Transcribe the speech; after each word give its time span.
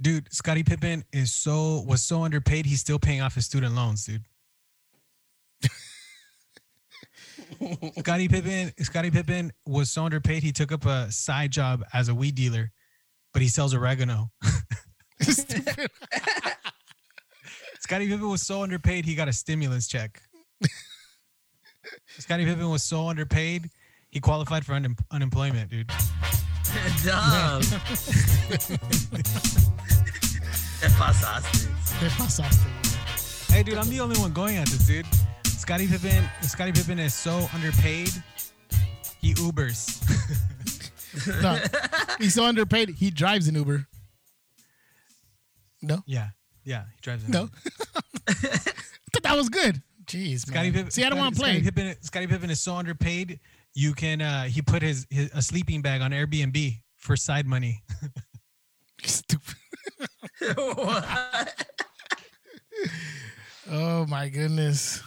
Dude, 0.00 0.32
Scottie 0.32 0.62
Pippen 0.62 1.04
is 1.12 1.32
so 1.32 1.82
was 1.86 2.02
so 2.02 2.22
underpaid. 2.22 2.66
He's 2.66 2.80
still 2.80 2.98
paying 2.98 3.22
off 3.22 3.34
his 3.34 3.46
student 3.46 3.74
loans, 3.74 4.04
dude. 4.04 4.24
Scottie 7.98 8.28
Pippen, 8.28 8.72
Scottie 8.80 9.10
Pippen 9.10 9.52
was 9.66 9.90
so 9.90 10.04
underpaid. 10.04 10.42
He 10.42 10.52
took 10.52 10.70
up 10.70 10.84
a 10.84 11.10
side 11.10 11.50
job 11.50 11.82
as 11.94 12.08
a 12.08 12.14
weed 12.14 12.34
dealer, 12.34 12.72
but 13.32 13.40
he 13.40 13.48
sells 13.48 13.72
oregano. 13.74 14.30
Scottie 17.80 18.08
Pippen 18.08 18.28
was 18.28 18.42
so 18.42 18.62
underpaid. 18.62 19.06
He 19.06 19.14
got 19.14 19.28
a 19.28 19.32
stimulus 19.32 19.88
check. 19.88 20.20
Scottie 22.18 22.44
Pippen 22.44 22.68
was 22.68 22.82
so 22.82 23.08
underpaid. 23.08 23.70
He 24.10 24.20
qualified 24.20 24.66
for 24.66 24.74
un- 24.74 24.96
unemployment, 25.10 25.70
dude. 25.70 25.90
Dumb. 27.04 27.62
Te 30.86 30.92
pasaste. 30.92 31.68
Te 31.98 32.08
pasaste. 32.10 33.52
Hey, 33.52 33.64
dude, 33.64 33.76
I'm 33.76 33.88
the 33.88 33.98
only 33.98 34.16
one 34.20 34.32
going 34.32 34.56
at 34.56 34.68
this, 34.68 34.86
dude. 34.86 35.04
Scottie 35.44 35.88
Pippen, 35.88 36.22
Scottie 36.42 36.70
Pippen 36.70 37.00
is 37.00 37.12
so 37.12 37.48
underpaid. 37.52 38.10
He 39.20 39.34
Ubers. 39.34 40.00
No, 41.42 41.58
he's 42.20 42.34
so 42.34 42.44
underpaid. 42.44 42.90
He 42.90 43.10
drives 43.10 43.48
an 43.48 43.54
Uber. 43.54 43.86
No, 45.80 46.02
yeah, 46.06 46.28
yeah, 46.62 46.84
he 46.94 47.00
drives. 47.00 47.24
an 47.24 47.32
Uber. 47.32 47.38
no. 47.38 47.42
Uber. 47.42 47.52
I 48.28 49.10
thought 49.12 49.22
that 49.22 49.34
was 49.36 49.48
good. 49.48 49.82
Jeez, 50.04 50.40
Scottie 50.40 50.68
man. 50.68 50.72
Pippen. 50.74 50.90
See, 50.90 51.02
I 51.04 51.08
don't 51.08 51.18
want 51.18 51.34
to 51.34 51.40
play. 51.40 51.52
Scottie 51.62 51.64
Pippen, 51.64 51.96
Scottie 52.02 52.26
Pippen 52.26 52.50
is 52.50 52.60
so 52.60 52.74
underpaid. 52.76 53.40
You 53.74 53.94
can. 53.94 54.20
uh 54.20 54.44
He 54.44 54.60
put 54.62 54.82
his, 54.82 55.06
his 55.10 55.30
a 55.34 55.40
sleeping 55.40 55.80
bag 55.82 56.02
on 56.02 56.10
Airbnb 56.12 56.82
for 56.96 57.16
side 57.16 57.46
money. 57.46 57.82
Stupid. 59.02 59.56
what? 60.54 61.66
Oh 63.70 64.06
my 64.06 64.28
goodness. 64.28 65.02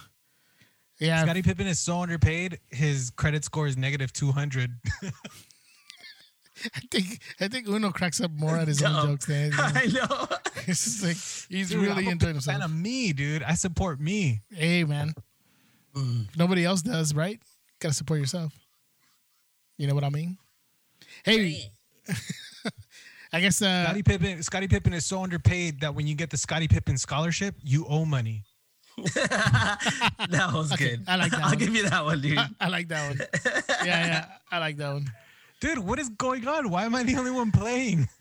Yeah, 0.98 1.22
Scottie 1.22 1.42
Pippen 1.42 1.66
is 1.66 1.78
so 1.78 2.00
underpaid. 2.00 2.58
His 2.70 3.10
credit 3.10 3.44
score 3.44 3.66
is 3.66 3.76
negative 3.76 4.12
two 4.12 4.32
hundred. 4.32 4.70
I 5.02 6.80
think 6.90 7.22
I 7.40 7.48
think 7.48 7.68
Uno 7.68 7.90
cracks 7.90 8.20
up 8.20 8.32
more 8.32 8.56
at 8.56 8.68
his 8.68 8.82
own 8.82 9.06
jokes 9.06 9.26
than 9.26 9.36
anything. 9.36 9.58
I 9.58 9.86
know. 9.86 10.26
It's 10.66 10.84
just 10.84 11.02
like 11.02 11.16
he's 11.48 11.70
Dude, 11.70 11.82
really 11.82 12.04
I'm 12.06 12.12
enjoying 12.12 12.36
a 12.36 12.40
fan 12.40 12.60
of 12.60 12.74
me, 12.74 13.12
dude. 13.14 13.42
I 13.42 13.54
support 13.54 13.98
me. 13.98 14.40
Hey, 14.52 14.84
man. 14.84 15.14
If 15.96 16.36
Nobody 16.36 16.64
else 16.64 16.82
does, 16.82 17.14
right? 17.14 17.40
Gotta 17.80 17.94
support 17.94 18.20
yourself. 18.20 18.52
You 19.78 19.86
know 19.86 19.94
what 19.94 20.04
I 20.04 20.10
mean? 20.10 20.36
Hey, 21.24 21.70
I 23.32 23.40
guess 23.40 23.62
uh, 23.62 23.84
Scottie 23.84 24.02
Pippen. 24.02 24.42
Scottie 24.42 24.68
Pippen 24.68 24.92
is 24.92 25.06
so 25.06 25.22
underpaid 25.22 25.80
that 25.80 25.94
when 25.94 26.06
you 26.06 26.14
get 26.16 26.30
the 26.30 26.36
Scottie 26.36 26.66
Pippen 26.68 26.96
scholarship, 26.98 27.54
you 27.62 27.86
owe 27.88 28.04
money. 28.04 28.44
That 29.14 30.50
was 30.52 30.72
Okay, 30.72 30.90
good. 30.96 31.04
I 31.08 31.16
like 31.16 31.30
that 31.30 31.40
I'll 31.42 31.50
one. 31.50 31.58
give 31.58 31.74
you 31.74 31.88
that 31.88 32.04
one, 32.04 32.20
dude. 32.20 32.36
I, 32.38 32.48
I 32.60 32.68
like 32.68 32.88
that 32.88 33.08
one. 33.08 33.20
Yeah, 33.86 34.06
yeah, 34.06 34.26
I 34.50 34.58
like 34.58 34.76
that 34.78 34.92
one. 34.92 35.06
Dude, 35.60 35.78
what 35.78 35.98
is 35.98 36.08
going 36.10 36.46
on? 36.46 36.70
Why 36.70 36.84
am 36.84 36.94
I 36.94 37.02
the 37.04 37.16
only 37.16 37.30
one 37.30 37.50
playing? 37.52 38.08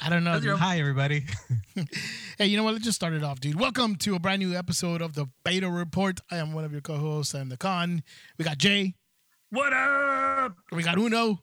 I 0.00 0.10
don't 0.10 0.24
know. 0.24 0.36
Your- 0.38 0.56
Hi, 0.56 0.78
everybody. 0.80 1.24
Hey, 2.38 2.46
you 2.46 2.56
know 2.56 2.64
what? 2.64 2.72
Let's 2.72 2.84
just 2.84 2.96
start 2.96 3.12
it 3.14 3.22
off, 3.24 3.40
dude. 3.40 3.58
Welcome 3.58 3.96
to 3.96 4.14
a 4.14 4.18
brand 4.18 4.40
new 4.40 4.54
episode 4.54 5.00
of 5.02 5.14
the 5.14 5.26
Beta 5.44 5.68
Report. 5.70 6.20
I 6.30 6.36
am 6.38 6.52
one 6.52 6.64
of 6.64 6.72
your 6.72 6.80
co-hosts. 6.80 7.34
I'm 7.34 7.48
the 7.48 7.56
KON. 7.56 8.02
We 8.38 8.44
got 8.44 8.58
Jay. 8.58 8.94
What 9.50 9.72
up? 9.72 10.54
We 10.72 10.82
got 10.82 10.98
Uno. 10.98 11.40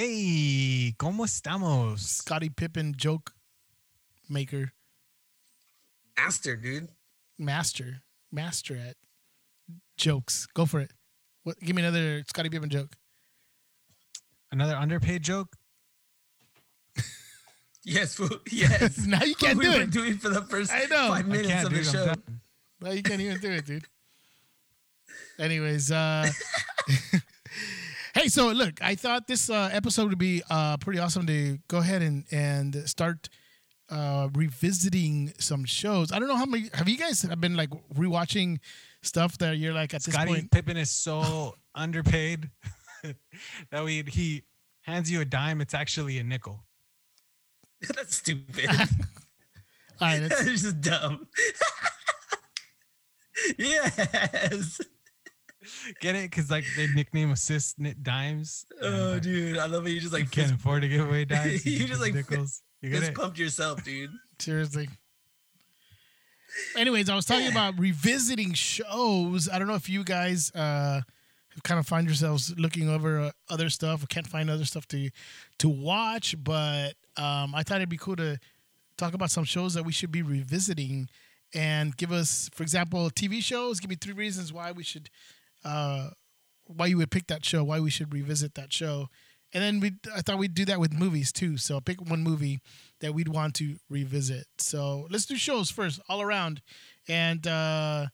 Hey, 0.00 0.94
¿cómo 0.96 1.24
estamos? 1.24 2.00
Scottie 2.18 2.50
Pippen 2.50 2.94
joke 2.96 3.32
maker, 4.28 4.72
Master, 6.16 6.54
dude. 6.56 6.88
master, 7.36 8.02
master 8.30 8.76
at 8.76 8.94
jokes. 9.96 10.46
Go 10.54 10.66
for 10.66 10.78
it. 10.78 10.92
What? 11.42 11.58
Give 11.58 11.74
me 11.74 11.82
another 11.82 12.22
Scottie 12.28 12.48
Pippen 12.48 12.70
joke. 12.70 12.94
Another 14.52 14.76
underpaid 14.76 15.22
joke? 15.24 15.56
Yes, 17.84 18.14
fool. 18.14 18.28
Yes. 18.52 18.98
Now 19.06 19.24
you 19.24 19.34
can't 19.34 19.58
we 19.58 19.64
do 19.64 19.70
were 19.72 19.80
it. 19.82 19.90
doing 19.90 20.18
for 20.18 20.28
the 20.28 20.42
first 20.42 20.70
I 20.72 20.84
know. 20.84 21.08
five 21.08 21.26
minutes 21.26 21.50
I 21.50 21.62
of 21.62 21.70
the 21.72 21.82
show. 21.82 22.06
done. 22.06 22.22
No, 22.80 22.90
you 22.92 23.02
can't 23.02 23.20
even 23.20 23.40
do 23.40 23.50
it, 23.50 23.64
dude. 23.66 23.84
Anyways, 25.40 25.90
uh 25.90 26.28
Hey, 28.18 28.26
so 28.26 28.48
look, 28.48 28.82
I 28.82 28.96
thought 28.96 29.28
this 29.28 29.48
uh, 29.48 29.70
episode 29.72 30.08
would 30.08 30.18
be 30.18 30.42
uh 30.50 30.76
pretty 30.78 30.98
awesome 30.98 31.24
to 31.28 31.58
go 31.68 31.78
ahead 31.78 32.02
and 32.02 32.24
and 32.32 32.74
start 32.88 33.28
uh 33.90 34.28
revisiting 34.34 35.32
some 35.38 35.64
shows. 35.64 36.10
I 36.10 36.18
don't 36.18 36.26
know 36.26 36.34
how 36.34 36.44
many 36.44 36.68
have 36.74 36.88
you 36.88 36.96
guys 36.96 37.22
have 37.22 37.40
been 37.40 37.54
like 37.54 37.70
rewatching 37.94 38.58
stuff 39.02 39.38
that 39.38 39.58
you're 39.58 39.72
like 39.72 39.94
at 39.94 40.02
this 40.02 40.14
Scottie 40.14 40.32
point 40.32 40.50
Pippen 40.50 40.76
is 40.76 40.90
so 40.90 41.54
underpaid 41.76 42.50
that 43.70 43.84
we, 43.84 44.02
he 44.08 44.42
hands 44.80 45.08
you 45.08 45.20
a 45.20 45.24
dime. 45.24 45.60
It's 45.60 45.74
actually 45.74 46.18
a 46.18 46.24
nickel. 46.24 46.64
That's 47.94 48.16
stupid. 48.16 48.68
All 48.68 48.76
right, 50.00 50.22
let's, 50.22 50.42
That's 50.42 50.62
just 50.62 50.80
dumb. 50.80 51.28
yes. 53.56 54.80
Get 56.00 56.14
it? 56.14 56.30
Because 56.30 56.50
like 56.50 56.64
they 56.76 56.86
nickname 56.88 57.30
assist 57.30 57.78
ni- 57.78 57.94
dimes. 58.00 58.66
Oh, 58.82 59.12
like, 59.14 59.22
dude, 59.22 59.58
I 59.58 59.66
love 59.66 59.86
it. 59.86 59.90
You 59.90 60.00
just 60.00 60.12
you 60.12 60.20
like 60.20 60.30
can't 60.30 60.52
afford 60.52 60.82
to 60.82 60.88
give 60.88 61.06
away 61.06 61.24
dimes. 61.26 61.64
You 61.64 61.78
give 61.78 61.88
just, 61.88 62.00
like, 62.00 62.14
nickels. 62.14 62.62
You 62.80 62.90
get 62.90 63.00
fist 63.00 63.10
it? 63.12 63.16
pumped 63.16 63.38
yourself, 63.38 63.84
dude. 63.84 64.10
seriously. 64.38 64.88
Anyways, 66.76 67.08
I 67.08 67.14
was 67.14 67.24
talking 67.26 67.48
about 67.48 67.78
revisiting 67.78 68.52
shows. 68.54 69.48
I 69.48 69.58
don't 69.58 69.68
know 69.68 69.74
if 69.74 69.88
you 69.88 70.04
guys 70.04 70.50
uh 70.54 71.00
have 71.50 71.62
kind 71.62 71.80
of 71.80 71.86
find 71.86 72.06
yourselves 72.06 72.54
looking 72.56 72.88
over 72.88 73.18
uh, 73.20 73.30
other 73.50 73.68
stuff 73.70 74.02
or 74.02 74.06
can't 74.06 74.26
find 74.26 74.48
other 74.48 74.64
stuff 74.64 74.86
to 74.88 75.10
to 75.58 75.68
watch, 75.68 76.34
but 76.42 76.94
um 77.16 77.54
I 77.54 77.62
thought 77.62 77.76
it'd 77.76 77.88
be 77.88 77.96
cool 77.96 78.16
to 78.16 78.38
talk 78.96 79.14
about 79.14 79.30
some 79.30 79.44
shows 79.44 79.74
that 79.74 79.84
we 79.84 79.92
should 79.92 80.10
be 80.12 80.22
revisiting 80.22 81.08
and 81.54 81.96
give 81.96 82.12
us, 82.12 82.50
for 82.52 82.62
example, 82.62 83.08
TV 83.10 83.42
shows. 83.42 83.80
Give 83.80 83.88
me 83.88 83.96
three 83.96 84.12
reasons 84.12 84.52
why 84.52 84.72
we 84.72 84.82
should, 84.82 85.08
uh, 85.68 86.10
why 86.66 86.86
you 86.86 86.96
would 86.98 87.10
pick 87.10 87.26
that 87.28 87.44
show, 87.44 87.62
why 87.64 87.80
we 87.80 87.90
should 87.90 88.12
revisit 88.12 88.54
that 88.54 88.72
show, 88.72 89.08
and 89.52 89.62
then 89.62 89.80
we. 89.80 89.92
I 90.14 90.20
thought 90.22 90.38
we'd 90.38 90.54
do 90.54 90.64
that 90.66 90.80
with 90.80 90.92
movies 90.92 91.32
too. 91.32 91.56
So 91.56 91.80
pick 91.80 92.00
one 92.00 92.22
movie 92.22 92.60
that 93.00 93.14
we'd 93.14 93.28
want 93.28 93.54
to 93.56 93.76
revisit. 93.88 94.46
So 94.58 95.06
let's 95.10 95.26
do 95.26 95.36
shows 95.36 95.70
first, 95.70 96.00
all 96.08 96.20
around, 96.22 96.60
and 97.08 97.46
uh, 97.46 98.06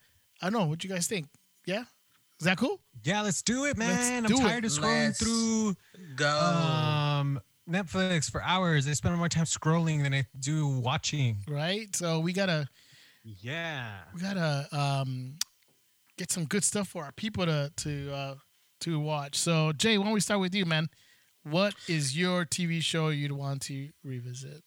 I 0.42 0.50
don't 0.50 0.52
know 0.52 0.66
what 0.66 0.84
you 0.84 0.90
guys 0.90 1.06
think. 1.06 1.26
Yeah, 1.66 1.84
is 2.40 2.44
that 2.46 2.58
cool? 2.58 2.80
Yeah, 3.02 3.22
let's 3.22 3.42
do 3.42 3.64
it, 3.64 3.76
Let's 3.78 4.08
man. 4.10 4.26
I'm 4.26 4.32
it. 4.32 4.38
tired 4.38 4.64
of 4.64 4.70
scrolling 4.70 5.06
Let's 5.06 5.18
through 5.22 5.74
Go. 6.16 6.28
um, 6.28 7.40
Netflix 7.68 8.30
for 8.30 8.42
hours. 8.42 8.86
I 8.86 8.92
spend 8.92 9.16
more 9.16 9.28
time 9.28 9.44
scrolling 9.46 10.02
than 10.02 10.14
I 10.14 10.24
do 10.38 10.68
watching. 10.68 11.38
Right. 11.48 11.94
So 11.96 12.20
we 12.20 12.32
gotta 12.32 12.68
Yeah. 13.24 13.90
we 14.14 14.20
gotta 14.20 14.68
um, 14.72 15.38
get 16.16 16.30
some 16.30 16.44
good 16.44 16.64
stuff 16.64 16.88
for 16.88 17.04
our 17.04 17.12
people 17.12 17.46
to 17.46 17.70
to 17.76 18.12
uh, 18.12 18.34
to 18.80 18.98
watch. 18.98 19.36
So 19.36 19.72
Jay, 19.72 19.98
why 19.98 20.04
don't 20.04 20.14
we 20.14 20.20
start 20.20 20.40
with 20.40 20.54
you, 20.54 20.64
man? 20.64 20.88
What 21.44 21.74
is 21.88 22.16
your 22.16 22.44
TV 22.44 22.80
show 22.80 23.08
you'd 23.08 23.32
want 23.32 23.62
to 23.62 23.90
revisit? 24.02 24.62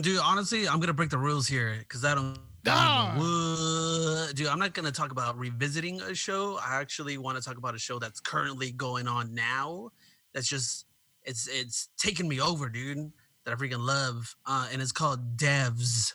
Dude, 0.00 0.18
honestly, 0.18 0.66
I'm 0.66 0.80
gonna 0.80 0.92
break 0.92 1.10
the 1.10 1.18
rules 1.18 1.46
here 1.46 1.76
because 1.78 2.04
I 2.04 2.14
don't. 2.14 2.38
Ah! 2.66 3.14
Dude, 4.34 4.46
I'm 4.46 4.58
not 4.58 4.74
gonna 4.74 4.90
talk 4.90 5.12
about 5.12 5.38
revisiting 5.38 6.00
a 6.00 6.14
show. 6.14 6.58
I 6.64 6.80
actually 6.80 7.18
want 7.18 7.36
to 7.38 7.44
talk 7.44 7.58
about 7.58 7.74
a 7.74 7.78
show 7.78 7.98
that's 7.98 8.20
currently 8.20 8.72
going 8.72 9.06
on 9.06 9.34
now. 9.34 9.90
That's 10.32 10.48
just 10.48 10.86
it's 11.22 11.46
it's 11.46 11.90
taking 11.96 12.26
me 12.26 12.40
over, 12.40 12.68
dude. 12.68 13.12
That 13.44 13.52
I 13.52 13.56
freaking 13.56 13.84
love, 13.86 14.34
uh, 14.46 14.68
and 14.72 14.80
it's 14.80 14.90
called 14.90 15.36
Devs. 15.36 16.14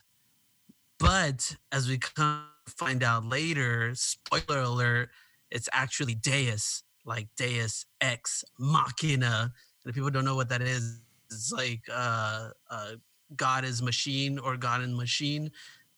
But 0.98 1.56
as 1.72 1.88
we 1.88 2.00
come 2.00 2.44
find 2.71 3.04
out 3.04 3.25
later, 3.25 3.94
spoiler 3.95 4.62
alert, 4.62 5.10
it's 5.51 5.69
actually 5.74 6.16
Deus, 6.16 6.83
like 7.06 7.27
Deus 7.36 7.86
Ex 8.01 8.44
Machina. 8.57 9.51
And 9.83 9.89
if 9.89 9.95
people 9.95 10.10
don't 10.10 10.25
know 10.25 10.36
what 10.36 10.50
that 10.50 10.62
is, 10.62 11.01
it's 11.31 11.51
like 11.51 11.81
uh, 11.92 12.50
uh, 12.69 12.92
God 13.36 13.66
is 13.66 13.81
machine 13.81 14.39
or 14.39 14.57
God 14.57 14.81
in 14.81 14.95
machine. 14.95 15.51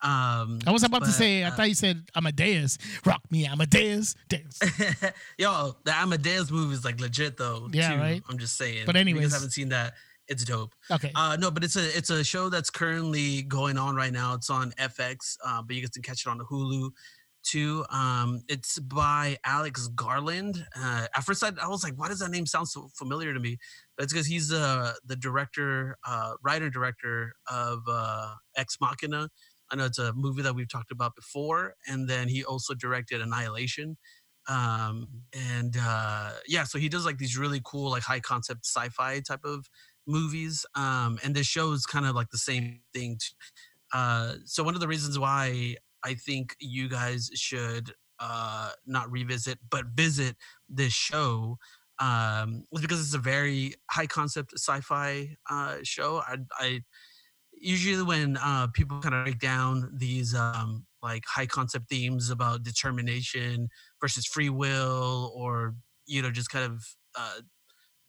Um, 0.03 0.59
I 0.65 0.71
was 0.71 0.83
about 0.83 1.03
to 1.03 1.11
say, 1.11 1.43
I 1.43 1.49
uh, 1.49 1.51
thought 1.51 1.69
you 1.69 1.75
said 1.75 2.03
Amadeus. 2.15 2.79
Rock 3.05 3.21
me, 3.29 3.45
Amadeus. 3.45 4.15
Deus. 4.29 4.59
Yo, 5.37 5.75
the 5.83 5.93
Amadeus 5.93 6.49
movie 6.49 6.73
is 6.73 6.83
like 6.83 6.99
legit 6.99 7.37
though. 7.37 7.69
Yeah, 7.71 7.93
too. 7.93 7.99
right? 7.99 8.23
I'm 8.27 8.39
just 8.39 8.57
saying. 8.57 8.87
But 8.87 8.95
anyways. 8.95 9.25
guys 9.25 9.33
haven't 9.33 9.51
seen 9.51 9.69
that. 9.69 9.93
It's 10.31 10.45
dope. 10.45 10.73
Okay. 10.89 11.11
Uh, 11.13 11.37
no, 11.39 11.51
but 11.51 11.63
it's 11.63 11.75
a 11.75 11.97
it's 11.97 12.09
a 12.09 12.23
show 12.23 12.49
that's 12.49 12.69
currently 12.69 13.43
going 13.43 13.77
on 13.77 13.95
right 13.95 14.13
now. 14.13 14.33
It's 14.35 14.49
on 14.49 14.71
FX, 14.79 15.37
uh, 15.45 15.61
but 15.61 15.75
you 15.75 15.81
get 15.81 15.91
to 15.93 16.01
catch 16.01 16.25
it 16.25 16.29
on 16.29 16.37
the 16.37 16.45
Hulu. 16.45 16.91
too. 17.43 17.85
Um, 17.89 18.41
it's 18.47 18.79
by 18.79 19.37
Alex 19.45 19.87
Garland. 19.89 20.65
Uh, 20.75 21.07
at 21.15 21.23
first, 21.23 21.43
I, 21.43 21.51
I 21.61 21.67
was 21.67 21.83
like, 21.83 21.95
"Why 21.95 22.07
does 22.07 22.19
that 22.19 22.31
name 22.31 22.45
sound 22.45 22.67
so 22.69 22.89
familiar 22.95 23.33
to 23.33 23.39
me?" 23.39 23.57
But 23.97 24.03
it's 24.05 24.13
because 24.13 24.27
he's 24.27 24.51
uh, 24.53 24.93
the 25.05 25.15
director, 25.15 25.97
uh, 26.07 26.33
writer, 26.43 26.69
director 26.69 27.33
of 27.51 27.79
uh, 27.89 28.35
Ex 28.55 28.77
Machina. 28.79 29.29
I 29.71 29.75
know 29.75 29.85
it's 29.85 29.99
a 29.99 30.13
movie 30.13 30.43
that 30.43 30.55
we've 30.55 30.69
talked 30.69 30.91
about 30.91 31.15
before, 31.15 31.75
and 31.87 32.09
then 32.09 32.27
he 32.29 32.43
also 32.43 32.73
directed 32.73 33.21
Annihilation. 33.21 33.97
Um, 34.47 35.07
and 35.33 35.75
uh, 35.79 36.31
yeah, 36.47 36.63
so 36.63 36.79
he 36.79 36.89
does 36.89 37.05
like 37.05 37.17
these 37.19 37.37
really 37.37 37.61
cool, 37.63 37.91
like 37.91 38.03
high 38.03 38.19
concept 38.19 38.65
sci-fi 38.65 39.19
type 39.21 39.45
of 39.45 39.67
movies. 40.07 40.65
Um, 40.75 41.19
and 41.23 41.35
this 41.35 41.47
show 41.47 41.71
is 41.71 41.85
kind 41.85 42.05
of 42.05 42.15
like 42.15 42.29
the 42.31 42.37
same 42.37 42.81
thing. 42.93 43.17
Uh, 43.93 44.35
so 44.45 44.63
one 44.63 44.73
of 44.73 44.81
the 44.81 44.87
reasons 44.87 45.19
why 45.19 45.75
I 46.03 46.13
think 46.13 46.55
you 46.59 46.89
guys 46.89 47.29
should 47.33 47.91
uh, 48.19 48.71
not 48.85 49.11
revisit 49.11 49.57
but 49.69 49.85
visit 49.95 50.35
this 50.69 50.93
show 50.93 51.57
um, 51.99 52.63
was 52.71 52.81
because 52.81 52.99
it's 52.99 53.13
a 53.13 53.19
very 53.19 53.73
high 53.89 54.07
concept 54.07 54.53
sci-fi 54.53 55.35
uh, 55.49 55.77
show. 55.83 56.21
I, 56.27 56.37
I 56.57 56.81
usually 57.53 58.03
when 58.03 58.37
uh, 58.37 58.67
people 58.73 58.99
kind 58.99 59.13
of 59.13 59.25
break 59.25 59.39
down 59.39 59.91
these 59.95 60.33
um, 60.33 60.85
like 61.03 61.23
high 61.27 61.45
concept 61.45 61.89
themes 61.89 62.29
about 62.29 62.63
determination 62.63 63.69
versus 64.01 64.25
free 64.25 64.49
will, 64.49 65.31
or 65.35 65.75
you 66.07 66.21
know, 66.21 66.31
just 66.31 66.49
kind 66.49 66.65
of 66.65 66.83
uh, 67.17 67.41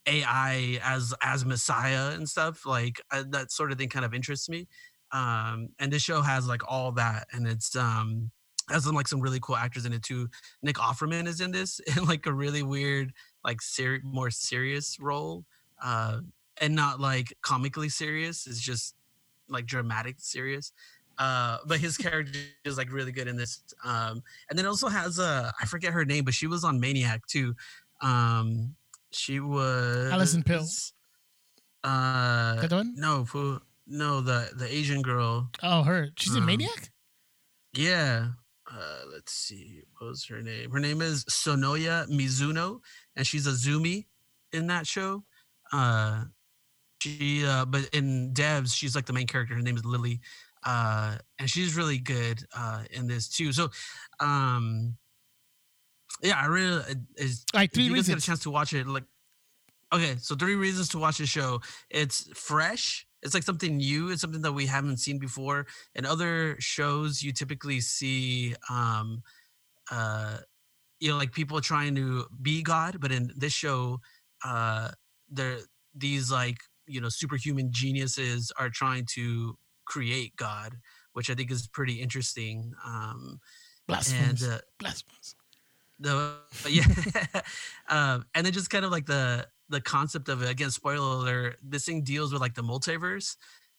AI 0.07 0.81
as 0.83 1.15
as 1.23 1.45
Messiah 1.45 2.11
and 2.11 2.29
stuff 2.29 2.67
like 2.67 3.01
uh, 3.11 3.25
that 3.31 3.53
sort 3.53 3.73
of 3.73 3.79
thing 3.79 3.89
kind 3.89 4.05
of 4.05 4.15
interests 4.15 4.49
me. 4.49 4.67
Um, 5.13 5.69
and 5.79 5.93
this 5.93 6.03
show 6.03 6.23
has 6.23 6.47
like 6.49 6.63
all 6.67 6.93
that, 6.93 7.27
and 7.33 7.47
it's 7.47 7.77
um, 7.77 8.31
has 8.71 8.85
some 8.85 8.95
like 8.95 9.09
some 9.09 9.21
really 9.21 9.41
cool 9.41 9.57
actors 9.57 9.85
in 9.85 9.93
it 9.93 10.03
too. 10.03 10.29
Nick 10.63 10.77
Offerman 10.77 11.27
is 11.27 11.41
in 11.41 11.51
this 11.51 11.81
in 11.97 12.05
like 12.05 12.27
a 12.27 12.33
really 12.33 12.63
weird, 12.63 13.13
like 13.45 13.61
ser- 13.61 14.01
more 14.03 14.31
serious 14.31 14.99
role, 15.01 15.45
uh, 15.83 16.19
and 16.61 16.75
not 16.75 17.01
like 17.01 17.37
comically 17.43 17.89
serious. 17.89 18.47
It's 18.47 18.61
just 18.61 18.95
like 19.49 19.67
dramatic 19.67 20.17
serious. 20.19 20.73
Uh, 21.19 21.59
but 21.67 21.79
his 21.79 21.97
character 21.99 22.39
is 22.65 22.79
like 22.79 22.91
really 22.91 23.13
good 23.13 23.29
in 23.29 23.37
this. 23.37 23.63
Um, 23.85 24.23
and 24.49 24.59
then 24.59 24.67
also 24.67 24.89
has 24.89 25.19
uh, 25.19 25.53
I 25.61 25.67
forget 25.67 25.93
her 25.93 26.05
name, 26.05 26.25
but 26.25 26.35
she 26.35 26.47
was 26.47 26.65
on 26.65 26.81
Maniac 26.81 27.27
too. 27.27 27.55
Um, 28.01 28.75
she 29.13 29.41
was 29.41 30.11
Alison 30.13 30.43
Pill. 30.43 30.65
Uh, 31.85 32.61
That 32.61 32.73
one? 32.73 32.95
no, 32.97 33.25
who? 33.25 33.61
No, 33.87 34.21
the 34.21 34.51
the 34.57 34.73
Asian 34.73 35.03
girl. 35.03 35.51
Oh, 35.63 35.83
her. 35.83 36.09
She's 36.17 36.35
in 36.35 36.43
Um, 36.43 36.47
Maniac. 36.47 36.91
Yeah. 37.75 38.29
Uh, 38.71 39.01
let's 39.13 39.33
see. 39.33 39.83
What 39.99 40.09
was 40.09 40.25
her 40.27 40.41
name? 40.41 40.71
Her 40.71 40.79
name 40.81 41.03
is 41.03 41.25
Sonoya 41.25 42.07
Mizuno, 42.09 42.81
and 43.17 43.27
she's 43.27 43.47
Azumi 43.47 44.07
in 44.53 44.67
that 44.69 44.87
show. 44.87 45.25
Uh, 45.73 46.25
she, 47.03 47.45
uh, 47.45 47.65
but 47.67 47.89
in 47.93 48.33
Devs, 48.33 48.75
she's 48.75 48.95
like 48.95 49.07
the 49.07 49.13
main 49.13 49.27
character. 49.27 49.55
Her 49.55 49.61
name 49.63 49.77
is 49.77 49.85
Lily, 49.85 50.21
uh, 50.65 51.19
and 51.39 51.51
she's 51.51 51.75
really 51.75 51.99
good 51.99 52.45
uh, 52.57 52.85
in 52.93 53.09
this 53.09 53.29
too. 53.29 53.53
So, 53.53 53.69
um, 54.21 54.97
yeah, 56.23 56.41
I 56.41 56.47
really 56.47 56.83
is. 57.17 57.45
Like 57.55 57.71
If 57.71 57.75
three 57.75 57.85
you 57.85 57.95
guys 57.95 58.09
get 58.09 58.19
a 58.19 58.21
chance 58.21 58.41
to 58.41 58.51
watch 58.51 58.73
it, 58.73 58.87
like, 58.87 59.05
okay, 59.93 60.17
so 60.19 60.35
three 60.35 60.55
reasons 60.55 60.89
to 60.91 60.99
watch 60.99 61.19
the 61.19 61.27
show. 61.27 61.61
It's 61.91 62.29
fresh. 62.35 63.07
It's 63.23 63.35
like 63.35 63.45
something 63.45 63.77
new. 63.77 64.11
It's 64.11 64.21
something 64.21 64.43
that 64.43 64.53
we 64.53 64.67
haven't 64.67 64.99
seen 64.99 65.19
before. 65.19 65.67
In 65.95 66.05
other 66.05 66.57
shows, 66.59 67.23
you 67.23 67.33
typically 67.33 67.81
see, 67.81 68.55
um, 68.69 69.23
uh, 69.91 70.39
you 70.99 71.11
know, 71.11 71.17
like 71.17 71.33
people 71.33 71.61
trying 71.61 71.95
to 71.97 72.27
be 72.41 72.63
God, 72.63 72.99
but 73.01 73.13
in 73.13 73.33
this 73.37 73.53
show, 73.53 74.01
uh, 74.45 74.91
there 75.31 75.59
these 75.95 76.31
like 76.31 76.59
you 76.87 77.01
know 77.01 77.09
superhuman 77.09 77.71
geniuses 77.71 78.53
are 78.59 78.71
trying 78.71 79.07
to 79.15 79.57
create 79.85 80.35
God, 80.37 80.77
which 81.13 81.31
I 81.31 81.35
think 81.35 81.51
is 81.51 81.67
pretty 81.69 81.95
interesting. 81.95 82.73
Um, 82.85 83.41
Blasphemous. 83.87 84.43
and 84.43 84.53
uh, 84.53 84.59
Blasphemous. 84.79 85.35
The 86.03 86.37
yeah. 86.69 86.85
Um 87.89 88.27
and 88.35 88.45
then 88.47 88.53
just 88.53 88.71
kind 88.71 88.85
of 88.85 88.91
like 88.91 89.07
the 89.07 89.47
the 89.69 89.81
concept 89.81 90.29
of 90.29 90.43
it 90.43 90.51
again 90.51 90.71
spoiler 90.71 91.17
alert 91.17 91.57
this 91.63 91.87
thing 91.87 92.03
deals 92.03 92.33
with 92.33 92.43
like 92.43 92.55
the 92.55 92.63
multiverse. 92.63 93.37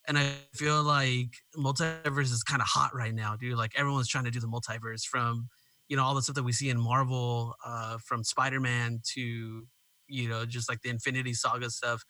And 0.07 0.17
i 0.17 0.33
feel 0.53 0.83
like 0.83 1.35
multiverse 1.57 2.31
is 2.31 2.43
kind 2.43 2.61
of 2.61 2.67
hot 2.67 2.95
right 2.95 3.13
now 3.15 3.35
dude. 3.35 3.57
Like 3.57 3.73
everyone's 3.77 4.07
trying 4.09 4.25
to 4.25 4.31
do 4.31 4.39
the 4.39 4.47
multiverse 4.47 5.03
from 5.05 5.49
you 5.89 5.97
know 5.97 6.03
all 6.03 6.15
the 6.15 6.21
stuff 6.21 6.35
that 6.35 6.43
we 6.43 6.53
see 6.53 6.69
in 6.69 6.79
marvel 6.79 7.55
uh 7.65 7.97
from 8.03 8.23
spider-man 8.23 9.01
to 9.13 9.65
you 10.07 10.29
know 10.29 10.45
just 10.45 10.69
like 10.69 10.81
the 10.81 10.89
infinity 10.89 11.33
saga 11.33 11.69
stuff. 11.69 12.03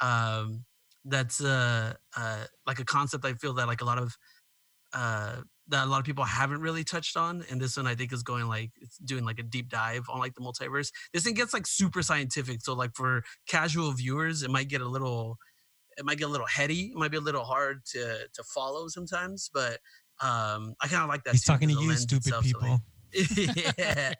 Um 0.00 0.64
that's 1.06 1.42
uh 1.42 1.94
uh 2.16 2.44
like 2.66 2.78
a 2.78 2.84
concept 2.84 3.24
i 3.24 3.32
feel 3.32 3.54
that 3.54 3.66
like 3.66 3.80
a 3.80 3.84
lot 3.86 3.98
of 3.98 4.16
uh 4.92 5.36
that 5.70 5.86
a 5.86 5.90
lot 5.90 5.98
of 5.98 6.04
people 6.04 6.24
haven't 6.24 6.60
really 6.60 6.84
touched 6.84 7.16
on 7.16 7.44
and 7.50 7.60
this 7.60 7.76
one 7.76 7.86
i 7.86 7.94
think 7.94 8.12
is 8.12 8.22
going 8.22 8.46
like 8.48 8.70
it's 8.80 8.98
doing 8.98 9.24
like 9.24 9.38
a 9.38 9.42
deep 9.42 9.68
dive 9.68 10.04
on 10.08 10.18
like 10.18 10.34
the 10.34 10.40
multiverse. 10.40 10.90
This 11.12 11.24
thing 11.24 11.34
gets 11.34 11.54
like 11.54 11.66
super 11.66 12.02
scientific 12.02 12.60
so 12.62 12.74
like 12.74 12.90
for 12.94 13.22
casual 13.48 13.92
viewers 13.92 14.42
it 14.42 14.50
might 14.50 14.68
get 14.68 14.80
a 14.80 14.88
little 14.88 15.38
it 15.96 16.04
might 16.04 16.18
get 16.18 16.24
a 16.24 16.30
little 16.30 16.46
heady 16.46 16.90
it 16.92 16.96
might 16.96 17.10
be 17.10 17.16
a 17.16 17.20
little 17.20 17.44
hard 17.44 17.84
to 17.92 18.28
to 18.32 18.42
follow 18.54 18.88
sometimes 18.88 19.50
but 19.52 19.78
um 20.22 20.74
i 20.80 20.86
kind 20.88 21.02
of 21.02 21.08
like 21.08 21.24
that 21.24 21.32
He's 21.32 21.44
talking 21.44 21.68
to 21.68 21.74
you, 21.80 21.92
stupid 21.94 22.26
itself 22.26 22.44
to, 22.44 22.58
like- 22.58 22.80
people. 23.42 23.64
yeah. 23.78 24.12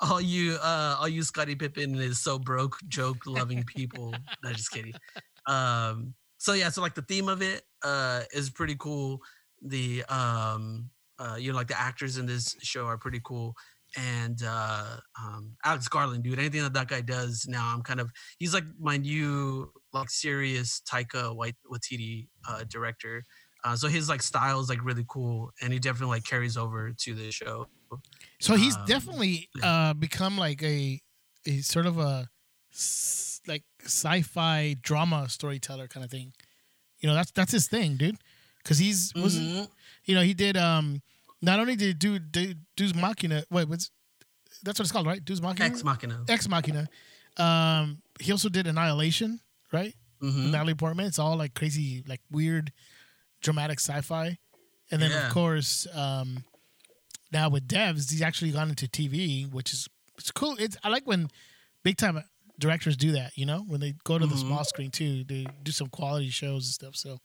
All 0.00 0.20
you 0.20 0.54
uh 0.62 0.96
all 0.98 1.08
you 1.08 1.22
scotty 1.22 1.54
pippen 1.54 1.94
is 1.94 2.18
so 2.18 2.38
broke 2.38 2.76
joke 2.88 3.18
loving 3.26 3.62
people. 3.64 4.14
No 4.42 4.52
just 4.52 4.70
kidding. 4.70 4.94
Um 5.46 6.14
so 6.38 6.54
yeah 6.54 6.70
so 6.70 6.80
like 6.82 6.94
the 6.94 7.02
theme 7.02 7.28
of 7.28 7.40
it 7.42 7.62
uh 7.84 8.22
is 8.32 8.50
pretty 8.50 8.74
cool 8.78 9.20
the 9.62 10.04
um 10.04 10.90
uh 11.18 11.36
you 11.38 11.50
know 11.52 11.56
like 11.56 11.68
the 11.68 11.80
actors 11.80 12.16
in 12.18 12.26
this 12.26 12.56
show 12.62 12.86
are 12.86 12.98
pretty 12.98 13.20
cool 13.24 13.54
and 13.96 14.38
uh 14.44 14.96
um 15.20 15.56
alex 15.64 15.86
garland 15.88 16.24
dude 16.24 16.38
anything 16.38 16.62
that 16.62 16.72
that 16.72 16.88
guy 16.88 17.00
does 17.00 17.46
now 17.48 17.72
i'm 17.74 17.82
kind 17.82 18.00
of 18.00 18.10
he's 18.38 18.54
like 18.54 18.64
my 18.78 18.96
new 18.96 19.70
like 19.92 20.08
serious 20.10 20.80
taika 20.90 21.34
white 21.34 21.56
Waititi 21.70 22.28
uh 22.48 22.64
director 22.64 23.24
uh, 23.64 23.76
so 23.76 23.86
his 23.86 24.08
like 24.08 24.22
style 24.22 24.58
is 24.60 24.68
like 24.68 24.84
really 24.84 25.04
cool 25.08 25.52
and 25.60 25.72
he 25.72 25.78
definitely 25.78 26.16
like 26.16 26.24
carries 26.24 26.56
over 26.56 26.92
to 26.98 27.14
the 27.14 27.30
show 27.30 27.66
So 28.40 28.56
he's 28.56 28.76
Um, 28.76 28.86
definitely 28.86 29.48
uh, 29.62 29.94
become 29.94 30.36
like 30.38 30.62
a, 30.62 31.00
a 31.46 31.58
sort 31.60 31.86
of 31.86 31.98
a 31.98 32.28
like 33.46 33.64
sci-fi 33.82 34.74
drama 34.80 35.28
storyteller 35.28 35.88
kind 35.88 36.04
of 36.04 36.10
thing. 36.10 36.32
You 37.00 37.08
know, 37.08 37.14
that's 37.14 37.32
that's 37.32 37.52
his 37.52 37.68
thing, 37.68 37.96
dude. 37.96 38.18
Because 38.62 38.78
he's 38.78 39.12
was 39.14 39.36
Mhm. 39.38 39.68
you 40.04 40.14
know 40.14 40.22
he 40.22 40.34
did 40.34 40.56
um 40.56 41.02
not 41.40 41.58
only 41.60 41.76
did 41.76 41.98
do 41.98 42.18
do 42.18 42.54
Deus 42.76 42.94
Machina. 42.94 43.44
Wait, 43.50 43.68
what's 43.68 43.90
that's 44.62 44.78
what 44.78 44.84
it's 44.84 44.92
called, 44.92 45.06
right? 45.06 45.24
Deus 45.24 45.40
Machina. 45.40 45.64
ex 45.66 45.82
machina 45.82 46.24
Ex 46.28 46.48
Machina. 46.48 46.88
Um, 47.36 48.02
he 48.20 48.30
also 48.30 48.48
did 48.48 48.66
Annihilation, 48.66 49.40
right? 49.72 49.94
Mhm. 50.22 50.50
Natalie 50.50 50.74
Portman. 50.74 51.06
It's 51.06 51.18
all 51.18 51.36
like 51.36 51.54
crazy, 51.54 52.04
like 52.06 52.20
weird, 52.30 52.72
dramatic 53.40 53.80
sci-fi. 53.80 54.38
And 54.90 55.00
then 55.02 55.10
Yeah. 55.10 55.26
of 55.26 55.32
course, 55.32 55.86
um, 55.94 56.44
now 57.32 57.48
with 57.48 57.66
Devs, 57.66 58.10
he's 58.10 58.22
actually 58.22 58.52
gone 58.52 58.68
into 58.68 58.86
TV, 58.86 59.46
which 59.46 59.72
is 59.72 59.88
it's 60.18 60.30
cool. 60.30 60.54
It's 60.58 60.76
I 60.84 60.90
like 60.90 61.06
when 61.06 61.28
big 61.82 61.96
time 61.96 62.22
directors 62.58 62.96
do 62.96 63.12
that. 63.12 63.36
You 63.36 63.46
know, 63.46 63.62
when 63.66 63.80
they 63.80 63.94
go 64.04 64.18
to 64.18 64.26
the 64.26 64.34
Mhm. 64.36 64.40
small 64.40 64.64
screen 64.64 64.90
too, 64.90 65.24
they 65.24 65.46
do 65.64 65.72
some 65.72 65.88
quality 65.88 66.28
shows 66.30 66.66
and 66.66 66.74
stuff. 66.74 66.94
So, 66.96 67.18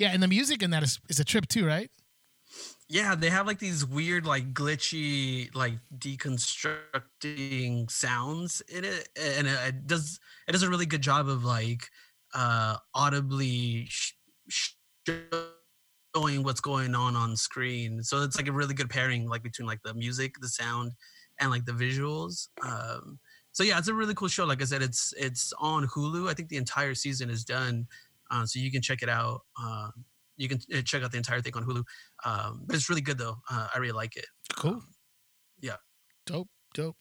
yeah, 0.00 0.10
and 0.14 0.22
the 0.22 0.28
music 0.28 0.62
in 0.62 0.70
that 0.70 0.82
is 0.82 0.98
is 1.10 1.20
a 1.20 1.24
trip 1.24 1.46
too, 1.46 1.66
right? 1.66 1.90
Yeah, 2.88 3.14
they 3.14 3.28
have 3.28 3.46
like 3.46 3.58
these 3.58 3.84
weird, 3.84 4.24
like 4.24 4.54
glitchy, 4.54 5.54
like 5.54 5.74
deconstructing 5.96 7.90
sounds 7.90 8.62
in 8.62 8.84
it, 8.84 9.10
and 9.20 9.46
it, 9.46 9.58
it 9.68 9.86
does 9.86 10.18
it 10.48 10.52
does 10.52 10.62
a 10.62 10.70
really 10.70 10.86
good 10.86 11.02
job 11.02 11.28
of 11.28 11.44
like 11.44 11.82
uh 12.34 12.78
audibly 12.94 13.84
sh- 13.90 14.14
sh- 14.48 14.72
showing 15.06 16.44
what's 16.44 16.62
going 16.62 16.94
on 16.94 17.14
on 17.14 17.36
screen. 17.36 18.02
So 18.02 18.22
it's 18.22 18.38
like 18.38 18.48
a 18.48 18.52
really 18.52 18.72
good 18.72 18.88
pairing, 18.88 19.28
like 19.28 19.42
between 19.42 19.68
like 19.68 19.82
the 19.84 19.92
music, 19.92 20.36
the 20.40 20.48
sound, 20.48 20.92
and 21.40 21.50
like 21.50 21.66
the 21.66 21.72
visuals. 21.72 22.48
Um, 22.64 23.18
so 23.52 23.64
yeah, 23.64 23.76
it's 23.78 23.88
a 23.88 23.94
really 23.94 24.14
cool 24.14 24.28
show. 24.28 24.46
Like 24.46 24.62
I 24.62 24.64
said, 24.64 24.80
it's 24.80 25.12
it's 25.18 25.52
on 25.58 25.86
Hulu. 25.88 26.30
I 26.30 26.32
think 26.32 26.48
the 26.48 26.56
entire 26.56 26.94
season 26.94 27.28
is 27.28 27.44
done, 27.44 27.86
uh, 28.30 28.46
so 28.46 28.58
you 28.58 28.70
can 28.70 28.82
check 28.82 29.02
it 29.02 29.08
out. 29.08 29.40
Uh, 29.60 29.90
you 30.36 30.48
can 30.48 30.58
uh, 30.74 30.80
check 30.82 31.02
out 31.02 31.10
the 31.12 31.18
entire 31.18 31.40
thing 31.40 31.54
on 31.54 31.64
Hulu. 31.64 31.82
Um, 32.24 32.62
but 32.66 32.76
it's 32.76 32.88
really 32.88 33.02
good 33.02 33.18
though. 33.18 33.36
Uh, 33.50 33.68
I 33.74 33.78
really 33.78 33.92
like 33.92 34.16
it. 34.16 34.26
Cool. 34.56 34.72
Um, 34.72 34.88
yeah. 35.60 35.76
Dope. 36.26 36.48
Dope. 36.74 36.96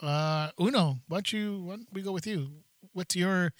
Uh, 0.00 0.50
Uno, 0.60 0.96
why 1.08 1.16
don't 1.18 1.32
you? 1.32 1.62
Why 1.64 1.76
don't 1.76 1.88
we 1.92 2.02
go 2.02 2.12
with 2.12 2.26
you? 2.26 2.50
What's 2.92 3.16
your 3.16 3.52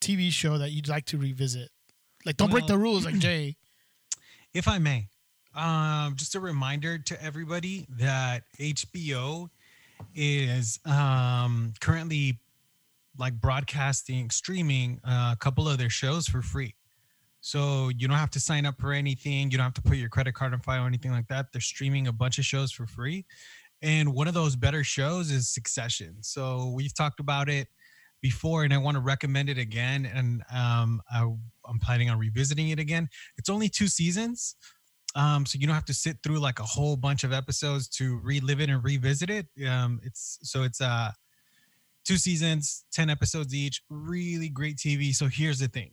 TV 0.00 0.30
show 0.30 0.56
that 0.58 0.70
you'd 0.70 0.88
like 0.88 1.04
to 1.06 1.18
revisit? 1.18 1.68
Like, 2.24 2.36
don't 2.36 2.50
break 2.50 2.66
the 2.66 2.78
rules, 2.78 3.04
like 3.04 3.18
Jay. 3.18 3.56
if 4.54 4.68
I 4.68 4.78
may, 4.78 5.08
Um, 5.54 6.14
just 6.16 6.34
a 6.34 6.40
reminder 6.40 6.98
to 6.98 7.22
everybody 7.22 7.86
that 7.98 8.44
HBO 8.58 9.48
is 10.14 10.78
um 10.86 11.72
currently 11.80 12.38
like 13.18 13.34
broadcasting, 13.34 14.30
streaming 14.30 15.00
uh, 15.04 15.30
a 15.32 15.36
couple 15.38 15.68
of 15.68 15.78
their 15.78 15.90
shows 15.90 16.26
for 16.26 16.42
free. 16.42 16.74
So 17.40 17.88
you 17.96 18.06
don't 18.06 18.18
have 18.18 18.30
to 18.30 18.40
sign 18.40 18.66
up 18.66 18.78
for 18.78 18.92
anything. 18.92 19.50
You 19.50 19.56
don't 19.56 19.64
have 19.64 19.74
to 19.74 19.82
put 19.82 19.96
your 19.96 20.08
credit 20.10 20.34
card 20.34 20.52
on 20.52 20.60
file 20.60 20.84
or 20.84 20.86
anything 20.86 21.10
like 21.10 21.28
that. 21.28 21.46
They're 21.52 21.60
streaming 21.60 22.06
a 22.06 22.12
bunch 22.12 22.38
of 22.38 22.44
shows 22.44 22.70
for 22.70 22.86
free. 22.86 23.24
And 23.82 24.12
one 24.12 24.28
of 24.28 24.34
those 24.34 24.56
better 24.56 24.84
shows 24.84 25.30
is 25.30 25.48
Succession. 25.48 26.16
So 26.20 26.72
we've 26.74 26.94
talked 26.94 27.18
about 27.18 27.48
it 27.48 27.68
before, 28.20 28.64
and 28.64 28.74
I 28.74 28.78
want 28.78 28.96
to 28.96 29.00
recommend 29.00 29.48
it 29.48 29.56
again. 29.56 30.04
And 30.04 30.42
um, 30.54 31.00
I, 31.10 31.22
I'm 31.66 31.78
planning 31.80 32.10
on 32.10 32.18
revisiting 32.18 32.68
it 32.68 32.78
again. 32.78 33.08
It's 33.38 33.48
only 33.48 33.70
two 33.70 33.88
seasons. 33.88 34.56
Um, 35.14 35.46
so 35.46 35.58
you 35.58 35.66
don't 35.66 35.74
have 35.74 35.86
to 35.86 35.94
sit 35.94 36.18
through 36.22 36.38
like 36.38 36.60
a 36.60 36.64
whole 36.64 36.96
bunch 36.96 37.24
of 37.24 37.32
episodes 37.32 37.88
to 37.88 38.20
relive 38.22 38.60
it 38.60 38.70
and 38.70 38.84
revisit 38.84 39.30
it. 39.30 39.46
Um, 39.66 39.98
it's 40.04 40.38
so 40.42 40.62
it's 40.62 40.80
uh 40.80 41.10
two 42.04 42.16
seasons, 42.16 42.84
10 42.92 43.10
episodes 43.10 43.54
each, 43.54 43.82
really 43.88 44.48
great 44.48 44.76
TV. 44.76 45.14
So 45.14 45.26
here's 45.26 45.58
the 45.58 45.68
thing. 45.68 45.92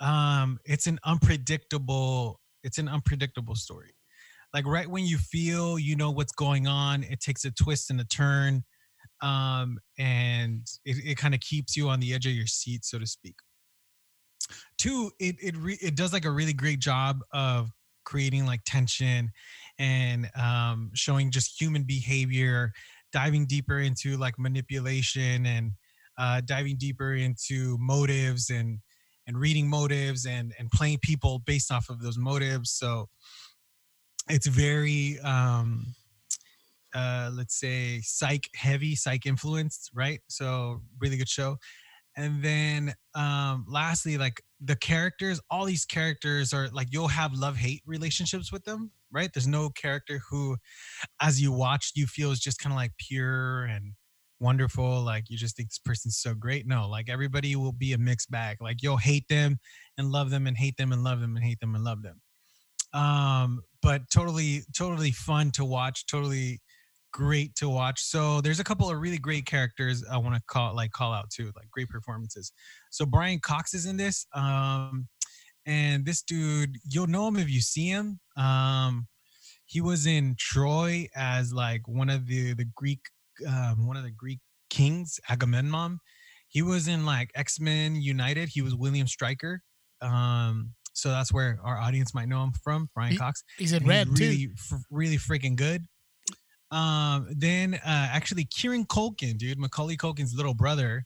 Um, 0.00 0.58
it's 0.64 0.86
an 0.86 0.98
unpredictable, 1.04 2.40
it's 2.62 2.78
an 2.78 2.88
unpredictable 2.88 3.54
story. 3.54 3.94
Like 4.52 4.66
right 4.66 4.88
when 4.88 5.04
you 5.04 5.18
feel 5.18 5.78
you 5.78 5.96
know 5.96 6.10
what's 6.10 6.32
going 6.32 6.66
on, 6.66 7.02
it 7.04 7.20
takes 7.20 7.44
a 7.44 7.50
twist 7.50 7.90
and 7.90 8.00
a 8.00 8.04
turn. 8.04 8.64
Um, 9.20 9.78
and 9.98 10.66
it, 10.84 10.96
it 11.04 11.16
kind 11.16 11.34
of 11.34 11.40
keeps 11.40 11.76
you 11.76 11.88
on 11.88 12.00
the 12.00 12.14
edge 12.14 12.26
of 12.26 12.32
your 12.32 12.46
seat, 12.46 12.84
so 12.84 12.98
to 12.98 13.06
speak. 13.06 13.34
Two, 14.78 15.10
it 15.18 15.36
it 15.42 15.56
re- 15.56 15.78
it 15.80 15.96
does 15.96 16.12
like 16.12 16.24
a 16.24 16.30
really 16.30 16.52
great 16.52 16.78
job 16.78 17.20
of 17.32 17.70
creating 18.04 18.46
like 18.46 18.60
tension 18.66 19.30
and 19.78 20.30
um, 20.36 20.90
showing 20.94 21.30
just 21.30 21.60
human 21.60 21.82
behavior, 21.82 22.72
diving 23.14 23.46
deeper 23.46 23.78
into 23.78 24.16
like 24.16 24.34
manipulation 24.38 25.46
and 25.46 25.70
uh, 26.18 26.42
diving 26.44 26.76
deeper 26.76 27.14
into 27.14 27.78
motives 27.80 28.50
and 28.50 28.80
and 29.26 29.38
reading 29.38 29.70
motives 29.70 30.26
and 30.26 30.52
and 30.58 30.68
playing 30.70 30.98
people 31.00 31.38
based 31.46 31.72
off 31.72 31.88
of 31.88 32.02
those 32.02 32.18
motives. 32.18 32.72
So 32.72 33.08
it's 34.28 34.48
very 34.48 35.18
um, 35.20 35.94
uh, 36.92 37.30
let's 37.32 37.58
say 37.58 38.00
psych 38.02 38.50
heavy, 38.54 38.96
psych 38.96 39.26
influenced, 39.26 39.90
right? 39.94 40.20
So 40.28 40.82
really 41.00 41.16
good 41.16 41.28
show. 41.28 41.56
And 42.16 42.42
then 42.42 42.94
um 43.14 43.64
lastly, 43.68 44.18
like 44.18 44.42
the 44.60 44.76
characters, 44.76 45.40
all 45.50 45.64
these 45.64 45.84
characters 45.84 46.52
are 46.52 46.68
like 46.72 46.88
you'll 46.90 47.08
have 47.08 47.32
love 47.32 47.56
hate 47.56 47.82
relationships 47.86 48.52
with 48.52 48.64
them, 48.64 48.90
right? 49.14 49.30
There's 49.32 49.46
no 49.46 49.70
character 49.70 50.20
who, 50.28 50.56
as 51.20 51.40
you 51.40 51.52
watch, 51.52 51.92
you 51.94 52.06
feel 52.06 52.30
is 52.30 52.40
just 52.40 52.58
kind 52.58 52.72
of 52.72 52.76
like 52.76 52.92
pure 52.98 53.64
and 53.64 53.92
wonderful. 54.40 55.02
Like 55.02 55.24
you 55.28 55.38
just 55.38 55.56
think 55.56 55.70
this 55.70 55.78
person's 55.78 56.18
so 56.18 56.34
great. 56.34 56.66
No, 56.66 56.88
like 56.88 57.08
everybody 57.08 57.56
will 57.56 57.72
be 57.72 57.92
a 57.92 57.98
mixed 57.98 58.30
bag. 58.30 58.58
Like 58.60 58.82
you'll 58.82 58.96
hate 58.96 59.28
them 59.28 59.58
and 59.96 60.10
love 60.10 60.30
them 60.30 60.46
and 60.46 60.56
hate 60.56 60.76
them 60.76 60.92
and 60.92 61.04
love 61.04 61.20
them 61.20 61.36
and 61.36 61.44
hate 61.44 61.60
them 61.60 61.74
and 61.74 61.84
love 61.84 62.02
them. 62.02 62.20
Um, 62.92 63.62
but 63.82 64.02
totally, 64.12 64.62
totally 64.76 65.10
fun 65.10 65.50
to 65.52 65.64
watch. 65.64 66.06
Totally 66.06 66.60
great 67.12 67.54
to 67.54 67.68
watch. 67.68 68.02
So 68.02 68.40
there's 68.40 68.60
a 68.60 68.64
couple 68.64 68.90
of 68.90 68.98
really 68.98 69.18
great 69.18 69.46
characters 69.46 70.04
I 70.10 70.18
want 70.18 70.34
to 70.34 70.42
call 70.48 70.74
like 70.74 70.90
call 70.90 71.12
out 71.12 71.30
too, 71.30 71.52
like 71.56 71.70
great 71.70 71.88
performances. 71.88 72.52
So 72.90 73.06
Brian 73.06 73.38
Cox 73.40 73.72
is 73.72 73.86
in 73.86 73.96
this. 73.96 74.26
Um, 74.34 75.08
and 75.66 76.04
this 76.04 76.22
dude, 76.22 76.76
you'll 76.88 77.06
know 77.06 77.26
him 77.28 77.36
if 77.36 77.48
you 77.50 77.60
see 77.60 77.88
him. 77.88 78.20
Um, 78.36 79.06
he 79.66 79.80
was 79.80 80.06
in 80.06 80.36
Troy 80.38 81.08
as 81.16 81.52
like 81.52 81.86
one 81.88 82.10
of 82.10 82.26
the 82.26 82.54
the 82.54 82.66
Greek 82.74 83.00
um, 83.48 83.86
one 83.86 83.96
of 83.96 84.04
the 84.04 84.10
Greek 84.10 84.40
kings, 84.70 85.18
Agamemnon. 85.28 85.98
He 86.48 86.62
was 86.62 86.86
in 86.88 87.04
like 87.04 87.30
X 87.34 87.58
Men 87.60 87.96
United. 87.96 88.48
He 88.48 88.62
was 88.62 88.74
William 88.74 89.06
Stryker. 89.06 89.62
Um, 90.00 90.70
so 90.92 91.08
that's 91.08 91.32
where 91.32 91.58
our 91.64 91.76
audience 91.78 92.14
might 92.14 92.28
know 92.28 92.44
him 92.44 92.52
from, 92.62 92.88
Brian 92.94 93.12
He- 93.12 93.18
Cox. 93.18 93.42
He's 93.58 93.72
in 93.72 93.78
And 93.78 93.88
red 93.88 94.08
really, 94.18 94.46
too. 94.46 94.52
f- 94.56 94.80
really 94.90 95.16
freaking 95.16 95.56
good. 95.56 95.82
Um, 96.70 97.28
then 97.30 97.74
uh, 97.74 97.80
actually 97.84 98.44
Kieran 98.44 98.84
Culkin, 98.84 99.36
dude, 99.38 99.58
Macaulay 99.58 99.96
Culkin's 99.96 100.34
little 100.34 100.54
brother. 100.54 101.04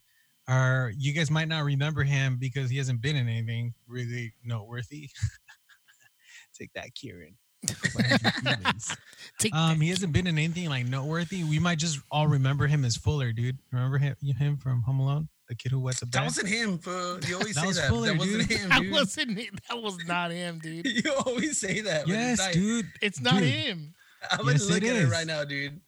Are 0.48 0.90
you 0.96 1.12
guys 1.12 1.30
might 1.30 1.48
not 1.48 1.64
remember 1.64 2.02
him 2.04 2.38
because 2.40 2.70
he 2.70 2.78
hasn't 2.78 3.02
been 3.02 3.16
in 3.16 3.28
anything 3.28 3.74
really 3.86 4.32
noteworthy. 4.44 5.10
Take 6.58 6.72
that, 6.74 6.94
Kieran. 6.94 7.34
Hope 7.68 7.76
I 7.98 8.02
hurt 8.02 8.22
your 8.22 8.30
feelings. 8.56 8.96
Take 9.38 9.54
um, 9.54 9.78
that. 9.78 9.84
he 9.84 9.90
hasn't 9.90 10.12
been 10.12 10.26
in 10.26 10.38
anything 10.38 10.68
like 10.68 10.86
noteworthy. 10.86 11.44
We 11.44 11.58
might 11.58 11.78
just 11.78 12.00
all 12.10 12.26
remember 12.26 12.66
him 12.66 12.84
as 12.84 12.96
Fuller, 12.96 13.32
dude. 13.32 13.58
Remember 13.72 13.98
him, 13.98 14.16
him 14.22 14.56
from 14.56 14.82
Home 14.82 15.00
Alone, 15.00 15.28
the 15.48 15.54
kid 15.54 15.70
who 15.72 15.80
wet 15.80 15.96
the 15.96 16.06
That 16.06 16.24
wasn't 16.24 16.48
him. 16.48 16.78
fool. 16.78 17.18
You 17.26 17.34
always 17.36 17.54
That 17.54 17.60
say 17.62 17.66
was 17.66 17.76
that. 17.76 17.88
Fuller, 17.90 18.08
that 18.08 18.18
wasn't 18.18 18.48
dude. 18.48 18.58
him, 18.58 18.68
That 18.70 18.90
wasn't 18.90 19.38
it. 19.38 19.50
That 19.68 19.82
was 19.82 19.98
not 20.06 20.30
him, 20.30 20.58
dude. 20.60 20.86
you 20.86 21.12
always 21.26 21.58
say 21.60 21.80
that. 21.82 22.06
but 22.06 22.10
it's 22.14 22.18
yes, 22.18 22.38
not- 22.38 22.52
dude. 22.52 22.86
It's 23.02 23.20
not 23.20 23.38
Dude. 23.40 23.48
him. 23.52 23.94
I'm 24.32 24.38
gonna 24.38 24.52
Yes, 24.52 24.68
look 24.68 24.78
it 24.82 24.88
at 24.88 24.96
it 24.96 25.02
is. 25.02 25.10
right 25.10 25.26
now, 25.26 25.44
dude. 25.44 25.80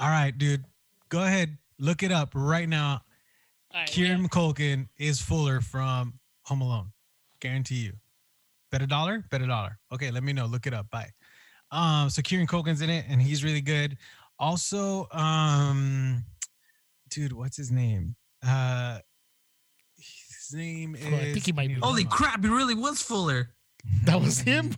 All 0.00 0.08
right, 0.08 0.36
dude. 0.36 0.64
Go 1.08 1.22
ahead, 1.22 1.56
look 1.78 2.02
it 2.02 2.10
up 2.12 2.30
right 2.34 2.68
now. 2.68 3.02
All 3.76 3.82
right, 3.82 3.90
Kieran 3.90 4.26
Culkin 4.30 4.88
is 4.96 5.20
Fuller 5.20 5.60
from 5.60 6.14
Home 6.44 6.62
Alone. 6.62 6.92
Guarantee 7.40 7.74
you. 7.74 7.92
Bet 8.72 8.80
a 8.80 8.86
dollar? 8.86 9.22
Bet 9.30 9.42
a 9.42 9.46
dollar. 9.46 9.78
Okay, 9.92 10.10
let 10.10 10.22
me 10.22 10.32
know. 10.32 10.46
Look 10.46 10.66
it 10.66 10.72
up. 10.72 10.88
Bye. 10.90 11.10
Um, 11.70 12.08
so 12.08 12.22
Kieran 12.22 12.46
Culkin's 12.46 12.80
in 12.80 12.88
it 12.88 13.04
and 13.06 13.20
he's 13.20 13.44
really 13.44 13.60
good. 13.60 13.98
Also, 14.38 15.08
um, 15.12 16.24
dude, 17.10 17.34
what's 17.34 17.58
his 17.58 17.70
name? 17.70 18.16
Uh 18.46 19.00
his 19.98 20.54
name 20.54 20.96
Hold 20.98 21.12
on, 21.12 21.20
I 21.20 21.22
is 21.24 21.32
think 21.34 21.44
he 21.44 21.52
might 21.52 21.68
be- 21.68 21.74
Holy 21.74 22.04
crap! 22.04 22.42
He 22.42 22.48
really 22.48 22.74
was 22.74 23.02
Fuller. 23.02 23.50
That 24.04 24.22
was 24.22 24.38
him. 24.38 24.74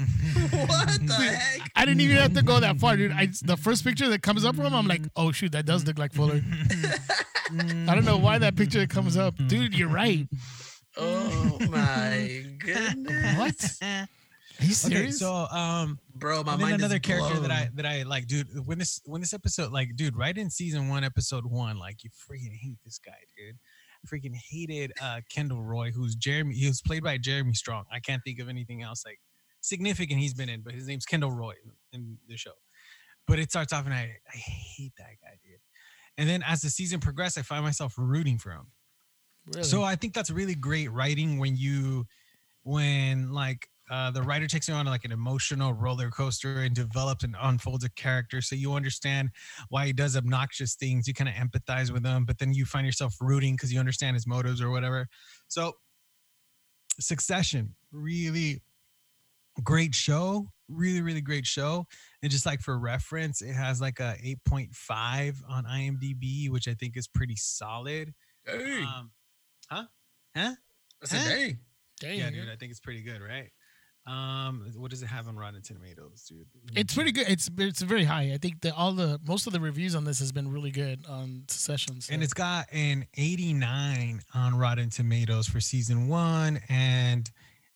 what 0.50 1.06
the 1.06 1.14
heck? 1.14 1.70
I 1.76 1.84
didn't 1.84 2.00
even 2.00 2.16
have 2.16 2.34
to 2.34 2.42
go 2.42 2.60
that 2.60 2.78
far, 2.78 2.96
dude. 2.96 3.12
I, 3.12 3.28
the 3.42 3.56
first 3.56 3.84
picture 3.84 4.08
that 4.08 4.22
comes 4.22 4.44
up 4.44 4.56
from 4.56 4.66
him, 4.66 4.74
I'm 4.74 4.86
like, 4.86 5.02
oh 5.16 5.32
shoot, 5.32 5.52
that 5.52 5.66
does 5.66 5.86
look 5.86 5.98
like 5.98 6.12
Fuller. 6.12 6.40
I 7.88 7.94
don't 7.94 8.04
know 8.04 8.18
why 8.18 8.38
that 8.38 8.56
picture 8.56 8.86
comes 8.86 9.16
up, 9.16 9.34
dude. 9.46 9.76
You're 9.76 9.88
right. 9.88 10.28
Oh 10.96 11.58
my 11.70 12.44
goodness! 12.58 13.38
What? 13.38 13.76
Are 13.82 14.64
you 14.64 14.66
Okay, 14.66 14.72
serious? 14.72 15.18
so 15.18 15.32
um 15.50 15.98
bro? 16.14 16.42
My 16.42 16.52
and 16.52 16.60
then 16.60 16.68
mind 16.70 16.80
another 16.80 16.96
is 16.96 17.00
character 17.00 17.40
that 17.40 17.50
I 17.50 17.70
that 17.74 17.86
I 17.86 18.02
like, 18.02 18.26
dude. 18.26 18.66
When 18.66 18.78
this 18.78 19.00
when 19.04 19.20
this 19.20 19.32
episode, 19.32 19.72
like, 19.72 19.96
dude, 19.96 20.16
right 20.16 20.36
in 20.36 20.50
season 20.50 20.88
one, 20.88 21.02
episode 21.02 21.46
one, 21.46 21.78
like, 21.78 22.04
you 22.04 22.10
freaking 22.10 22.52
hate 22.52 22.76
this 22.84 22.98
guy, 22.98 23.12
dude. 23.36 23.56
Freaking 24.06 24.34
hated 24.50 24.92
uh 25.00 25.20
Kendall 25.30 25.62
Roy, 25.62 25.90
who's 25.90 26.14
Jeremy. 26.14 26.54
He 26.54 26.66
was 26.66 26.82
played 26.82 27.02
by 27.02 27.18
Jeremy 27.18 27.54
Strong. 27.54 27.84
I 27.92 28.00
can't 28.00 28.22
think 28.24 28.38
of 28.38 28.48
anything 28.48 28.82
else 28.82 29.04
like 29.04 29.18
significant 29.60 30.20
he's 30.20 30.34
been 30.34 30.48
in, 30.48 30.62
but 30.62 30.74
his 30.74 30.86
name's 30.86 31.04
Kendall 31.04 31.32
Roy 31.32 31.54
in 31.92 32.18
the 32.28 32.36
show. 32.36 32.52
But 33.26 33.38
it 33.38 33.50
starts 33.50 33.72
off, 33.72 33.84
and 33.84 33.94
I 33.94 34.16
I 34.32 34.36
hate 34.36 34.92
that 34.98 35.16
guy, 35.22 35.38
dude. 35.42 35.60
And 36.18 36.28
then 36.28 36.42
as 36.46 36.62
the 36.62 36.70
season 36.70 37.00
progressed, 37.00 37.38
I 37.38 37.42
find 37.42 37.64
myself 37.64 37.94
rooting 37.96 38.38
for 38.38 38.50
him. 38.50 38.66
Really? 39.46 39.64
So 39.64 39.82
I 39.82 39.96
think 39.96 40.14
that's 40.14 40.30
really 40.30 40.54
great 40.54 40.90
writing 40.90 41.38
when 41.38 41.56
you 41.56 42.06
when 42.62 43.32
like 43.32 43.68
uh, 43.90 44.10
the 44.10 44.22
writer 44.22 44.46
takes 44.46 44.68
you 44.68 44.74
on 44.74 44.86
like 44.86 45.04
an 45.04 45.12
emotional 45.12 45.72
roller 45.72 46.10
coaster 46.10 46.60
and 46.60 46.74
develops 46.74 47.24
and 47.24 47.34
unfolds 47.40 47.84
a 47.84 47.90
character 47.90 48.40
so 48.40 48.54
you 48.54 48.74
understand 48.74 49.30
why 49.68 49.86
he 49.86 49.92
does 49.92 50.16
obnoxious 50.16 50.76
things 50.76 51.08
you 51.08 51.14
kind 51.14 51.28
of 51.28 51.34
empathize 51.34 51.90
with 51.90 52.04
him 52.04 52.24
but 52.24 52.38
then 52.38 52.52
you 52.52 52.64
find 52.64 52.86
yourself 52.86 53.16
rooting 53.20 53.54
because 53.54 53.72
you 53.72 53.80
understand 53.80 54.14
his 54.14 54.26
motives 54.26 54.60
or 54.60 54.70
whatever 54.70 55.08
so 55.48 55.72
succession 57.00 57.74
really 57.90 58.62
great 59.60 59.94
show 59.94 60.46
really 60.68 61.00
really 61.02 61.20
great 61.20 61.46
show 61.46 61.84
and 62.22 62.30
just 62.30 62.46
like 62.46 62.60
for 62.60 62.78
reference 62.78 63.42
it 63.42 63.52
has 63.52 63.80
like 63.80 63.98
a 64.00 64.14
8.5 64.48 65.36
on 65.48 65.64
imdb 65.64 66.48
which 66.50 66.68
i 66.68 66.74
think 66.74 66.96
is 66.96 67.08
pretty 67.08 67.36
solid 67.36 68.14
Hey, 68.46 68.82
um, 68.82 69.10
huh? 69.68 69.84
Huh? 70.36 70.54
I 71.02 71.06
said, 71.06 71.18
huh? 71.18 71.28
hey. 71.28 71.56
Dang, 72.00 72.18
Yeah, 72.18 72.30
dude. 72.30 72.40
dude, 72.40 72.48
I 72.50 72.56
think 72.56 72.70
it's 72.70 72.80
pretty 72.80 73.02
good, 73.02 73.20
right? 73.20 73.50
Um, 74.06 74.72
what 74.76 74.90
does 74.90 75.02
it 75.02 75.06
have 75.06 75.28
on 75.28 75.36
Rotten 75.36 75.60
Tomatoes, 75.62 76.24
dude? 76.26 76.46
It's 76.74 76.94
pretty 76.94 77.12
good. 77.12 77.28
It's 77.28 77.50
it's 77.58 77.82
very 77.82 78.04
high. 78.04 78.32
I 78.32 78.38
think 78.38 78.62
that 78.62 78.74
all 78.74 78.92
the 78.92 79.20
most 79.26 79.46
of 79.46 79.52
the 79.52 79.60
reviews 79.60 79.94
on 79.94 80.04
this 80.04 80.18
has 80.20 80.32
been 80.32 80.50
really 80.50 80.70
good 80.70 81.04
on 81.06 81.44
Succession. 81.48 81.98
And 82.10 82.22
it's 82.22 82.32
got 82.32 82.66
an 82.72 83.06
89 83.16 84.22
on 84.34 84.56
Rotten 84.56 84.88
Tomatoes 84.88 85.46
for 85.46 85.60
season 85.60 86.08
one 86.08 86.60
and 86.70 87.30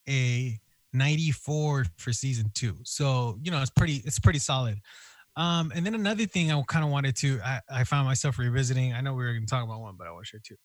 a 0.08 0.58
94 0.94 1.86
for 1.96 2.12
season 2.12 2.50
two. 2.54 2.76
So, 2.84 3.38
you 3.42 3.50
know, 3.50 3.60
it's 3.60 3.70
pretty, 3.70 4.02
it's 4.04 4.18
pretty 4.18 4.38
solid. 4.38 4.78
Um, 5.36 5.72
and 5.74 5.84
then 5.84 5.94
another 5.94 6.26
thing 6.26 6.52
I 6.52 6.62
kind 6.68 6.84
of 6.84 6.90
wanted 6.90 7.16
to, 7.16 7.40
I, 7.44 7.60
I 7.70 7.84
found 7.84 8.06
myself 8.06 8.38
revisiting. 8.38 8.92
I 8.92 9.00
know 9.00 9.14
we 9.14 9.24
were 9.24 9.32
going 9.32 9.44
to 9.44 9.50
talk 9.50 9.64
about 9.64 9.80
one, 9.80 9.96
but 9.98 10.06
I 10.06 10.12
want 10.12 10.24
to 10.26 10.28
share 10.28 10.40
two. 10.46 10.56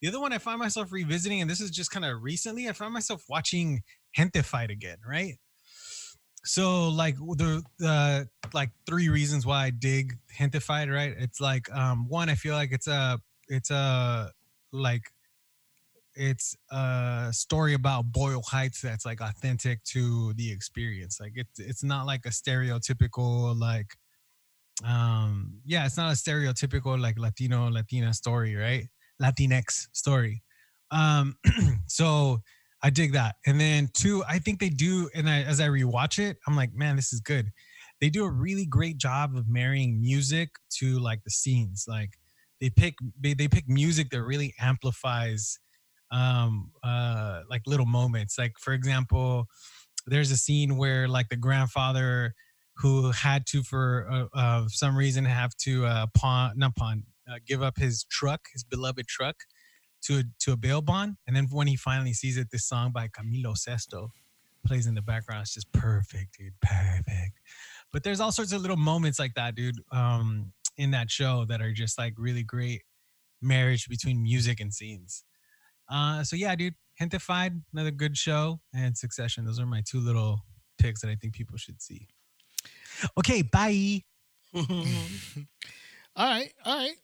The 0.00 0.08
other 0.08 0.20
one 0.20 0.32
I 0.32 0.38
find 0.38 0.58
myself 0.58 0.92
revisiting, 0.92 1.40
and 1.40 1.50
this 1.50 1.60
is 1.60 1.70
just 1.70 1.90
kind 1.90 2.04
of 2.04 2.22
recently, 2.22 2.68
I 2.68 2.72
found 2.72 2.92
myself 2.94 3.24
watching 3.28 3.82
Gentefied 4.16 4.70
again, 4.70 4.98
right? 5.06 5.36
so 6.46 6.88
like 6.88 7.16
the 7.16 7.62
the 7.78 8.28
like 8.54 8.70
three 8.86 9.08
reasons 9.08 9.44
why 9.44 9.64
I 9.64 9.70
dig 9.70 10.16
Gentefied, 10.38 10.92
right? 10.92 11.14
It's 11.18 11.40
like 11.40 11.70
um 11.74 12.08
one, 12.08 12.30
I 12.30 12.36
feel 12.36 12.54
like 12.54 12.72
it's 12.72 12.86
a 12.86 13.18
it's 13.48 13.70
a 13.70 14.30
like 14.72 15.10
it's 16.16 16.56
a 16.70 17.28
story 17.32 17.74
about 17.74 18.12
Boyle 18.12 18.42
Heights 18.42 18.80
that's 18.80 19.04
like 19.06 19.20
authentic 19.20 19.82
to 19.84 20.32
the 20.34 20.50
experience. 20.50 21.18
Like 21.20 21.32
it's 21.36 21.58
it's 21.58 21.84
not 21.84 22.06
like 22.06 22.26
a 22.26 22.30
stereotypical 22.30 23.58
like 23.58 23.88
um 24.84 25.60
yeah, 25.64 25.86
it's 25.86 25.96
not 25.96 26.12
a 26.12 26.16
stereotypical 26.16 27.00
like 27.00 27.18
Latino 27.18 27.70
Latina 27.70 28.12
story, 28.14 28.54
right? 28.56 28.88
Latinx 29.22 29.88
story. 29.92 30.42
Um 30.90 31.36
so 31.86 32.38
I 32.82 32.90
dig 32.90 33.12
that. 33.14 33.36
And 33.46 33.60
then 33.60 33.88
two, 33.94 34.22
I 34.28 34.38
think 34.38 34.60
they 34.60 34.68
do, 34.68 35.10
and 35.14 35.28
I, 35.28 35.42
as 35.42 35.60
I 35.60 35.68
rewatch 35.68 36.18
it, 36.18 36.36
I'm 36.46 36.54
like, 36.54 36.74
man, 36.74 36.94
this 36.96 37.12
is 37.12 37.20
good. 37.20 37.50
They 38.00 38.10
do 38.10 38.24
a 38.24 38.30
really 38.30 38.66
great 38.66 38.98
job 38.98 39.34
of 39.36 39.48
marrying 39.48 40.00
music 40.00 40.50
to 40.78 40.98
like 40.98 41.24
the 41.24 41.30
scenes. 41.30 41.86
Like 41.88 42.10
they 42.60 42.70
pick 42.70 42.94
they, 43.18 43.34
they 43.34 43.48
pick 43.48 43.68
music 43.68 44.10
that 44.10 44.22
really 44.22 44.54
amplifies 44.60 45.58
um 46.10 46.70
uh 46.82 47.42
like 47.48 47.62
little 47.66 47.86
moments. 47.86 48.38
Like 48.38 48.58
for 48.58 48.72
example, 48.72 49.46
there's 50.06 50.30
a 50.30 50.36
scene 50.36 50.76
where 50.76 51.08
like 51.08 51.28
the 51.28 51.36
grandfather 51.36 52.34
who 52.76 53.10
had 53.10 53.46
to 53.46 53.62
for 53.62 54.06
uh, 54.10 54.38
uh 54.38 54.68
some 54.68 54.96
reason 54.96 55.24
have 55.24 55.56
to 55.56 55.86
uh 55.86 56.06
pawn 56.14 56.52
not 56.56 56.76
pawn 56.76 57.04
uh, 57.28 57.38
give 57.46 57.62
up 57.62 57.76
his 57.76 58.04
truck, 58.04 58.48
his 58.52 58.62
beloved 58.62 59.06
truck 59.08 59.36
to 60.02 60.18
a, 60.18 60.22
to 60.40 60.52
a 60.52 60.56
bail 60.56 60.80
bond, 60.80 61.16
and 61.26 61.34
then 61.34 61.48
when 61.50 61.66
he 61.66 61.76
finally 61.76 62.12
sees 62.12 62.36
it, 62.36 62.50
this 62.50 62.64
song 62.64 62.92
by 62.92 63.08
Camilo 63.08 63.56
Sesto 63.56 64.08
plays 64.66 64.86
in 64.86 64.94
the 64.94 65.02
background. 65.02 65.42
It's 65.42 65.54
just 65.54 65.70
perfect, 65.72 66.38
dude, 66.38 66.52
perfect. 66.60 67.40
But 67.92 68.02
there's 68.04 68.20
all 68.20 68.32
sorts 68.32 68.52
of 68.52 68.60
little 68.60 68.76
moments 68.76 69.18
like 69.18 69.34
that, 69.34 69.54
dude, 69.54 69.76
um, 69.92 70.52
in 70.76 70.90
that 70.90 71.10
show 71.10 71.44
that 71.48 71.60
are 71.60 71.72
just 71.72 71.98
like 71.98 72.14
really 72.16 72.42
great 72.42 72.82
marriage 73.40 73.88
between 73.88 74.22
music 74.22 74.60
and 74.60 74.72
scenes. 74.72 75.24
Uh, 75.88 76.22
so 76.24 76.36
yeah, 76.36 76.54
dude, 76.54 76.74
Gentefied, 77.00 77.60
another 77.72 77.90
good 77.90 78.16
show, 78.16 78.60
and 78.74 78.96
Succession. 78.96 79.44
Those 79.44 79.60
are 79.60 79.66
my 79.66 79.82
two 79.84 80.00
little 80.00 80.40
picks 80.78 81.00
that 81.02 81.10
I 81.10 81.14
think 81.14 81.34
people 81.34 81.58
should 81.58 81.80
see. 81.80 82.08
Okay, 83.18 83.42
bye. 83.42 84.02
all 84.54 84.64
right, 86.16 86.52
all 86.64 86.78
right. 86.78 86.96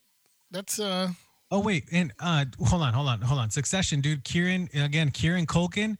That's 0.50 0.78
uh 0.78 1.08
Oh 1.52 1.60
wait, 1.60 1.84
and 1.92 2.14
uh, 2.18 2.46
hold 2.66 2.80
on, 2.80 2.94
hold 2.94 3.08
on, 3.08 3.20
hold 3.20 3.38
on. 3.38 3.50
Succession, 3.50 4.00
dude. 4.00 4.24
Kieran 4.24 4.70
again. 4.74 5.10
Kieran 5.10 5.44
Culkin, 5.44 5.98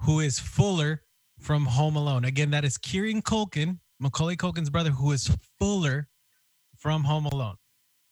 who 0.00 0.18
is 0.18 0.40
Fuller 0.40 1.02
from 1.38 1.66
Home 1.66 1.94
Alone. 1.94 2.24
Again, 2.24 2.50
that 2.50 2.64
is 2.64 2.76
Kieran 2.78 3.22
Culkin, 3.22 3.78
Macaulay 4.00 4.34
Culkin's 4.34 4.70
brother, 4.70 4.90
who 4.90 5.12
is 5.12 5.30
Fuller 5.60 6.08
from 6.76 7.04
Home 7.04 7.26
Alone. 7.26 7.54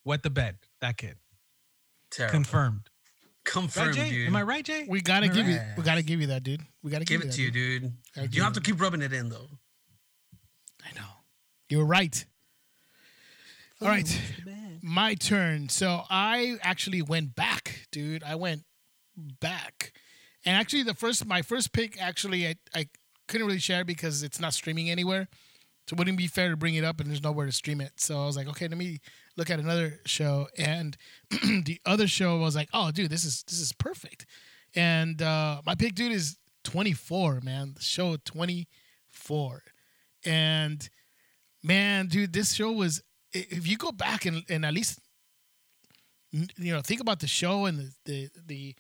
Wet 0.05 0.23
the 0.23 0.31
bed. 0.31 0.59
That 0.81 0.97
kid. 0.97 1.17
Terrible. 2.13 2.31
Confirmed. 2.31 2.89
Confirmed, 3.47 3.97
Right, 3.97 4.07
Jay? 4.07 4.11
dude. 4.11 4.27
Am 4.27 4.37
I 4.37 4.43
right, 4.43 4.65
Jay? 4.65 4.85
we 4.89 5.01
gotta 5.01 5.27
Am 5.27 5.33
I 5.33 5.35
give 5.35 5.49
you 5.49 5.59
we 5.77 5.83
gotta 5.83 6.03
give 6.03 6.21
you 6.21 6.27
that, 6.29 6.43
dude. 6.43 6.61
We 6.83 6.91
gotta 6.91 7.05
Give 7.05 7.23
give, 7.23 7.31
it 7.31 7.33
to 7.35 7.41
you 7.41 7.47
you, 7.47 7.53
that, 7.53 7.81
dude. 7.81 7.93
Gotta 8.15 8.29
give 8.29 8.35
You 8.37 8.43
have 8.43 8.51
you 8.57 8.61
to 8.61 8.73
keep 8.73 8.81
rubbing 8.81 9.03
it 9.03 9.13
in, 9.13 9.29
though. 9.29 9.49
I 10.85 10.93
know. 10.99 11.07
You 11.69 11.79
were 11.79 11.87
right. 11.87 12.25
All 13.81 13.89
right. 13.89 14.21
My 14.83 15.15
turn. 15.15 15.69
So 15.69 16.03
I 16.09 16.57
actually 16.63 17.03
went 17.03 17.35
back, 17.35 17.87
dude. 17.93 18.23
I 18.23 18.35
went 18.35 18.63
back. 19.17 19.93
And 20.45 20.57
actually 20.57 20.83
the 20.85 20.95
first 20.95 21.27
my 21.27 21.43
first 21.43 21.73
pick 21.73 22.01
actually 22.01 22.47
I, 22.47 22.55
I 22.75 22.87
couldn't 23.29 23.47
really 23.47 23.59
share 23.59 23.85
because 23.85 24.23
it's 24.23 24.41
not 24.41 24.55
streaming 24.55 24.91
anywhere. 24.91 25.29
So 25.89 25.95
it 25.95 25.99
wouldn't 25.99 26.19
be 26.19 26.27
fair 26.27 26.51
to 26.51 26.57
bring 26.57 26.75
it 26.77 26.85
up 26.85 27.01
and 27.01 27.09
there's 27.11 27.23
nowhere 27.23 27.47
to 27.47 27.53
stream 27.53 27.81
it. 27.81 27.93
So 27.97 28.21
I 28.23 28.27
was 28.27 28.37
like, 28.37 28.49
okay, 28.49 28.67
let 28.69 28.79
me 28.79 28.99
look 29.37 29.51
at 29.51 29.59
another 29.59 30.01
show. 30.07 30.49
And 30.59 30.97
the 31.31 31.81
other 31.85 32.07
show 32.07 32.39
was 32.39 32.57
like, 32.57 32.69
oh 32.73 32.91
dude, 32.91 33.11
this 33.11 33.25
is 33.25 33.43
this 33.45 33.61
is 33.61 33.73
perfect. 33.73 34.27
And 34.75 35.21
uh 35.23 35.63
my 35.65 35.75
pick 35.75 35.95
dude 35.95 36.13
is 36.13 36.37
24, 36.65 37.41
man. 37.43 37.75
The 37.75 37.83
show 37.83 38.17
24. 38.25 39.63
And 40.25 40.89
man, 41.63 42.07
dude, 42.07 42.33
this 42.33 42.53
show 42.55 42.73
was. 42.73 43.03
If 43.33 43.67
you 43.67 43.77
go 43.77 43.93
back 43.93 44.25
and, 44.25 44.45
and 44.49 44.65
at 44.65 44.73
least, 44.73 44.99
you 46.33 46.73
know, 46.73 46.81
think 46.81 47.01
about 47.01 47.21
the 47.21 47.27
show 47.27 47.67
and 47.67 47.79
the 47.79 47.91
the 48.05 48.31
the, 48.47 48.75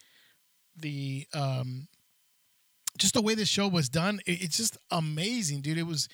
the 0.77 1.27
um, 1.35 1.89
just 2.97 3.15
the 3.15 3.23
way 3.23 3.35
the 3.35 3.45
show 3.45 3.69
was 3.69 3.89
done, 3.89 4.21
it, 4.27 4.43
it's 4.43 4.57
just 4.57 4.79
amazing, 4.91 5.61
dude. 5.61 5.79
It 5.79 5.87
was, 5.87 6.09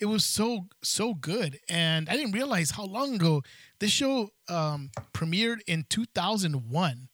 it 0.00 0.06
was 0.06 0.24
so 0.24 0.66
so 0.82 1.14
good, 1.14 1.58
and 1.68 2.08
I 2.08 2.16
didn't 2.16 2.32
realize 2.32 2.72
how 2.72 2.84
long 2.84 3.14
ago 3.14 3.42
this 3.80 3.90
show 3.90 4.30
um, 4.48 4.90
premiered 5.12 5.60
in 5.66 5.86
two 5.88 6.04
thousand 6.14 6.70
one. 6.70 7.08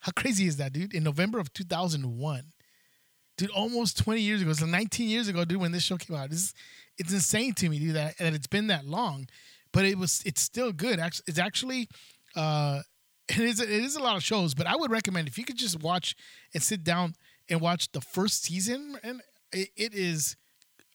How 0.00 0.12
crazy 0.12 0.46
is 0.46 0.56
that, 0.58 0.72
dude? 0.72 0.94
In 0.94 1.02
November 1.02 1.38
of 1.38 1.52
two 1.52 1.64
thousand 1.64 2.18
one 2.18 2.52
dude, 3.36 3.50
almost 3.50 3.98
20 3.98 4.20
years 4.20 4.42
ago. 4.42 4.50
It's 4.50 4.60
like 4.60 4.70
19 4.70 5.08
years 5.08 5.28
ago, 5.28 5.44
dude, 5.44 5.60
when 5.60 5.72
this 5.72 5.82
show 5.82 5.96
came 5.96 6.16
out. 6.16 6.32
It's, 6.32 6.54
it's 6.98 7.12
insane 7.12 7.54
to 7.54 7.68
me, 7.68 7.78
dude, 7.78 7.94
that, 7.94 8.16
that 8.18 8.34
it's 8.34 8.46
been 8.46 8.68
that 8.68 8.86
long. 8.86 9.28
But 9.72 9.84
it 9.84 9.98
was 9.98 10.22
it's 10.24 10.40
still 10.40 10.72
good. 10.72 10.98
Actually, 10.98 11.24
it's 11.26 11.38
actually 11.38 11.88
uh 12.34 12.80
it 13.28 13.38
is 13.38 13.60
it 13.60 13.68
is 13.68 13.96
a 13.96 14.02
lot 14.02 14.16
of 14.16 14.22
shows, 14.22 14.54
but 14.54 14.66
I 14.66 14.76
would 14.76 14.90
recommend 14.90 15.28
if 15.28 15.36
you 15.36 15.44
could 15.44 15.58
just 15.58 15.82
watch 15.82 16.14
and 16.54 16.62
sit 16.62 16.82
down 16.82 17.14
and 17.48 17.60
watch 17.60 17.90
the 17.92 18.00
first 18.00 18.44
season, 18.44 18.98
and 19.02 19.20
it, 19.52 19.68
it 19.76 19.94
is 19.94 20.36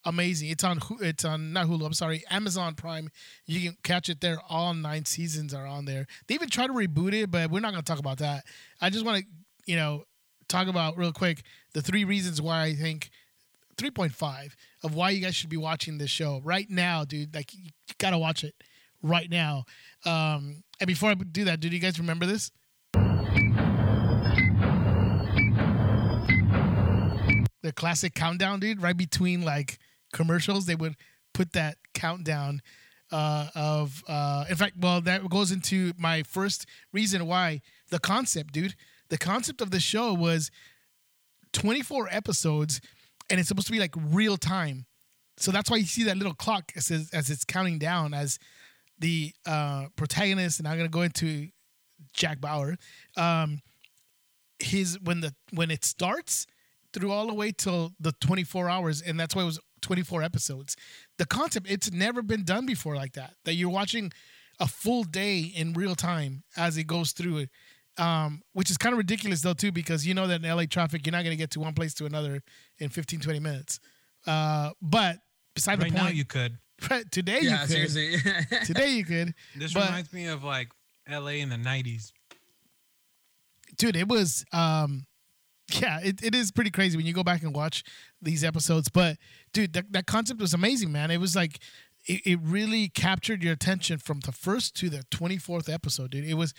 amazing. 0.05 0.49
It's 0.49 0.63
on 0.63 0.79
it's 0.99 1.25
on 1.25 1.53
not 1.53 1.67
Hulu. 1.67 1.85
I'm 1.85 1.93
sorry, 1.93 2.23
Amazon 2.29 2.75
Prime. 2.75 3.09
You 3.45 3.61
can 3.61 3.77
catch 3.83 4.09
it 4.09 4.21
there. 4.21 4.37
All 4.49 4.73
nine 4.73 5.05
seasons 5.05 5.53
are 5.53 5.65
on 5.65 5.85
there. 5.85 6.07
They 6.27 6.35
even 6.35 6.49
try 6.49 6.67
to 6.67 6.73
reboot 6.73 7.13
it, 7.13 7.31
but 7.31 7.51
we're 7.51 7.59
not 7.59 7.71
going 7.71 7.83
to 7.83 7.89
talk 7.89 7.99
about 7.99 8.19
that. 8.19 8.45
I 8.79 8.89
just 8.89 9.05
want 9.05 9.19
to 9.19 9.25
you 9.65 9.75
know 9.75 10.03
talk 10.47 10.67
about 10.67 10.97
real 10.97 11.13
quick 11.13 11.43
the 11.73 11.81
three 11.81 12.03
reasons 12.03 12.41
why 12.41 12.63
I 12.63 12.73
think 12.73 13.09
3.5 13.77 14.51
of 14.83 14.93
why 14.93 15.09
you 15.11 15.21
guys 15.21 15.35
should 15.35 15.49
be 15.49 15.57
watching 15.57 15.97
this 15.97 16.11
show 16.11 16.41
right 16.43 16.69
now, 16.69 17.05
dude. 17.05 17.33
Like 17.33 17.53
you 17.53 17.69
gotta 17.97 18.17
watch 18.17 18.43
it 18.43 18.55
right 19.01 19.29
now. 19.29 19.63
Um, 20.05 20.63
and 20.79 20.87
before 20.87 21.09
I 21.09 21.13
do 21.15 21.45
that, 21.45 21.59
dude, 21.59 21.71
do 21.71 21.77
you 21.77 21.81
guys 21.81 21.99
remember 21.99 22.25
this? 22.25 22.51
The 27.63 27.71
classic 27.71 28.15
countdown, 28.15 28.59
dude. 28.59 28.81
Right 28.81 28.97
between 28.97 29.43
like 29.43 29.77
commercials, 30.11 30.65
they 30.65 30.75
would 30.75 30.95
put 31.33 31.53
that 31.53 31.77
countdown 31.93 32.61
uh, 33.11 33.47
of. 33.55 34.03
Uh, 34.07 34.45
in 34.49 34.55
fact, 34.55 34.75
well, 34.79 35.01
that 35.01 35.27
goes 35.29 35.51
into 35.51 35.93
my 35.97 36.23
first 36.23 36.65
reason 36.93 37.27
why 37.27 37.61
the 37.89 37.99
concept, 37.99 38.53
dude. 38.53 38.75
The 39.09 39.17
concept 39.17 39.59
of 39.59 39.71
the 39.71 39.81
show 39.81 40.13
was 40.13 40.51
24 41.51 42.07
episodes 42.11 42.79
and 43.31 43.39
it's 43.39 43.47
supposed 43.47 43.67
to 43.67 43.73
be 43.73 43.79
like 43.79 43.95
real 43.97 44.37
time. 44.37 44.85
So 45.37 45.51
that's 45.51 45.71
why 45.71 45.77
you 45.77 45.85
see 45.85 46.03
that 46.03 46.17
little 46.17 46.33
clock 46.33 46.71
as 46.75 46.91
it's, 46.91 47.11
as 47.13 47.29
it's 47.29 47.45
counting 47.45 47.79
down 47.79 48.13
as 48.13 48.37
the 48.99 49.33
uh, 49.47 49.87
protagonist, 49.95 50.59
and 50.59 50.67
I'm 50.67 50.77
gonna 50.77 50.89
go 50.89 51.01
into 51.01 51.47
Jack 52.13 52.39
Bauer. 52.39 52.77
Um, 53.17 53.61
his 54.59 54.99
when 54.99 55.21
the 55.21 55.33
when 55.51 55.71
it 55.71 55.83
starts 55.83 56.45
through 56.93 57.11
all 57.11 57.25
the 57.25 57.33
way 57.33 57.51
till 57.51 57.93
the 57.99 58.11
24 58.21 58.69
hours, 58.69 59.01
and 59.01 59.19
that's 59.19 59.33
why 59.33 59.41
it 59.41 59.45
was 59.45 59.59
24 59.81 60.23
episodes. 60.23 60.75
The 61.17 61.25
concept 61.25 61.67
it's 61.69 61.91
never 61.91 62.21
been 62.21 62.43
done 62.43 62.65
before 62.65 62.95
like 62.95 63.13
that. 63.13 63.33
That 63.45 63.53
you're 63.55 63.69
watching 63.69 64.11
a 64.59 64.67
full 64.67 65.03
day 65.03 65.39
in 65.39 65.73
real 65.73 65.95
time 65.95 66.43
as 66.55 66.77
it 66.77 66.85
goes 66.85 67.11
through 67.11 67.37
it. 67.37 67.49
Um, 67.97 68.41
which 68.53 68.71
is 68.71 68.77
kind 68.77 68.93
of 68.93 68.97
ridiculous 68.97 69.41
though 69.41 69.53
too 69.53 69.71
because 69.71 70.07
you 70.07 70.13
know 70.13 70.25
that 70.27 70.43
in 70.43 70.49
LA 70.49 70.63
traffic 70.65 71.05
you're 71.05 71.11
not 71.11 71.23
going 71.23 71.35
to 71.35 71.41
get 71.43 71.51
to 71.51 71.59
one 71.59 71.73
place 71.73 71.93
to 71.95 72.05
another 72.05 72.41
in 72.79 72.89
15 72.89 73.19
20 73.19 73.39
minutes. 73.39 73.79
Uh, 74.25 74.69
but 74.81 75.17
beside 75.55 75.81
Right 75.81 75.91
the 75.91 75.97
now, 75.97 76.07
you 76.07 76.25
could. 76.25 76.57
Right, 76.89 77.09
today 77.11 77.39
Yeah, 77.43 77.51
you 77.51 77.57
could. 77.67 77.69
seriously. 77.91 78.15
Today 78.65 78.91
you 78.93 79.05
could. 79.05 79.35
This 79.55 79.73
But- 79.73 79.85
reminds 79.87 80.11
me 80.13 80.25
of 80.27 80.43
like 80.43 80.69
L.A. 81.07 81.39
in 81.41 81.49
the 81.49 81.55
'90s. 81.57 82.11
dude 83.77 83.95
it 83.95 84.07
was 84.07 84.45
um 84.51 85.05
yeah 85.79 85.99
it, 86.03 86.23
it 86.23 86.33
is 86.35 86.51
pretty 86.51 86.71
crazy 86.71 86.97
when 86.97 87.05
you 87.05 87.13
go 87.13 87.23
back 87.23 87.43
and 87.43 87.55
watch 87.55 87.83
these 88.21 88.43
episodes 88.43 88.89
but 88.89 89.17
dude 89.53 89.73
that, 89.73 89.91
that 89.91 90.05
concept 90.05 90.39
was 90.39 90.53
amazing 90.53 90.91
man. 90.91 91.11
It 91.11 91.19
was 91.19 91.35
like 91.35 91.59
it, 92.05 92.21
it 92.25 92.39
really 92.41 92.89
captured 92.89 93.43
your 93.43 93.53
attention 93.53 93.97
from 93.97 94.21
the 94.21 94.31
first 94.31 94.75
to 94.77 94.89
the 94.89 95.03
24th 95.11 95.71
episode 95.71 96.11
dude. 96.11 96.25
It 96.25 96.35
was 96.35 96.53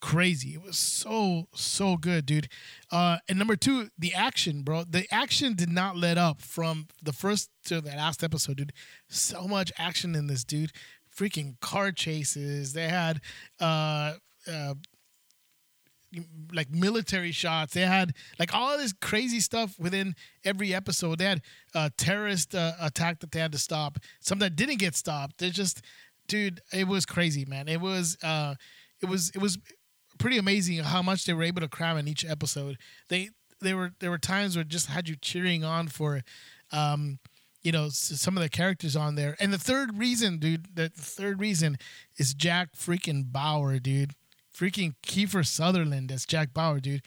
crazy. 0.00 0.50
It 0.54 0.62
was 0.62 0.78
so 0.78 1.48
so 1.54 1.96
good 1.96 2.26
dude. 2.26 2.48
Uh 2.90 3.18
and 3.28 3.38
number 3.38 3.56
two 3.56 3.90
the 3.98 4.14
action 4.14 4.62
bro. 4.62 4.84
The 4.84 5.06
action 5.10 5.54
did 5.54 5.70
not 5.70 5.96
let 5.96 6.18
up 6.18 6.40
from 6.40 6.86
the 7.02 7.12
first 7.12 7.50
to 7.66 7.80
the 7.80 7.90
last 7.90 8.22
episode 8.22 8.58
dude. 8.58 8.72
So 9.08 9.48
much 9.48 9.72
action 9.78 10.14
in 10.14 10.26
this 10.26 10.44
dude. 10.44 10.72
Freaking 11.14 11.58
car 11.60 11.90
chases. 11.90 12.72
They 12.72 12.88
had 12.88 13.20
uh 13.60 14.14
uh 14.50 14.74
like 16.52 16.70
military 16.70 17.32
shots. 17.32 17.74
They 17.74 17.82
had 17.82 18.14
like 18.38 18.54
all 18.54 18.76
this 18.78 18.92
crazy 18.92 19.40
stuff 19.40 19.78
within 19.78 20.14
every 20.44 20.74
episode. 20.74 21.18
They 21.18 21.24
had 21.26 21.42
a 21.74 21.90
terrorist 21.96 22.54
uh, 22.54 22.72
attack 22.80 23.20
that 23.20 23.32
they 23.32 23.40
had 23.40 23.52
to 23.52 23.58
stop. 23.58 23.98
Some 24.20 24.38
that 24.38 24.56
didn't 24.56 24.78
get 24.78 24.94
stopped. 24.94 25.38
They 25.38 25.50
just, 25.50 25.82
dude, 26.26 26.60
it 26.72 26.88
was 26.88 27.04
crazy, 27.04 27.44
man. 27.44 27.68
It 27.68 27.80
was, 27.80 28.16
uh, 28.22 28.54
it 29.00 29.06
was, 29.06 29.30
it 29.30 29.38
was 29.38 29.58
pretty 30.18 30.38
amazing 30.38 30.78
how 30.78 31.02
much 31.02 31.24
they 31.24 31.32
were 31.32 31.44
able 31.44 31.60
to 31.60 31.68
cram 31.68 31.96
in 31.96 32.08
each 32.08 32.24
episode. 32.24 32.78
They, 33.08 33.30
there 33.60 33.76
were 33.76 33.92
there 33.98 34.10
were 34.10 34.18
times 34.18 34.56
where 34.56 34.62
it 34.62 34.68
just 34.68 34.86
had 34.86 35.08
you 35.08 35.16
cheering 35.16 35.64
on 35.64 35.88
for, 35.88 36.22
um, 36.72 37.18
you 37.62 37.72
know, 37.72 37.88
some 37.88 38.36
of 38.36 38.42
the 38.42 38.48
characters 38.48 38.94
on 38.94 39.16
there. 39.16 39.36
And 39.40 39.52
the 39.52 39.58
third 39.58 39.98
reason, 39.98 40.38
dude, 40.38 40.76
the 40.76 40.88
third 40.90 41.40
reason 41.40 41.76
is 42.16 42.34
Jack 42.34 42.74
freaking 42.74 43.30
Bauer, 43.32 43.78
dude. 43.78 44.12
Freaking 44.58 44.94
Kiefer 45.06 45.46
Sutherland 45.46 46.10
as 46.10 46.26
Jack 46.26 46.52
Bauer, 46.52 46.80
dude. 46.80 47.02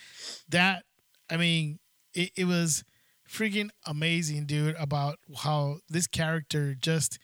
That, 0.50 0.84
I 1.30 1.38
mean, 1.38 1.80
it, 2.14 2.32
it 2.38 2.46
was 2.46 2.84
freaking 3.30 3.70
amazing, 3.86 4.46
dude, 4.46 4.76
about 4.80 5.18
how 5.40 5.80
this 5.90 6.08
character 6.08 6.76
just 6.76 7.20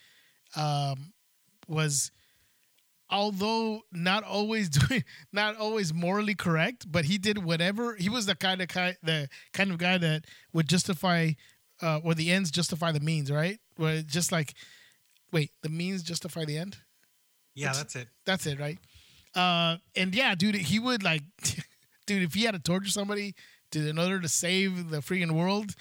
um, 0.55 1.13
was 1.67 2.11
although 3.09 3.81
not 3.91 4.23
always 4.23 4.69
doing 4.87 5.03
not 5.31 5.55
always 5.55 5.93
morally 5.93 6.35
correct 6.35 6.85
but 6.91 7.05
he 7.05 7.17
did 7.17 7.37
whatever 7.41 7.95
he 7.95 8.09
was 8.09 8.25
the 8.25 8.35
kind 8.35 8.61
of 8.61 8.67
guy 8.67 8.95
the 9.01 9.29
kind 9.53 9.71
of 9.71 9.77
guy 9.77 9.97
that 9.97 10.25
would 10.51 10.67
justify 10.67 11.29
uh 11.81 11.99
or 12.03 12.13
the 12.13 12.29
ends 12.31 12.51
justify 12.51 12.91
the 12.91 12.99
means 12.99 13.31
right 13.31 13.59
where 13.77 14.01
just 14.01 14.31
like 14.33 14.53
wait 15.31 15.51
the 15.63 15.69
means 15.69 16.03
justify 16.03 16.43
the 16.43 16.57
end 16.57 16.75
Yeah, 17.55 17.71
that's 17.71 17.95
it. 17.95 18.09
that's 18.25 18.45
it 18.45 18.59
right 18.59 18.77
uh 19.37 19.77
and 19.95 20.13
yeah 20.13 20.35
dude 20.35 20.55
he 20.55 20.79
would 20.79 21.03
like 21.03 21.21
dude 22.07 22.23
if 22.23 22.33
he 22.33 22.43
had 22.43 22.53
to 22.53 22.59
torture 22.59 22.89
somebody 22.89 23.35
to 23.71 23.87
in 23.87 23.99
order 23.99 24.19
to 24.19 24.27
save 24.27 24.89
the 24.89 24.97
freaking 24.97 25.31
world 25.31 25.71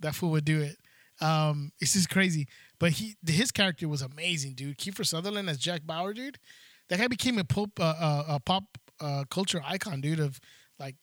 that 0.00 0.14
fool 0.14 0.30
would 0.30 0.44
do 0.44 0.60
it 0.60 0.76
um 1.20 1.72
it's 1.80 1.94
just 1.94 2.10
crazy 2.10 2.46
but 2.78 2.92
he 2.92 3.16
his 3.26 3.50
character 3.50 3.88
was 3.88 4.02
amazing 4.02 4.54
dude 4.54 4.78
kiefer 4.78 5.04
sutherland 5.04 5.48
as 5.48 5.58
jack 5.58 5.80
bauer 5.86 6.12
dude 6.12 6.38
that 6.88 6.98
guy 6.98 7.08
became 7.08 7.38
a 7.38 7.44
pop 7.44 7.70
uh, 7.80 7.94
uh, 7.98 8.24
a 8.28 8.40
pop 8.40 8.64
uh, 9.00 9.24
culture 9.30 9.62
icon 9.66 10.00
dude 10.00 10.20
of 10.20 10.38
like 10.78 10.96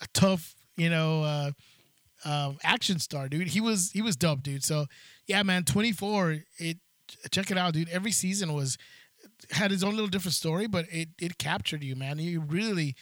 a 0.00 0.06
tough 0.14 0.54
you 0.76 0.88
know 0.88 1.22
uh 1.22 1.50
um, 2.24 2.58
action 2.62 2.98
star, 2.98 3.28
dude. 3.28 3.48
He 3.48 3.60
was 3.60 3.90
he 3.92 4.02
was 4.02 4.16
dope, 4.16 4.42
dude. 4.42 4.64
So 4.64 4.86
yeah, 5.26 5.42
man, 5.42 5.64
24. 5.64 6.38
It 6.58 6.78
check 7.30 7.50
it 7.50 7.58
out, 7.58 7.74
dude. 7.74 7.88
Every 7.88 8.12
season 8.12 8.52
was 8.52 8.76
had 9.50 9.70
his 9.70 9.82
own 9.84 9.92
little 9.92 10.08
different 10.08 10.34
story, 10.34 10.66
but 10.66 10.86
it 10.90 11.10
it 11.20 11.38
captured 11.38 11.82
you, 11.82 11.96
man. 11.96 12.18
You 12.18 12.40
really 12.40 12.94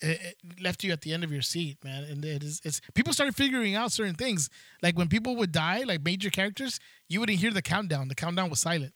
it, 0.00 0.36
left 0.60 0.82
you 0.82 0.92
at 0.92 1.02
the 1.02 1.12
end 1.12 1.24
of 1.24 1.32
your 1.32 1.42
seat, 1.42 1.78
man. 1.84 2.04
And 2.04 2.24
it 2.24 2.42
is 2.42 2.60
it's 2.64 2.80
people 2.94 3.12
started 3.12 3.36
figuring 3.36 3.74
out 3.74 3.92
certain 3.92 4.14
things. 4.14 4.48
Like 4.82 4.96
when 4.96 5.08
people 5.08 5.36
would 5.36 5.52
die, 5.52 5.82
like 5.86 6.04
major 6.04 6.30
characters, 6.30 6.80
you 7.08 7.20
wouldn't 7.20 7.38
hear 7.38 7.50
the 7.50 7.62
countdown. 7.62 8.08
The 8.08 8.14
countdown 8.14 8.50
was 8.50 8.60
silent. 8.60 8.94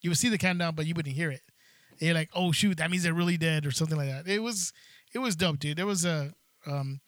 You 0.00 0.10
would 0.10 0.18
see 0.18 0.28
the 0.28 0.38
countdown, 0.38 0.74
but 0.74 0.86
you 0.86 0.94
wouldn't 0.94 1.16
hear 1.16 1.30
it. 1.30 1.42
And 1.92 2.02
you're 2.02 2.14
like, 2.14 2.30
oh 2.34 2.52
shoot, 2.52 2.78
that 2.78 2.90
means 2.90 3.02
they're 3.02 3.14
really 3.14 3.36
dead 3.36 3.66
or 3.66 3.70
something 3.70 3.96
like 3.96 4.08
that. 4.08 4.28
It 4.28 4.42
was 4.42 4.72
it 5.12 5.18
was 5.18 5.36
dope, 5.36 5.58
dude. 5.58 5.76
There 5.76 5.86
was 5.86 6.04
a 6.04 6.32
um 6.66 7.00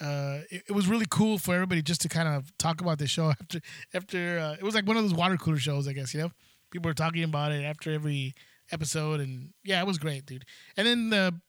uh, 0.00 0.40
it, 0.50 0.62
it 0.68 0.72
was 0.72 0.88
really 0.88 1.06
cool 1.08 1.38
for 1.38 1.54
everybody 1.54 1.80
just 1.80 2.02
to 2.02 2.08
kind 2.08 2.28
of 2.28 2.56
talk 2.58 2.80
about 2.80 2.98
the 2.98 3.06
show 3.06 3.30
after 3.40 3.60
after 3.94 4.38
uh, 4.38 4.52
it 4.52 4.62
was 4.62 4.74
like 4.74 4.86
one 4.86 4.96
of 4.96 5.02
those 5.02 5.14
water 5.14 5.36
cooler 5.36 5.58
shows, 5.58 5.88
I 5.88 5.92
guess. 5.92 6.12
You 6.12 6.20
know, 6.20 6.30
people 6.70 6.88
were 6.88 6.94
talking 6.94 7.24
about 7.24 7.52
it 7.52 7.64
after 7.64 7.90
every 7.92 8.34
episode, 8.72 9.20
and 9.20 9.50
yeah, 9.64 9.80
it 9.80 9.86
was 9.86 9.98
great, 9.98 10.26
dude. 10.26 10.44
And 10.76 10.86
then 10.86 11.10
the 11.10 11.40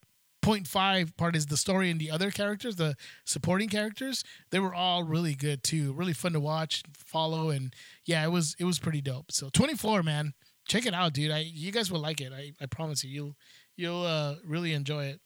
point 0.42 0.68
five 0.68 1.16
part 1.18 1.36
is 1.36 1.48
the 1.48 1.58
story 1.58 1.90
and 1.90 2.00
the 2.00 2.12
other 2.12 2.32
characters, 2.32 2.76
the 2.76 2.96
supporting 3.26 3.70
characters. 3.70 4.24
They 4.52 4.60
were 4.60 4.74
all 4.74 5.04
really 5.04 5.36
good 5.36 5.64
too, 5.64 5.94
really 5.94 6.14
fun 6.14 6.34
to 6.34 6.40
watch, 6.40 6.84
follow, 6.96 7.50
and 7.50 7.74
yeah, 8.06 8.24
it 8.24 8.32
was 8.32 8.56
it 8.60 8.64
was 8.66 8.80
pretty 8.80 9.02
dope. 9.02 9.32
So 9.32 9.50
twenty 9.50 9.76
four, 9.76 10.04
man, 10.04 10.34
check 10.68 10.86
it 10.86 10.94
out, 10.94 11.14
dude. 11.14 11.32
I 11.32 11.40
you 11.40 11.72
guys 11.72 11.92
will 11.92 12.00
like 12.00 12.22
it. 12.22 12.32
I, 12.34 12.54
I 12.62 12.66
promise 12.68 13.04
you, 13.04 13.10
you'll 13.10 13.36
you'll 13.76 14.04
uh, 14.04 14.36
really 14.46 14.74
enjoy 14.74 15.06
it. 15.06 15.20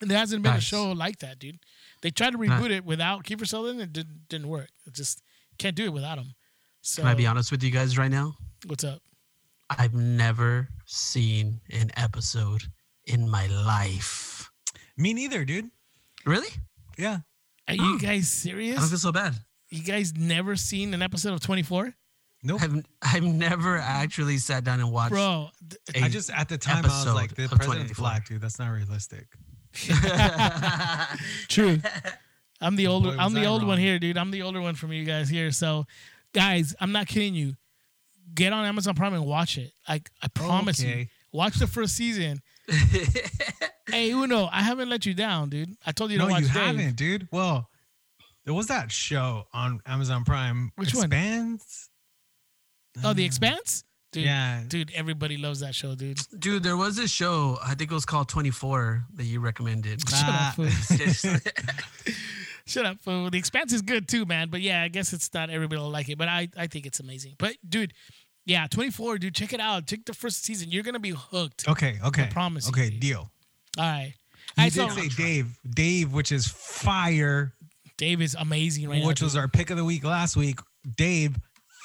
And 0.00 0.10
there 0.10 0.16
hasn't 0.16 0.42
been 0.42 0.54
a 0.54 0.60
show 0.62 0.92
like 0.92 1.18
that, 1.18 1.38
dude. 1.38 1.58
They 2.00 2.10
tried 2.10 2.30
to 2.30 2.38
reboot 2.38 2.70
it 2.70 2.86
without 2.86 3.24
Kiefer 3.24 3.46
Sutherland. 3.46 3.82
It 3.82 3.92
didn't 3.92 4.28
didn't 4.30 4.48
work. 4.48 4.70
It 4.86 4.94
just 4.94 5.22
can't 5.58 5.76
do 5.76 5.84
it 5.84 5.92
without 5.92 6.16
him. 6.16 6.32
So 6.80 7.02
Can 7.02 7.10
I 7.10 7.14
be 7.14 7.26
honest 7.26 7.50
with 7.50 7.62
you 7.62 7.70
guys 7.70 7.98
right 7.98 8.10
now? 8.10 8.36
what's 8.66 8.84
up? 8.84 9.02
I've 9.78 9.94
never 9.94 10.68
seen 10.84 11.60
an 11.70 11.90
episode 11.96 12.62
in 13.06 13.28
my 13.28 13.46
life. 13.46 14.50
Me 14.96 15.14
neither, 15.14 15.44
dude. 15.44 15.70
Really? 16.26 16.48
Yeah. 16.98 17.18
Are 17.68 17.74
you 17.74 17.98
guys 18.00 18.28
serious? 18.28 18.76
I 18.76 18.80
don't 18.80 18.88
feel 18.90 18.98
so 18.98 19.12
bad. 19.12 19.34
You 19.70 19.84
guys 19.84 20.12
never 20.16 20.56
seen 20.56 20.92
an 20.92 21.02
episode 21.02 21.32
of 21.32 21.40
Twenty 21.40 21.62
Four, 21.62 21.94
Nope. 22.42 22.60
I've 22.62 22.84
I've 23.00 23.22
never 23.22 23.78
actually 23.78 24.38
sat 24.38 24.64
down 24.64 24.80
and 24.80 24.90
watched. 24.90 25.12
bro? 25.12 25.50
th- 25.68 26.02
I 26.02 26.06
a 26.06 26.10
just 26.10 26.30
at 26.30 26.48
the 26.48 26.58
time 26.58 26.84
I 26.84 26.88
was 26.88 27.14
like, 27.14 27.34
the 27.34 27.44
of 27.44 27.50
president's 27.52 27.98
black, 27.98 28.26
dude. 28.26 28.40
That's 28.40 28.58
not 28.58 28.68
realistic. 28.68 29.26
True. 31.48 31.78
I'm 32.60 32.76
the 32.76 32.88
older. 32.88 33.10
Boy, 33.12 33.16
I'm 33.18 33.32
the 33.32 33.42
I 33.42 33.46
old 33.46 33.64
one 33.64 33.78
here, 33.78 33.98
dude. 33.98 34.18
I'm 34.18 34.30
the 34.30 34.42
older 34.42 34.60
one 34.60 34.74
from 34.74 34.92
you 34.92 35.04
guys 35.04 35.28
here. 35.28 35.50
So, 35.50 35.86
guys, 36.34 36.74
I'm 36.80 36.92
not 36.92 37.06
kidding 37.06 37.34
you. 37.34 37.54
Get 38.34 38.52
on 38.52 38.64
Amazon 38.64 38.94
Prime 38.94 39.14
and 39.14 39.24
watch 39.26 39.58
it. 39.58 39.72
Like 39.88 40.10
I 40.22 40.28
promise 40.28 40.82
you, 40.82 41.06
watch 41.32 41.56
the 41.56 41.66
first 41.66 41.96
season. 41.96 42.40
hey, 43.88 44.10
Uno, 44.12 44.48
I 44.52 44.62
haven't 44.62 44.88
let 44.88 45.04
you 45.06 45.14
down, 45.14 45.48
dude. 45.50 45.74
I 45.84 45.92
told 45.92 46.10
you 46.10 46.18
to 46.18 46.24
no, 46.24 46.30
watch 46.30 46.42
you 46.42 46.48
Dave. 46.48 46.56
haven't, 46.56 46.96
dude. 46.96 47.28
Well, 47.32 47.68
there 48.44 48.54
was 48.54 48.68
that 48.68 48.90
show 48.92 49.44
on 49.52 49.80
Amazon 49.86 50.24
Prime. 50.24 50.72
Which 50.76 50.94
one? 50.94 51.04
Expanse? 51.06 51.88
Oh, 53.04 53.12
The 53.12 53.24
Expanse, 53.24 53.84
dude. 54.12 54.24
Yeah. 54.24 54.62
dude. 54.68 54.90
Everybody 54.94 55.36
loves 55.36 55.60
that 55.60 55.74
show, 55.74 55.94
dude. 55.94 56.18
Dude, 56.38 56.62
there 56.62 56.76
was 56.76 56.96
this 56.96 57.10
show. 57.10 57.58
I 57.64 57.74
think 57.74 57.90
it 57.90 57.94
was 57.94 58.04
called 58.06 58.28
Twenty 58.28 58.50
Four 58.50 59.04
that 59.14 59.24
you 59.24 59.40
recommended. 59.40 60.00
Shut 60.08 60.18
Ah. 60.22 60.54
up, 60.58 60.66
Shut 62.66 62.86
up, 62.86 63.00
fool. 63.00 63.30
The 63.30 63.38
Expanse 63.38 63.72
is 63.72 63.82
good 63.82 64.06
too, 64.08 64.24
man. 64.26 64.48
But 64.48 64.60
yeah, 64.60 64.82
I 64.82 64.88
guess 64.88 65.12
it's 65.12 65.32
not 65.34 65.50
everybody 65.50 65.80
will 65.80 65.90
like 65.90 66.08
it. 66.08 66.16
But 66.18 66.28
I, 66.28 66.48
I 66.56 66.66
think 66.68 66.86
it's 66.86 67.00
amazing. 67.00 67.34
But 67.38 67.56
dude, 67.68 67.92
yeah, 68.50 68.66
24, 68.66 69.18
dude, 69.18 69.32
check 69.32 69.52
it 69.52 69.60
out. 69.60 69.86
Check 69.86 70.00
the 70.06 70.12
first 70.12 70.44
season. 70.44 70.72
You're 70.72 70.82
gonna 70.82 70.98
be 70.98 71.10
hooked. 71.16 71.68
Okay, 71.68 71.98
okay. 72.04 72.26
promise 72.32 72.68
Okay, 72.68 72.90
dude. 72.90 72.98
deal. 73.00 73.30
All 73.78 73.84
right. 73.84 74.12
You 74.58 74.64
I 74.64 74.68
did 74.70 74.90
say 74.90 75.08
Dave. 75.08 75.56
Dave, 75.72 76.12
which 76.12 76.32
is 76.32 76.48
fire, 76.48 77.52
Dave 77.96 78.20
is 78.20 78.34
amazing 78.36 78.88
right 78.88 79.04
which 79.04 79.20
now. 79.20 79.26
was 79.26 79.36
our 79.36 79.46
pick 79.46 79.70
of 79.70 79.76
the 79.76 79.84
week 79.84 80.02
last 80.02 80.36
week. 80.36 80.58
Dave, 80.96 81.36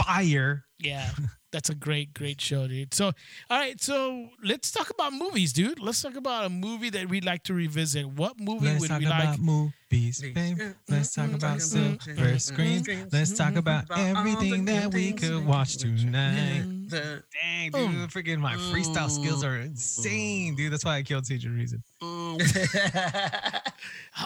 fire. 0.03 0.65
yeah, 0.79 1.11
that's 1.55 1.69
a 1.69 1.75
great, 1.75 2.13
great 2.13 2.41
show, 2.41 2.67
dude. 2.67 2.93
So, 2.93 3.05
all 3.05 3.57
right, 3.57 3.79
so 3.81 4.27
let's 4.43 4.71
talk 4.71 4.89
about 4.89 5.13
movies, 5.13 5.53
dude. 5.53 5.79
Let's 5.79 6.01
talk 6.01 6.17
about 6.17 6.43
a 6.43 6.49
movie 6.49 6.89
that 6.89 7.07
we'd 7.07 7.23
like 7.23 7.43
to 7.43 7.53
revisit. 7.53 8.05
What 8.09 8.37
movie 8.37 8.65
Let's 8.65 8.81
would 8.81 8.89
talk 8.89 8.99
we 8.99 9.05
about 9.05 9.25
like? 9.25 9.39
movies, 9.39 10.21
babe. 10.21 10.35
Mm-hmm. 10.35 10.71
Let's 10.93 11.15
talk 11.15 11.27
mm-hmm. 11.27 11.35
about 11.35 11.61
silver 11.61 11.95
mm-hmm. 11.95 12.37
screens. 12.37 12.89
Let's 13.13 13.37
talk 13.37 13.55
about 13.55 13.85
everything 13.97 14.65
that 14.65 14.93
we 14.93 15.13
could 15.13 15.45
watch 15.45 15.77
tonight. 15.77 16.65
The- 16.89 17.23
Dang, 17.41 17.71
Oh. 17.73 17.87
dude, 17.87 18.09
freaking 18.09 18.39
my 18.39 18.55
freestyle 18.55 19.09
skills 19.09 19.41
are 19.45 19.57
Mm. 19.57 19.67
insane, 19.67 20.55
dude. 20.55 20.73
That's 20.73 20.83
why 20.83 20.97
I 20.97 21.03
killed 21.03 21.25
Teacher 21.25 21.49
Reason. 21.51 21.81
Mm. 22.01 23.61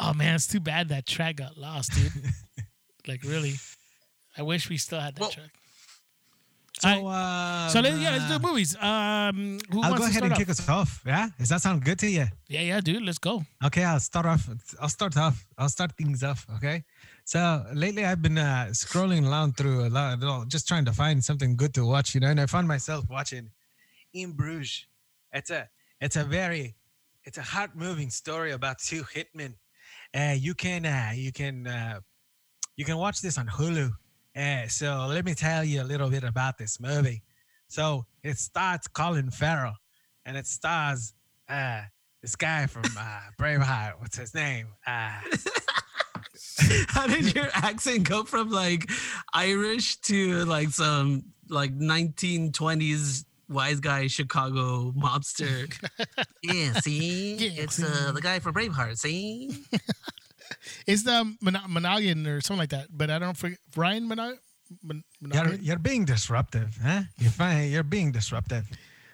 Oh 0.02 0.14
man, 0.14 0.36
it's 0.36 0.48
too 0.48 0.60
bad 0.60 0.90
that 0.90 1.06
track 1.06 1.38
got 1.38 1.58
lost, 1.58 1.92
dude. 1.94 2.12
like 3.08 3.24
really, 3.24 3.54
I 4.38 4.42
wish 4.42 4.70
we 4.70 4.78
still 4.78 5.00
had 5.00 5.16
that 5.16 5.22
Well, 5.22 5.30
track. 5.32 5.52
So, 6.80 6.88
All 6.88 7.08
uh, 7.10 7.68
So 7.68 7.82
let, 7.82 7.98
yeah, 8.00 8.12
let's 8.12 8.28
do 8.32 8.40
movies. 8.48 8.74
Um, 8.80 9.60
who 9.70 9.82
I'll 9.82 9.96
go 9.96 10.06
ahead 10.06 10.24
and 10.24 10.32
off? 10.32 10.40
kick 10.40 10.50
us 10.50 10.68
off. 10.70 11.02
Yeah, 11.06 11.28
does 11.38 11.50
that 11.50 11.62
sound 11.62 11.84
good 11.84 12.00
to 12.00 12.08
you? 12.10 12.26
Yeah, 12.48 12.62
yeah, 12.62 12.80
dude, 12.80 13.04
let's 13.04 13.18
go. 13.18 13.44
Okay, 13.66 13.84
I'll 13.84 14.00
start 14.00 14.26
off. 14.26 14.48
I'll 14.82 14.88
start 14.90 15.18
off. 15.18 15.46
I'll 15.58 15.68
start 15.70 15.92
things 15.98 16.24
off. 16.24 16.48
Okay. 16.56 16.84
So 17.26 17.66
lately, 17.74 18.06
I've 18.06 18.22
been 18.22 18.38
uh, 18.38 18.68
scrolling 18.72 19.30
around 19.30 19.58
through 19.58 19.86
a 19.88 19.90
lot, 19.90 20.24
of, 20.24 20.48
just 20.48 20.68
trying 20.68 20.86
to 20.86 20.94
find 20.94 21.24
something 21.24 21.58
good 21.58 21.74
to 21.74 21.86
watch, 21.86 22.16
you 22.16 22.22
know. 22.22 22.30
And 22.30 22.40
I 22.40 22.46
found 22.46 22.68
myself 22.68 23.06
watching 23.10 23.52
In 24.14 24.32
Bruges. 24.32 24.86
It's 25.34 25.50
a, 25.52 25.70
it's 26.00 26.16
a 26.16 26.24
very, 26.24 26.76
it's 27.26 27.38
a 27.38 27.44
heart-moving 27.44 28.10
story 28.10 28.52
about 28.54 28.80
two 28.90 29.04
hitmen. 29.04 29.56
Uh, 30.16 30.34
you 30.36 30.56
can, 30.56 30.86
uh, 30.86 31.12
you 31.14 31.32
can, 31.32 31.68
uh, 31.68 32.00
you 32.78 32.86
can 32.86 32.98
watch 32.98 33.22
this 33.22 33.38
on 33.38 33.48
Hulu. 33.48 33.92
Uh, 34.40 34.68
so 34.68 35.06
let 35.10 35.26
me 35.26 35.34
tell 35.34 35.64
you 35.66 35.82
a 35.82 35.84
little 35.84 36.10
bit 36.10 36.24
about 36.24 36.58
this 36.58 36.80
movie. 36.80 37.24
So 37.68 38.06
it 38.24 38.38
starts 38.38 38.88
Colin 38.88 39.32
Farrell, 39.32 39.76
and 40.26 40.38
it 40.38 40.48
stars 40.48 41.14
uh, 41.50 41.82
this 42.22 42.36
guy 42.36 42.68
from 42.68 42.86
uh, 42.98 43.20
Braveheart. 43.38 44.00
What's 44.00 44.18
his 44.18 44.34
name? 44.34 44.68
Uh, 44.88 45.12
How 46.88 47.08
did 47.08 47.36
your 47.36 47.50
accent 47.54 48.08
go 48.08 48.24
from 48.24 48.50
like 48.50 48.90
Irish 49.34 49.98
to 50.02 50.46
like 50.46 50.70
some 50.70 51.26
like 51.50 51.78
1920s 51.78 53.26
wise 53.50 53.80
guy 53.80 54.08
Chicago 54.08 54.92
mobster. 54.92 55.72
yeah, 56.44 56.74
see, 56.74 57.36
Yeah, 57.36 57.64
it's 57.64 57.82
uh, 57.82 58.12
the 58.14 58.22
guy 58.22 58.40
from 58.40 58.54
Braveheart. 58.54 58.98
See, 58.98 59.52
It's 60.88 61.04
the 61.04 61.36
Mon- 61.42 61.62
Monaghan 61.68 62.26
or 62.28 62.42
something 62.42 62.60
like 62.60 62.70
that. 62.70 62.88
But 62.92 63.10
I 63.10 63.20
don't 63.20 63.38
forget 63.38 63.60
Ryan 63.76 64.08
Monaghan. 64.08 64.40
Mon- 64.84 65.04
You're, 65.34 65.56
you're 65.56 65.80
being 65.80 66.06
disruptive, 66.06 66.78
huh? 66.84 67.02
You're 67.18 67.32
fine. 67.32 67.72
You're 67.72 67.84
being 67.84 68.12
disruptive. 68.12 68.70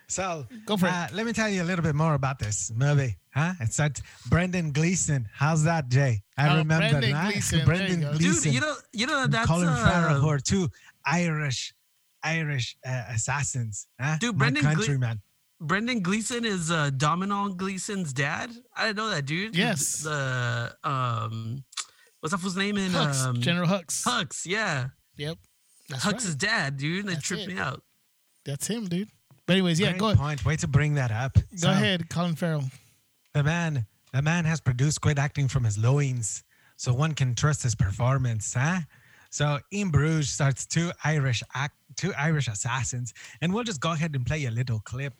So 0.08 0.46
Go 0.66 0.78
for 0.78 0.86
it. 0.88 0.92
uh, 0.92 1.08
Let 1.14 1.26
me 1.26 1.34
tell 1.34 1.50
you 1.50 1.64
a 1.64 1.68
little 1.70 1.82
bit 1.84 1.96
more 1.96 2.14
about 2.14 2.38
this 2.40 2.72
movie, 2.76 3.18
huh? 3.34 3.54
It's 3.60 3.78
that 3.78 4.00
Brendan 4.28 4.72
Gleeson. 4.72 5.28
How's 5.34 5.64
that, 5.64 5.88
Jay? 5.90 6.22
I 6.38 6.50
Oh, 6.50 6.58
remember 6.58 6.90
Brendan 6.90 7.12
that. 7.14 7.32
Gleeson. 7.32 7.66
Brendan 7.66 8.02
you 8.02 8.08
go. 8.08 8.18
Dude, 8.18 8.44
dude, 8.44 8.54
you 8.54 8.62
know, 8.62 8.76
you 8.94 9.08
know 9.08 9.26
that's 9.28 9.48
Colin 9.48 9.74
Farrell, 9.74 10.20
who 10.20 10.28
uh, 10.28 10.34
are 10.34 10.40
two 10.40 10.70
Irish, 11.06 11.74
Irish 12.22 12.78
uh, 12.86 13.04
assassins. 13.16 13.88
Huh? 14.00 14.18
Dude, 14.20 14.36
My 14.36 14.50
Brendan 14.52 14.64
Gle- 14.64 14.74
countryman. 14.74 15.22
Brendan 15.68 16.02
Gleeson 16.02 16.46
is 16.46 16.72
uh, 16.72 16.90
Domhnall 16.96 17.50
Gleeson's 17.50 18.14
dad. 18.14 18.52
I 18.76 18.88
didn't 18.88 18.98
know 18.98 19.10
that, 19.10 19.26
dude. 19.26 19.56
Yes. 19.56 20.04
The 20.04 20.76
um, 20.84 21.64
what's 22.20 22.32
that 22.32 22.40
fool's 22.40 22.56
name 22.58 22.78
in 22.78 22.92
Hux, 22.92 23.24
um, 23.26 23.42
General 23.42 23.68
Hux. 23.68 24.04
Hux? 24.06 24.46
Yeah, 24.46 24.88
Yep. 25.18 25.38
That's 25.90 26.04
Hux's 26.04 26.30
right. 26.32 26.40
dad, 26.40 26.78
dude. 26.78 27.06
They 27.06 27.14
That's 27.14 27.24
tripped 27.28 27.44
it. 27.44 27.50
me 27.50 27.58
out. 27.60 27.84
That's 28.46 28.68
him, 28.68 28.86
dude. 28.88 29.10
But 29.46 29.54
anyways, 29.54 29.80
yeah, 29.80 29.90
Great 29.92 30.00
go 30.00 30.16
point. 30.16 30.44
Way 30.46 30.56
to 30.58 30.68
bring 30.68 30.96
that 30.96 31.12
up. 31.12 31.36
go 31.36 31.42
So, 31.56 31.70
ahead, 31.70 32.10
Colin 32.10 32.36
Farrell. 32.36 32.64
The 33.34 33.44
man, 33.44 33.86
the 34.14 34.22
man 34.24 34.46
has 34.46 34.60
produced 34.62 35.02
great 35.02 35.20
acting 35.20 35.48
from 35.48 35.64
his 35.64 35.78
loins, 35.78 36.44
so 36.78 36.94
one 36.94 37.14
can 37.14 37.36
trust 37.36 37.62
his 37.64 37.76
performance, 37.76 38.54
huh? 38.56 38.80
So 39.30 39.60
in 39.72 39.90
Bruges 39.92 40.30
starts 40.30 40.66
two 40.66 40.92
Irish 41.04 41.44
act, 41.54 41.76
two 41.98 42.14
Irish 42.18 42.48
assassins, 42.48 43.14
and 43.42 43.54
we'll 43.54 43.64
just 43.66 43.82
go 43.82 43.92
ahead 43.92 44.16
and 44.16 44.26
play 44.26 44.46
a 44.46 44.52
little 44.52 44.80
clip. 44.80 45.14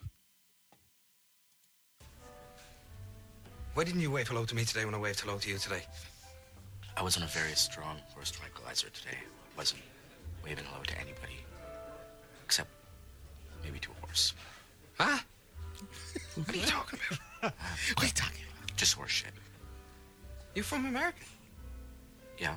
Why 3.76 3.84
didn't 3.84 4.00
you 4.00 4.10
wave 4.10 4.26
hello 4.26 4.46
to 4.46 4.54
me 4.54 4.64
today 4.64 4.86
when 4.86 4.94
I 4.94 4.98
waved 4.98 5.20
hello 5.20 5.36
to 5.36 5.50
you 5.50 5.58
today? 5.58 5.82
I 6.96 7.02
was 7.02 7.18
on 7.18 7.24
a 7.24 7.26
very 7.26 7.52
strong 7.52 7.98
force 8.14 8.30
tranquilizer 8.30 8.88
today. 8.88 9.18
Wasn't 9.54 9.82
waving 10.42 10.64
hello 10.64 10.82
to 10.82 10.94
anybody. 10.98 11.44
Except 12.42 12.70
maybe 13.62 13.78
to 13.80 13.90
a 13.90 14.06
horse. 14.06 14.32
Huh? 14.98 15.18
what 16.36 16.54
are 16.54 16.56
you 16.56 16.64
talking 16.64 16.98
about? 17.06 17.52
What 17.96 18.02
are 18.02 18.06
you 18.06 18.12
talking 18.14 18.40
about? 18.48 18.76
Just 18.78 18.94
horse 18.94 19.10
shit. 19.10 19.32
You 20.54 20.62
from 20.62 20.86
America? 20.86 21.26
Yeah. 22.38 22.56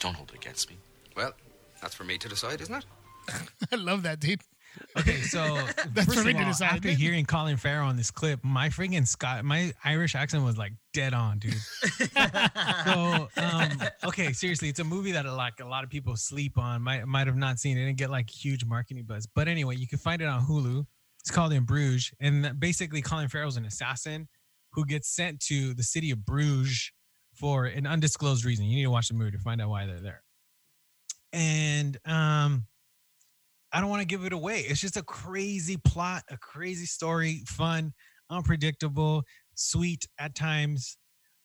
Don't 0.00 0.14
hold 0.14 0.28
it 0.32 0.34
against 0.36 0.68
me. 0.68 0.76
Well, 1.16 1.32
that's 1.80 1.94
for 1.94 2.04
me 2.04 2.18
to 2.18 2.28
decide, 2.28 2.60
isn't 2.60 2.74
it? 2.74 2.84
I 3.72 3.76
love 3.76 4.02
that, 4.02 4.20
dude. 4.20 4.42
Okay, 4.98 5.20
so 5.22 5.38
That's 5.92 6.06
first 6.06 6.18
for 6.18 6.24
me 6.24 6.30
of 6.32 6.36
to 6.38 6.42
all, 6.44 6.48
decide, 6.50 6.72
after 6.72 6.88
hearing 6.90 7.24
Colin 7.24 7.56
Farrell 7.56 7.88
on 7.88 7.96
this 7.96 8.10
clip, 8.10 8.40
my 8.42 8.68
freaking 8.68 9.06
Scott, 9.06 9.44
my 9.44 9.72
Irish 9.84 10.14
accent 10.14 10.44
was 10.44 10.58
like 10.58 10.72
dead 10.92 11.14
on, 11.14 11.38
dude. 11.38 11.54
so, 12.84 13.28
um, 13.36 13.82
okay, 14.04 14.32
seriously, 14.32 14.68
it's 14.68 14.80
a 14.80 14.84
movie 14.84 15.12
that 15.12 15.26
like 15.26 15.60
a 15.60 15.64
lot 15.66 15.84
of 15.84 15.90
people 15.90 16.16
sleep 16.16 16.58
on. 16.58 16.82
Might 16.82 17.06
might 17.06 17.26
have 17.26 17.36
not 17.36 17.58
seen 17.58 17.78
it 17.78 17.88
and 17.88 17.96
get 17.96 18.10
like 18.10 18.30
huge 18.30 18.64
marketing 18.64 19.04
buzz. 19.04 19.26
But 19.26 19.48
anyway, 19.48 19.76
you 19.76 19.86
can 19.86 19.98
find 19.98 20.20
it 20.20 20.26
on 20.26 20.44
Hulu. 20.44 20.86
It's 21.20 21.30
called 21.30 21.52
In 21.52 21.64
Bruges, 21.64 22.12
and 22.20 22.58
basically, 22.58 23.02
Colin 23.02 23.28
Farrell's 23.28 23.56
an 23.56 23.64
assassin 23.64 24.28
who 24.72 24.84
gets 24.84 25.08
sent 25.08 25.40
to 25.40 25.74
the 25.74 25.82
city 25.82 26.10
of 26.10 26.24
Bruges 26.24 26.92
for 27.34 27.66
an 27.66 27.86
undisclosed 27.86 28.44
reason. 28.44 28.64
You 28.66 28.76
need 28.76 28.84
to 28.84 28.90
watch 28.90 29.08
the 29.08 29.14
movie 29.14 29.32
to 29.32 29.38
find 29.38 29.60
out 29.60 29.68
why 29.68 29.86
they're 29.86 30.00
there. 30.00 30.22
And 31.32 31.98
um, 32.04 32.66
I 33.72 33.80
don't 33.80 33.90
want 33.90 34.00
to 34.00 34.06
give 34.06 34.24
it 34.24 34.32
away. 34.32 34.60
It's 34.60 34.80
just 34.80 34.96
a 34.96 35.02
crazy 35.02 35.76
plot, 35.76 36.22
a 36.30 36.38
crazy 36.38 36.86
story, 36.86 37.42
fun, 37.46 37.92
unpredictable, 38.30 39.22
sweet 39.54 40.06
at 40.18 40.34
times. 40.34 40.96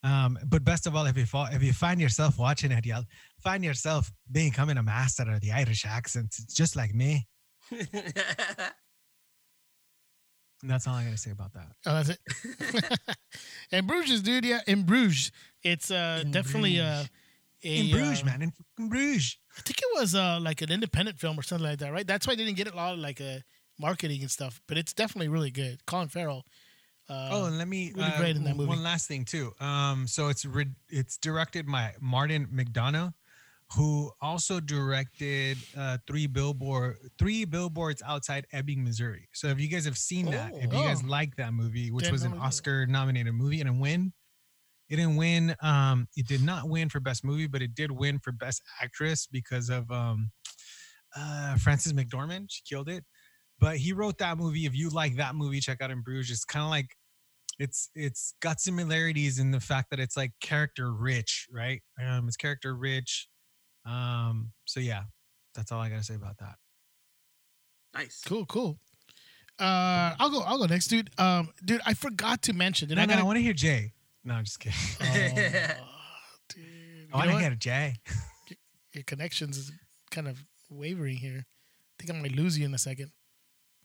Um, 0.03 0.37
but 0.47 0.63
best 0.63 0.85
of 0.87 0.95
all, 0.95 1.05
if 1.05 1.17
you 1.17 1.25
fall, 1.25 1.47
if 1.51 1.63
you 1.63 1.73
find 1.73 1.99
yourself 1.99 2.37
watching 2.37 2.71
it, 2.71 2.85
you'll 2.85 3.05
find 3.41 3.63
yourself 3.63 4.11
becoming 4.31 4.77
a 4.77 4.83
master 4.83 5.23
of 5.23 5.41
the 5.41 5.51
Irish 5.51 5.85
accent, 5.85 6.35
It's 6.37 6.53
just 6.53 6.75
like 6.75 6.93
me. 6.93 7.27
And 10.63 10.71
that's 10.71 10.87
all 10.87 10.93
I'm 10.95 11.03
gonna 11.03 11.17
say 11.17 11.31
about 11.31 11.53
that. 11.53 11.67
Oh, 11.85 11.93
that's 12.01 12.09
it. 12.09 12.99
in 13.71 13.85
Bruges, 13.85 14.21
dude. 14.21 14.45
Yeah, 14.45 14.61
in 14.65 14.83
Bruges, 14.83 15.29
it's 15.61 15.91
uh 15.91 16.21
In 16.23 16.31
definitely 16.31 16.79
uh 16.79 17.03
a, 17.63 17.79
In 17.79 17.91
Bruges, 17.91 18.23
uh, 18.23 18.25
man, 18.25 18.41
in 18.41 18.51
fucking 18.51 18.89
Bruges. 18.89 19.37
I 19.57 19.61
think 19.61 19.77
it 19.79 19.99
was 19.99 20.15
uh 20.15 20.39
like 20.41 20.61
an 20.61 20.71
independent 20.71 21.19
film 21.19 21.37
or 21.39 21.43
something 21.43 21.67
like 21.67 21.79
that, 21.79 21.91
right? 21.91 22.07
That's 22.07 22.25
why 22.27 22.35
they 22.35 22.43
didn't 22.45 22.57
get 22.57 22.71
a 22.71 22.75
lot 22.75 22.93
of 22.93 22.99
like 22.99 23.21
uh, 23.21 23.39
marketing 23.79 24.21
and 24.21 24.31
stuff. 24.31 24.61
But 24.67 24.77
it's 24.77 24.93
definitely 24.93 25.27
really 25.29 25.51
good. 25.51 25.85
Colin 25.85 26.07
Farrell. 26.09 26.45
Uh, 27.09 27.29
oh, 27.31 27.45
and 27.45 27.57
let 27.57 27.67
me 27.67 27.91
really 27.95 28.07
uh, 28.07 28.17
great 28.17 28.35
in 28.35 28.43
that 28.45 28.55
movie. 28.55 28.69
One 28.69 28.81
last 28.81 29.07
thing 29.07 29.25
too. 29.25 29.51
Um, 29.59 30.07
so 30.07 30.29
it's 30.29 30.45
re- 30.45 30.73
it's 30.89 31.17
directed 31.17 31.67
by 31.67 31.93
Martin 31.99 32.47
McDonagh, 32.47 33.13
who 33.75 34.09
also 34.21 34.59
directed 34.61 35.57
uh, 35.77 35.97
three 36.07 36.27
billboard 36.27 36.95
three 37.19 37.43
billboards 37.45 38.01
outside 38.05 38.47
Ebbing, 38.53 38.83
Missouri. 38.83 39.27
So 39.33 39.47
if 39.49 39.59
you 39.59 39.67
guys 39.67 39.83
have 39.85 39.97
seen 39.97 40.31
that, 40.31 40.53
if 40.55 40.63
you 40.63 40.69
guys 40.69 41.01
Oh. 41.03 41.07
like 41.07 41.35
that 41.35 41.53
movie, 41.53 41.91
which 41.91 42.05
Didn't 42.05 42.13
was 42.13 42.23
an. 42.23 42.33
Oscar 42.39 42.85
nominated 42.87 43.33
movie, 43.33 43.59
and 43.59 43.69
a 43.69 43.73
win. 43.73 44.13
It 44.93 44.97
didn't 44.97 45.15
win. 45.15 45.55
Um, 45.63 46.07
it 46.15 46.27
did 46.27 46.43
not 46.43 46.69
win 46.69 46.87
for 46.87 46.99
best 46.99 47.23
movie, 47.25 47.47
but 47.47 47.63
it 47.63 47.73
did 47.73 47.89
win 47.89 48.19
for 48.19 48.31
best 48.31 48.61
actress 48.79 49.25
because 49.25 49.71
of 49.71 49.89
um, 49.89 50.29
uh, 51.17 51.55
Frances 51.55 51.93
McDormand. 51.93 52.45
She 52.49 52.61
killed 52.63 52.89
it. 52.89 53.03
But 53.59 53.77
he 53.77 53.91
wrote 53.91 54.19
that 54.19 54.37
movie. 54.37 54.67
If 54.67 54.75
you 54.75 54.91
like 54.91 55.15
that 55.15 55.33
movie, 55.33 55.59
check 55.61 55.81
out 55.81 55.89
In 55.89 56.01
Bruges. 56.01 56.29
It's 56.29 56.45
kind 56.45 56.63
of 56.63 56.69
like 56.69 56.95
it's 57.57 57.89
it's 57.95 58.35
got 58.39 58.61
similarities 58.61 59.39
in 59.39 59.49
the 59.49 59.59
fact 59.59 59.89
that 59.89 59.99
it's 59.99 60.15
like 60.15 60.31
character 60.41 60.93
rich, 60.93 61.47
right? 61.51 61.81
Um, 61.99 62.27
it's 62.27 62.37
character 62.37 62.75
rich. 62.75 63.29
Um, 63.87 64.51
so 64.65 64.79
yeah, 64.79 65.05
that's 65.55 65.71
all 65.71 65.81
I 65.81 65.89
gotta 65.89 66.03
say 66.03 66.13
about 66.13 66.37
that. 66.37 66.57
nice. 67.95 68.21
cool, 68.27 68.45
cool. 68.45 68.77
Uh, 69.57 70.13
I'll 70.19 70.29
go. 70.29 70.41
I'll 70.41 70.59
go 70.59 70.67
next, 70.67 70.87
dude. 70.87 71.09
Um, 71.17 71.49
dude, 71.65 71.81
I 71.83 71.95
forgot 71.95 72.43
to 72.43 72.53
mention. 72.53 72.89
Did 72.89 72.97
No, 72.97 73.01
I 73.01 73.05
no, 73.07 73.15
I 73.15 73.23
want 73.23 73.37
to 73.37 73.41
hear 73.41 73.53
Jay. 73.53 73.92
No, 74.23 74.35
I'm 74.35 74.45
just 74.45 74.59
kidding. 74.59 74.77
Oh, 76.45 76.55
dude. 76.55 76.65
I 77.13 77.21
didn't 77.21 77.33
what? 77.35 77.41
hear 77.41 77.55
Jay. 77.55 77.95
Your 78.93 79.03
connections 79.03 79.57
is 79.57 79.71
kind 80.11 80.27
of 80.27 80.43
wavering 80.69 81.17
here. 81.17 81.45
I 81.45 81.93
think 81.97 82.17
I 82.17 82.21
might 82.21 82.35
lose 82.35 82.57
you 82.57 82.65
in 82.65 82.73
a 82.73 82.77
second. 82.77 83.11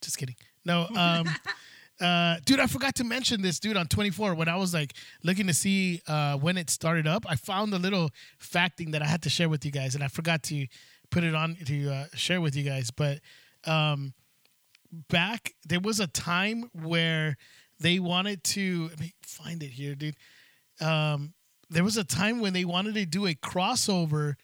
Just 0.01 0.19
kidding. 0.19 0.37
No, 0.65 0.87
um, 0.97 1.29
uh, 2.01 2.37
dude, 2.45 2.61
I 2.61 2.67
forgot 2.67 2.95
to 2.97 3.05
mention 3.05 3.43
this, 3.43 3.59
dude, 3.59 3.77
on 3.77 3.87
24 3.87 4.35
when 4.35 4.49
I 4.49 4.57
was 4.57 4.75
like 4.75 4.95
looking 5.23 5.47
to 5.47 5.55
see 5.55 6.03
uh, 6.07 6.37
when 6.37 6.57
it 6.57 6.71
started 6.71 7.07
up. 7.07 7.25
I 7.29 7.37
found 7.37 7.73
a 7.75 7.79
little 7.79 8.11
fact 8.39 8.79
thing 8.79 8.91
that 8.93 9.03
I 9.03 9.07
had 9.07 9.23
to 9.23 9.31
share 9.31 9.49
with 9.49 9.65
you 9.65 9.71
guys, 9.71 9.95
and 9.95 10.05
I 10.05 10.09
forgot 10.09 10.43
to 10.45 10.67
put 11.11 11.25
it 11.25 11.35
on 11.35 11.57
to 11.67 11.91
uh, 11.91 12.05
share 12.15 12.41
with 12.41 12.57
you 12.57 12.65
guys. 12.65 12.91
But 12.91 13.21
um, 13.65 14.15
back 15.09 15.55
there 15.67 15.81
was 15.81 16.01
a 16.01 16.07
time 16.07 16.71
where 16.73 17.37
they 17.81 17.99
wanted 17.99 18.43
to 18.45 18.89
let 18.91 19.01
me 19.01 19.15
find 19.23 19.63
it 19.63 19.71
here, 19.71 19.95
dude. 19.95 20.17
Um, 20.81 21.35
there 21.71 21.85
was 21.85 21.97
a 21.97 22.05
time 22.05 22.41
when 22.41 22.53
they 22.53 22.65
wanted 22.65 22.95
to 22.95 23.05
do 23.07 23.27
a 23.27 23.35
crossover 23.35 24.35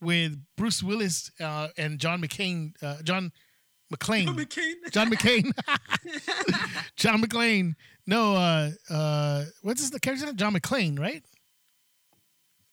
with 0.00 0.38
Bruce 0.56 0.82
Willis 0.82 1.30
uh, 1.40 1.68
and 1.76 1.98
John 1.98 2.22
McCain, 2.22 2.72
uh, 2.82 3.02
John 3.02 3.32
McClane, 3.92 4.28
McCain. 4.28 4.74
John 4.92 5.10
McCain, 5.10 5.50
John 6.96 7.22
McClane. 7.22 7.74
No, 8.06 8.34
uh, 8.34 8.70
uh, 8.88 9.44
what's 9.62 9.80
his 9.80 9.90
the 9.90 10.00
character? 10.00 10.32
John 10.32 10.54
McClane, 10.54 10.98
right? 10.98 11.22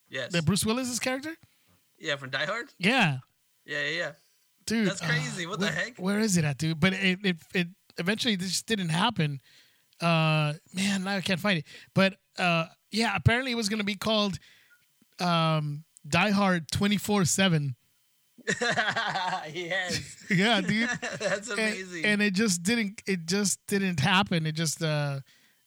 Yes. 0.08 0.32
The 0.32 0.42
Bruce 0.42 0.64
Willis's 0.64 0.98
character. 0.98 1.34
yeah, 1.98 2.16
from 2.16 2.30
Die 2.30 2.46
Hard. 2.46 2.72
Yeah, 2.78 3.18
Yeah, 3.66 3.82
yeah, 3.84 3.96
yeah. 3.98 4.12
dude. 4.66 4.88
That's 4.88 5.00
crazy. 5.00 5.46
What 5.46 5.60
the 5.60 5.70
heck? 5.70 5.98
Where 5.98 6.18
is 6.18 6.36
it 6.36 6.44
at, 6.44 6.56
dude? 6.58 6.80
But 6.80 6.94
it 6.94 7.18
it, 7.22 7.36
it 7.54 7.66
eventually 7.98 8.36
this 8.36 8.48
just 8.48 8.66
didn't 8.66 8.88
happen. 8.88 9.40
Uh, 10.00 10.54
man, 10.74 11.04
now 11.04 11.16
I 11.16 11.20
can't 11.20 11.40
find 11.40 11.58
it. 11.58 11.64
But 11.94 12.14
uh, 12.38 12.66
yeah, 12.90 13.14
apparently 13.16 13.52
it 13.52 13.56
was 13.56 13.68
gonna 13.68 13.84
be 13.84 13.96
called 13.96 14.38
um, 15.20 15.84
Die 16.08 16.30
Hard 16.30 16.70
twenty 16.70 16.96
four 16.96 17.24
seven. 17.24 17.74
yes. 19.52 20.16
Yeah, 20.30 20.60
dude. 20.60 20.88
That's 21.18 21.48
and, 21.50 21.58
amazing. 21.58 22.04
and 22.04 22.22
it 22.22 22.34
just 22.34 22.62
didn't 22.62 23.02
it 23.06 23.26
just 23.26 23.58
didn't 23.66 23.98
happen 23.98 24.44
it 24.46 24.52
just 24.54 24.82
uh 24.82 25.20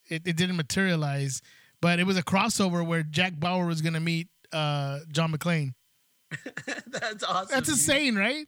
it, 0.08 0.22
it 0.26 0.38
didn't 0.38 0.56
materialize 0.56 1.41
but 1.82 2.00
it 2.00 2.06
was 2.06 2.15
a 2.15 2.24
crossover 2.24 2.86
where 2.86 3.02
jack 3.02 3.39
bauer 3.39 3.65
was 3.65 3.82
gonna 3.82 4.00
meet 4.00 4.28
uh 4.54 5.00
john 5.12 5.32
mcclane 5.32 5.74
That's 6.88 7.24
awesome. 7.24 7.48
that's 7.52 7.67
dude. 7.70 7.74
insane 7.74 8.15
right 8.15 8.46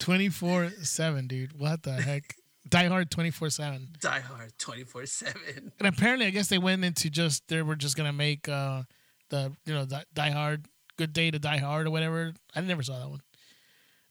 24-7 0.00 1.28
dude 1.28 1.58
what 1.58 1.82
the 1.82 1.92
heck 1.94 2.34
die 2.68 2.88
hard 2.88 3.10
24-7 3.10 4.00
Die 4.00 4.20
Hard 4.20 4.58
24 4.58 5.06
7. 5.06 5.72
and 5.78 5.88
apparently 5.88 6.26
i 6.26 6.30
guess 6.30 6.48
they 6.48 6.58
went 6.58 6.84
into 6.84 7.10
just 7.10 7.46
they 7.48 7.62
were 7.62 7.76
just 7.76 7.96
gonna 7.96 8.12
make 8.12 8.48
uh 8.48 8.82
the 9.30 9.52
you 9.66 9.74
know 9.74 9.84
the 9.84 10.04
die 10.14 10.30
hard 10.30 10.66
good 10.96 11.12
day 11.12 11.30
to 11.30 11.38
die 11.38 11.58
hard 11.58 11.86
or 11.86 11.90
whatever 11.90 12.32
i 12.54 12.60
never 12.60 12.82
saw 12.82 12.98
that 12.98 13.08
one 13.08 13.20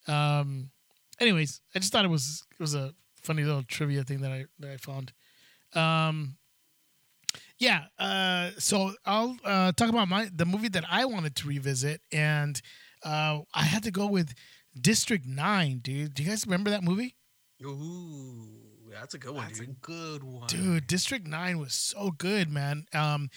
um 0.07 0.69
anyways 1.19 1.61
i 1.75 1.79
just 1.79 1.91
thought 1.91 2.05
it 2.05 2.09
was 2.09 2.43
it 2.51 2.59
was 2.59 2.75
a 2.75 2.93
funny 3.27 3.43
little 3.43 3.63
trivia 3.63 4.03
thing 4.03 4.21
that 4.21 4.31
I 4.31 4.45
that 4.59 4.71
I 4.71 4.77
found. 4.77 5.11
Um, 5.73 6.37
yeah. 7.59 7.85
Uh, 7.99 8.51
so 8.57 8.93
I'll 9.05 9.35
uh, 9.43 9.73
talk 9.73 9.89
about 9.89 10.07
my 10.07 10.29
the 10.33 10.45
movie 10.45 10.69
that 10.69 10.85
I 10.89 11.05
wanted 11.05 11.35
to 11.35 11.47
revisit, 11.47 12.01
and 12.11 12.59
uh, 13.03 13.39
I 13.53 13.63
had 13.63 13.83
to 13.83 13.91
go 13.91 14.07
with 14.07 14.33
District 14.79 15.25
Nine, 15.25 15.79
dude. 15.79 16.13
Do 16.13 16.23
you 16.23 16.29
guys 16.29 16.45
remember 16.47 16.69
that 16.71 16.83
movie? 16.83 17.16
Ooh, 17.65 18.47
that's 18.91 19.13
a 19.13 19.17
good 19.17 19.33
one, 19.33 19.47
That's 19.47 19.59
a 19.59 19.65
dude. 19.65 19.81
good 19.81 20.23
one. 20.23 20.47
Dude, 20.47 20.87
District 20.87 21.25
Nine 21.27 21.59
was 21.59 21.73
so 21.73 22.11
good, 22.11 22.49
man. 22.49 22.85
Um, 22.93 23.29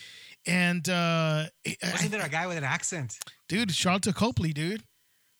and 0.46 0.88
uh, 0.88 1.46
I- 1.66 1.76
Wasn't 1.82 2.10
there 2.12 2.24
a 2.24 2.28
guy 2.28 2.46
with 2.46 2.56
an 2.58 2.64
accent? 2.64 3.18
dude, 3.48 3.70
Sharlto 3.70 4.14
Copley, 4.14 4.52
dude. 4.52 4.82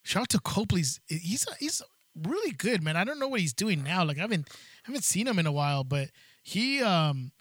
Sharlto 0.06 0.42
Copley's 0.42 0.98
he's 1.06 1.46
he's 1.58 1.82
really 2.16 2.52
good, 2.52 2.82
man. 2.82 2.96
I 2.96 3.04
don't 3.04 3.18
know 3.18 3.28
what 3.28 3.40
he's 3.40 3.52
doing 3.52 3.82
now. 3.84 4.02
Like 4.04 4.16
I 4.18 4.22
haven't 4.22 4.48
haven't 4.84 5.04
seen 5.04 5.26
him 5.28 5.38
in 5.38 5.46
a 5.46 5.52
while, 5.52 5.84
but 5.84 6.08
he 6.42 6.82
um 6.82 7.32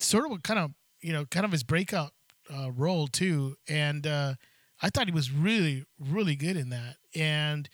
sort 0.00 0.30
of 0.30 0.42
kind 0.42 0.58
of 0.58 0.72
you 1.00 1.12
know 1.12 1.24
kind 1.26 1.46
of 1.46 1.52
his 1.52 1.62
breakout 1.62 2.10
uh, 2.52 2.70
role 2.72 3.06
too, 3.06 3.54
and 3.68 4.04
uh, 4.06 4.34
I 4.82 4.90
thought 4.90 5.06
he 5.06 5.12
was 5.14 5.30
really 5.30 5.84
really 5.98 6.34
good 6.34 6.56
in 6.56 6.70
that. 6.70 6.96
And 7.14 7.68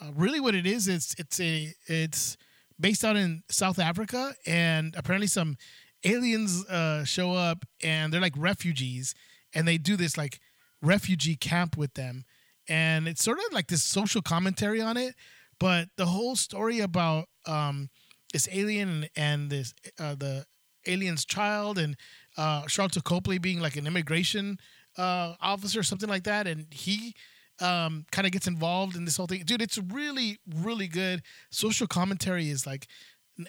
uh, 0.00 0.10
really, 0.14 0.40
what 0.40 0.56
it 0.56 0.66
is, 0.66 0.88
it's 0.88 1.14
it's 1.16 1.38
a 1.40 1.72
it's 1.86 2.36
based 2.78 3.04
out 3.04 3.16
in 3.16 3.42
South 3.50 3.78
Africa, 3.78 4.34
and 4.46 4.94
apparently 4.96 5.26
some 5.26 5.56
aliens 6.04 6.64
uh, 6.66 7.04
show 7.04 7.32
up, 7.32 7.64
and 7.82 8.12
they're 8.12 8.20
like 8.20 8.34
refugees, 8.36 9.14
and 9.54 9.66
they 9.66 9.78
do 9.78 9.96
this 9.96 10.16
like 10.18 10.40
refugee 10.82 11.36
camp 11.36 11.76
with 11.76 11.94
them, 11.94 12.24
and 12.68 13.08
it's 13.08 13.22
sort 13.22 13.38
of 13.38 13.52
like 13.52 13.68
this 13.68 13.82
social 13.82 14.22
commentary 14.22 14.80
on 14.80 14.96
it. 14.96 15.14
But 15.58 15.88
the 15.96 16.06
whole 16.06 16.36
story 16.36 16.80
about 16.80 17.28
um, 17.46 17.90
this 18.32 18.48
alien 18.52 19.06
and 19.16 19.50
this 19.50 19.72
uh, 19.98 20.14
the 20.16 20.44
alien's 20.86 21.24
child 21.24 21.78
and 21.78 21.96
uh, 22.36 22.62
Sharlto 22.62 23.02
Copley 23.02 23.38
being 23.38 23.60
like 23.60 23.76
an 23.76 23.86
immigration 23.86 24.58
uh, 24.98 25.34
officer 25.40 25.80
or 25.80 25.84
something 25.84 26.08
like 26.08 26.24
that, 26.24 26.46
and 26.46 26.66
he 26.70 27.14
um, 27.60 28.06
kind 28.10 28.26
of 28.26 28.32
gets 28.32 28.46
involved 28.46 28.96
in 28.96 29.04
this 29.04 29.16
whole 29.16 29.26
thing. 29.26 29.42
Dude, 29.44 29.62
it's 29.62 29.78
really, 29.78 30.38
really 30.54 30.88
good. 30.88 31.22
Social 31.50 31.86
commentary 31.86 32.50
is 32.50 32.66
like, 32.66 32.86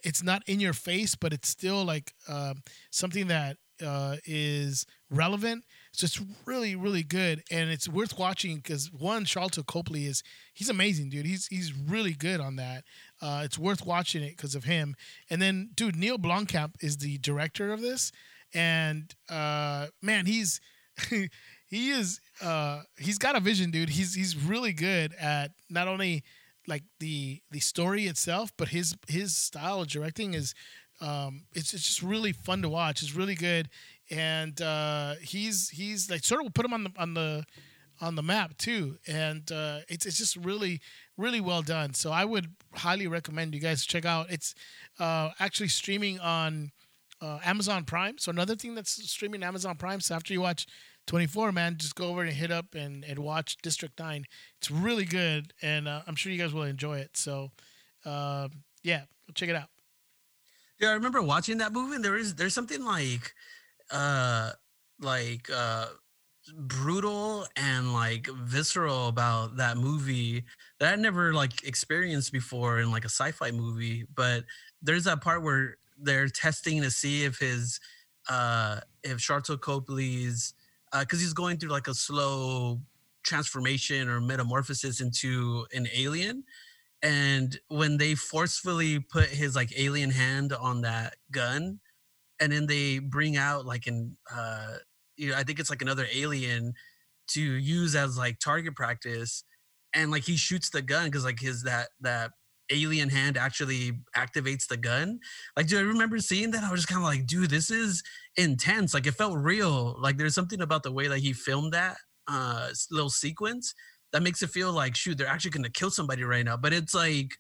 it's 0.04 0.24
not 0.24 0.44
in 0.48 0.60
your 0.60 0.74
face, 0.74 1.16
but 1.16 1.34
it's 1.34 1.50
still 1.50 1.84
like 1.84 2.14
um, 2.28 2.64
something 2.92 3.28
that 3.28 3.58
uh, 3.86 4.18
is 4.26 4.86
relevant. 5.10 5.66
So 5.92 6.06
it's 6.06 6.22
really, 6.46 6.76
really 6.76 7.04
good, 7.04 7.44
and 7.52 7.70
it's 7.70 7.88
worth 7.88 8.18
watching 8.18 8.58
because 8.58 8.92
one, 8.92 9.26
Sharlto 9.26 9.66
Copley 9.66 10.06
is 10.06 10.24
he's 10.54 10.70
amazing, 10.70 11.10
dude. 11.10 11.26
He's 11.26 11.48
he's 11.48 11.74
really 11.74 12.14
good 12.14 12.42
on 12.42 12.58
that. 12.58 12.84
Uh, 13.22 13.42
it's 13.46 13.58
worth 13.58 13.86
watching 13.86 14.22
it 14.22 14.36
because 14.36 14.56
of 14.56 14.66
him. 14.66 14.96
And 15.30 15.42
then, 15.42 15.70
dude, 15.74 15.96
Neil 15.96 16.18
Blomkamp 16.18 16.74
is 16.82 16.98
the 16.98 17.18
director 17.20 17.72
of 17.72 17.82
this, 17.82 18.12
and 18.54 19.14
uh, 19.30 19.88
man, 20.02 20.26
he's 20.26 20.60
he 21.68 21.90
is 21.90 22.20
uh, 22.42 22.82
he's 22.98 23.18
got 23.18 23.36
a 23.36 23.40
vision, 23.40 23.72
dude. 23.72 23.90
He's 23.90 24.14
he's 24.14 24.36
really 24.36 24.74
good 24.74 25.14
at 25.14 25.52
not 25.70 25.88
only 25.88 26.24
like 26.68 26.84
the 27.00 27.42
the 27.52 27.60
story 27.60 28.08
itself, 28.08 28.52
but 28.58 28.70
his 28.70 28.96
his 29.08 29.36
style 29.36 29.82
of 29.82 29.88
directing 29.88 30.34
is 30.34 30.54
um, 31.02 31.44
it's 31.54 31.74
it's 31.74 31.84
just 31.84 32.02
really 32.02 32.32
fun 32.32 32.62
to 32.62 32.70
watch. 32.70 33.02
It's 33.02 33.16
really 33.16 33.36
good, 33.36 33.70
and 34.10 34.60
uh, 34.62 35.16
he's 35.22 35.70
he's 35.70 36.10
like 36.10 36.24
sort 36.24 36.46
of 36.46 36.54
put 36.54 36.66
him 36.66 36.74
on 36.74 36.84
the 36.86 36.92
on 36.98 37.14
the 37.14 37.46
on 38.02 38.16
the 38.16 38.24
map 38.24 38.58
too, 38.58 38.98
and 39.08 39.52
uh, 39.52 39.80
it's 39.88 40.06
it's 40.06 40.18
just 40.18 40.36
really 40.36 40.82
really 41.18 41.42
well 41.42 41.62
done. 41.62 41.94
So 41.94 42.12
I 42.12 42.26
would 42.26 42.48
highly 42.74 43.08
recommend 43.08 43.54
you 43.54 43.62
guys 43.62 43.86
check 43.86 44.06
out. 44.06 44.28
It's 44.30 44.54
uh, 45.00 45.32
actually 45.40 45.70
streaming 45.70 46.20
on 46.20 46.72
uh, 47.22 47.40
Amazon 47.44 47.84
Prime. 47.84 48.18
So 48.18 48.30
another 48.30 48.56
thing 48.56 48.76
that's 48.76 48.92
streaming 49.10 49.44
Amazon 49.44 49.76
Prime. 49.76 50.02
So 50.02 50.16
after 50.16 50.34
you 50.34 50.42
watch 50.42 50.68
24, 51.08 51.52
man, 51.52 51.78
just 51.78 51.96
go 51.96 52.08
over 52.08 52.22
and 52.22 52.32
hit 52.32 52.52
up 52.52 52.74
and, 52.74 53.04
and 53.04 53.20
watch 53.20 53.58
District 53.62 53.98
9. 54.00 54.26
It's 54.58 54.72
really 54.72 55.06
good, 55.06 55.54
and 55.62 55.88
uh, 55.88 56.02
I'm 56.08 56.16
sure 56.16 56.32
you 56.32 56.38
guys 56.40 56.54
will 56.54 56.64
enjoy 56.64 56.98
it. 56.98 57.16
So, 57.16 57.52
uh, 58.06 58.50
yeah, 58.84 59.04
check 59.34 59.50
it 59.50 59.56
out. 59.56 59.70
Yeah, 60.80 60.90
I 60.90 60.94
remember 60.94 61.22
watching 61.22 61.60
that 61.60 61.74
movie. 61.74 61.96
And 61.96 62.06
there 62.06 62.18
is 62.18 62.36
there's 62.36 62.54
something 62.54 62.84
like, 62.84 63.34
uh, 63.92 64.52
like 65.00 65.50
uh, 65.54 65.88
brutal 66.54 67.46
and 67.56 67.94
like 67.94 68.28
visceral 68.28 69.08
about 69.08 69.58
that 69.58 69.78
movie 69.78 70.44
that 70.80 70.94
I 70.94 70.96
never 70.96 71.34
like 71.34 71.64
experienced 71.64 72.32
before 72.32 72.80
in 72.80 72.92
like 72.92 73.06
a 73.06 73.10
sci-fi 73.10 73.52
movie. 73.52 74.06
But 74.14 74.44
there's 74.82 75.06
that 75.06 75.22
part 75.22 75.44
where 75.44 75.78
they're 75.98 76.28
testing 76.28 76.82
to 76.82 76.92
see 76.92 77.24
if 77.24 77.40
his, 77.40 77.80
uh, 78.30 78.82
if 79.04 79.18
Sharlto 79.18 79.60
Copley's, 79.60 80.54
because 81.02 81.20
he's 81.20 81.34
going 81.34 81.58
through 81.58 81.70
like 81.70 81.88
a 81.88 81.94
slow 81.94 82.80
transformation 83.24 84.08
or 84.08 84.22
metamorphosis 84.22 85.02
into 85.02 85.66
an 85.74 85.88
alien 85.96 86.44
and 87.02 87.60
when 87.68 87.98
they 87.98 88.16
forcefully 88.16 89.00
put 89.00 89.26
his 89.26 89.56
like 89.56 89.72
alien 89.78 90.12
hand 90.12 90.54
on 90.54 90.82
that 90.82 91.16
gun 91.32 91.80
and 92.40 92.52
then 92.52 92.68
they 92.68 93.00
bring 93.00 93.36
out 93.36 93.66
like 93.66 93.88
an 93.88 94.16
uh 94.34 94.76
you 95.18 95.30
know 95.30 95.36
i 95.36 95.44
think 95.44 95.60
it's 95.60 95.70
like 95.70 95.82
another 95.82 96.06
alien 96.14 96.74
to 97.28 97.42
use 97.42 97.96
as 97.96 98.18
like 98.18 98.40
target 98.40 98.76
practice 98.76 99.44
and 99.94 100.12
like 100.12 100.24
he 100.24 100.38
shoots 100.38 100.70
the 100.70 100.82
gun 100.82 101.06
because 101.06 101.26
like 101.26 101.40
his 101.40 101.64
that 101.64 101.90
that 102.02 102.32
alien 102.72 103.10
hand 103.10 103.38
actually 103.38 103.92
activates 104.16 104.68
the 104.68 104.78
gun 104.78 105.20
like 105.56 105.68
do 105.68 105.78
i 105.78 105.82
remember 105.82 106.18
seeing 106.20 106.52
that? 106.52 106.64
I 106.64 106.72
was 106.72 106.82
just 106.82 106.88
kind 106.88 107.02
of 107.02 107.08
like 107.08 107.26
dude 107.26 107.50
this 107.50 107.72
is 107.72 108.04
intense. 108.38 108.94
Like 108.94 109.08
it 109.08 109.14
felt 109.14 109.38
real. 109.38 109.96
Like 110.00 110.18
there's 110.18 110.36
something 110.36 110.62
about 110.62 110.84
the 110.84 110.92
way 110.92 111.08
that 111.08 111.20
he 111.20 111.34
filmed 111.34 111.74
that 111.74 111.98
uh 112.28 112.70
little 112.92 113.10
sequence 113.10 113.74
that 114.12 114.24
makes 114.24 114.42
it 114.42 114.50
feel 114.50 114.72
like 114.72 114.96
shoot 114.96 115.18
they're 115.18 115.28
actually 115.28 115.52
gonna 115.52 115.70
kill 115.70 115.92
somebody 115.92 116.24
right 116.24 116.46
now. 116.46 116.58
But 116.58 116.74
it's 116.74 116.94
like 116.94 117.32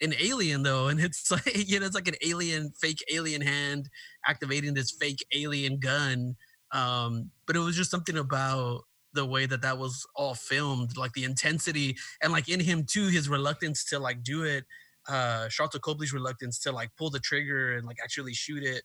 an 0.00 0.14
alien 0.18 0.62
though 0.62 0.88
and 0.88 1.00
it's 1.00 1.30
like 1.30 1.68
you 1.68 1.78
know 1.80 1.86
it's 1.86 1.94
like 1.94 2.08
an 2.08 2.16
alien 2.24 2.72
fake 2.80 3.04
alien 3.12 3.42
hand 3.42 3.88
activating 4.26 4.74
this 4.74 4.90
fake 4.90 5.24
alien 5.32 5.78
gun 5.78 6.34
um 6.72 7.30
but 7.46 7.54
it 7.54 7.60
was 7.60 7.76
just 7.76 7.90
something 7.90 8.16
about 8.16 8.82
the 9.14 9.26
way 9.26 9.46
that 9.46 9.62
that 9.62 9.78
was 9.78 10.06
all 10.16 10.34
filmed 10.34 10.96
like 10.96 11.12
the 11.12 11.24
intensity 11.24 11.96
and 12.22 12.32
like 12.32 12.48
in 12.48 12.60
him 12.60 12.84
too 12.84 13.08
his 13.08 13.28
reluctance 13.28 13.84
to 13.84 13.98
like 13.98 14.22
do 14.22 14.42
it 14.42 14.64
uh 15.08 15.46
Sharlto 15.48 15.80
Copley's 15.80 16.12
reluctance 16.12 16.58
to 16.60 16.72
like 16.72 16.90
pull 16.96 17.10
the 17.10 17.18
trigger 17.18 17.76
and 17.76 17.86
like 17.86 17.98
actually 18.02 18.34
shoot 18.34 18.62
it. 18.62 18.82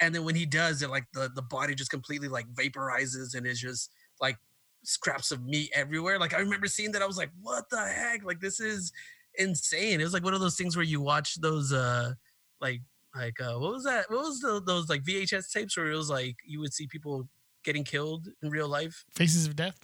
And 0.00 0.14
then 0.14 0.24
when 0.24 0.36
he 0.36 0.46
does 0.46 0.82
it 0.82 0.90
like 0.90 1.04
the 1.12 1.30
the 1.34 1.42
body 1.42 1.74
just 1.74 1.90
completely 1.90 2.28
like 2.28 2.46
vaporizes 2.52 3.34
and 3.34 3.46
is 3.46 3.60
just 3.60 3.90
like 4.20 4.36
scraps 4.84 5.32
of 5.32 5.44
meat 5.44 5.70
everywhere. 5.74 6.18
Like 6.18 6.34
i 6.34 6.38
remember 6.38 6.68
seeing 6.68 6.92
that 6.92 7.02
i 7.02 7.06
was 7.06 7.18
like 7.18 7.30
what 7.40 7.64
the 7.70 7.80
heck? 7.80 8.24
Like 8.24 8.40
this 8.40 8.60
is 8.60 8.92
insane. 9.34 10.00
It 10.00 10.04
was 10.04 10.14
like 10.14 10.24
one 10.24 10.34
of 10.34 10.40
those 10.40 10.56
things 10.56 10.76
where 10.76 10.84
you 10.84 11.00
watch 11.00 11.40
those 11.40 11.72
uh 11.72 12.12
like 12.60 12.80
like 13.16 13.40
uh 13.40 13.58
what 13.58 13.72
was 13.72 13.84
that? 13.84 14.08
What 14.10 14.20
was 14.20 14.40
the, 14.40 14.62
those 14.64 14.88
like 14.88 15.02
vhs 15.02 15.50
tapes 15.50 15.76
where 15.76 15.90
it 15.90 15.96
was 15.96 16.10
like 16.10 16.36
you 16.46 16.60
would 16.60 16.72
see 16.72 16.86
people 16.86 17.28
getting 17.64 17.84
killed 17.84 18.28
in 18.42 18.50
real 18.50 18.68
life 18.68 19.04
Faces 19.14 19.46
of 19.46 19.56
Death. 19.56 19.78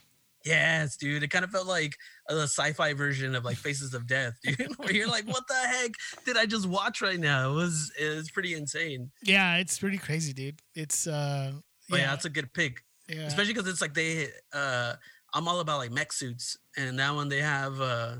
yes 0.44 0.96
dude 0.96 1.22
it 1.22 1.28
kind 1.30 1.44
of 1.44 1.50
felt 1.50 1.66
like 1.66 1.96
a 2.28 2.34
sci-fi 2.42 2.92
version 2.92 3.34
of 3.34 3.44
like 3.44 3.56
faces 3.56 3.94
of 3.94 4.06
death 4.06 4.34
dude 4.42 4.68
where 4.78 4.92
you're 4.92 5.08
like 5.08 5.26
what 5.26 5.46
the 5.48 5.54
heck 5.54 5.90
did 6.26 6.36
i 6.36 6.44
just 6.46 6.66
watch 6.66 7.00
right 7.00 7.18
now 7.20 7.50
it 7.50 7.54
was 7.54 7.90
it 7.98 8.14
was 8.14 8.30
pretty 8.30 8.54
insane 8.54 9.10
Yeah, 9.22 9.56
it's 9.56 9.78
pretty 9.78 9.98
crazy, 9.98 10.32
dude. 10.32 10.60
It's 10.74 11.06
uh, 11.06 11.52
yeah, 11.88 11.96
yeah, 11.96 12.06
that's 12.10 12.24
a 12.26 12.30
good 12.30 12.52
pick 12.52 12.82
yeah. 13.08 13.22
especially 13.22 13.54
because 13.54 13.68
it's 13.70 13.80
like 13.80 13.94
they 13.94 14.28
uh 14.52 14.94
i'm 15.34 15.48
all 15.48 15.60
about 15.60 15.78
like 15.78 15.90
mech 15.92 16.12
suits 16.12 16.56
and 16.76 16.98
that 16.98 17.14
one 17.14 17.28
they 17.28 17.40
have 17.40 17.80
uh 17.80 18.16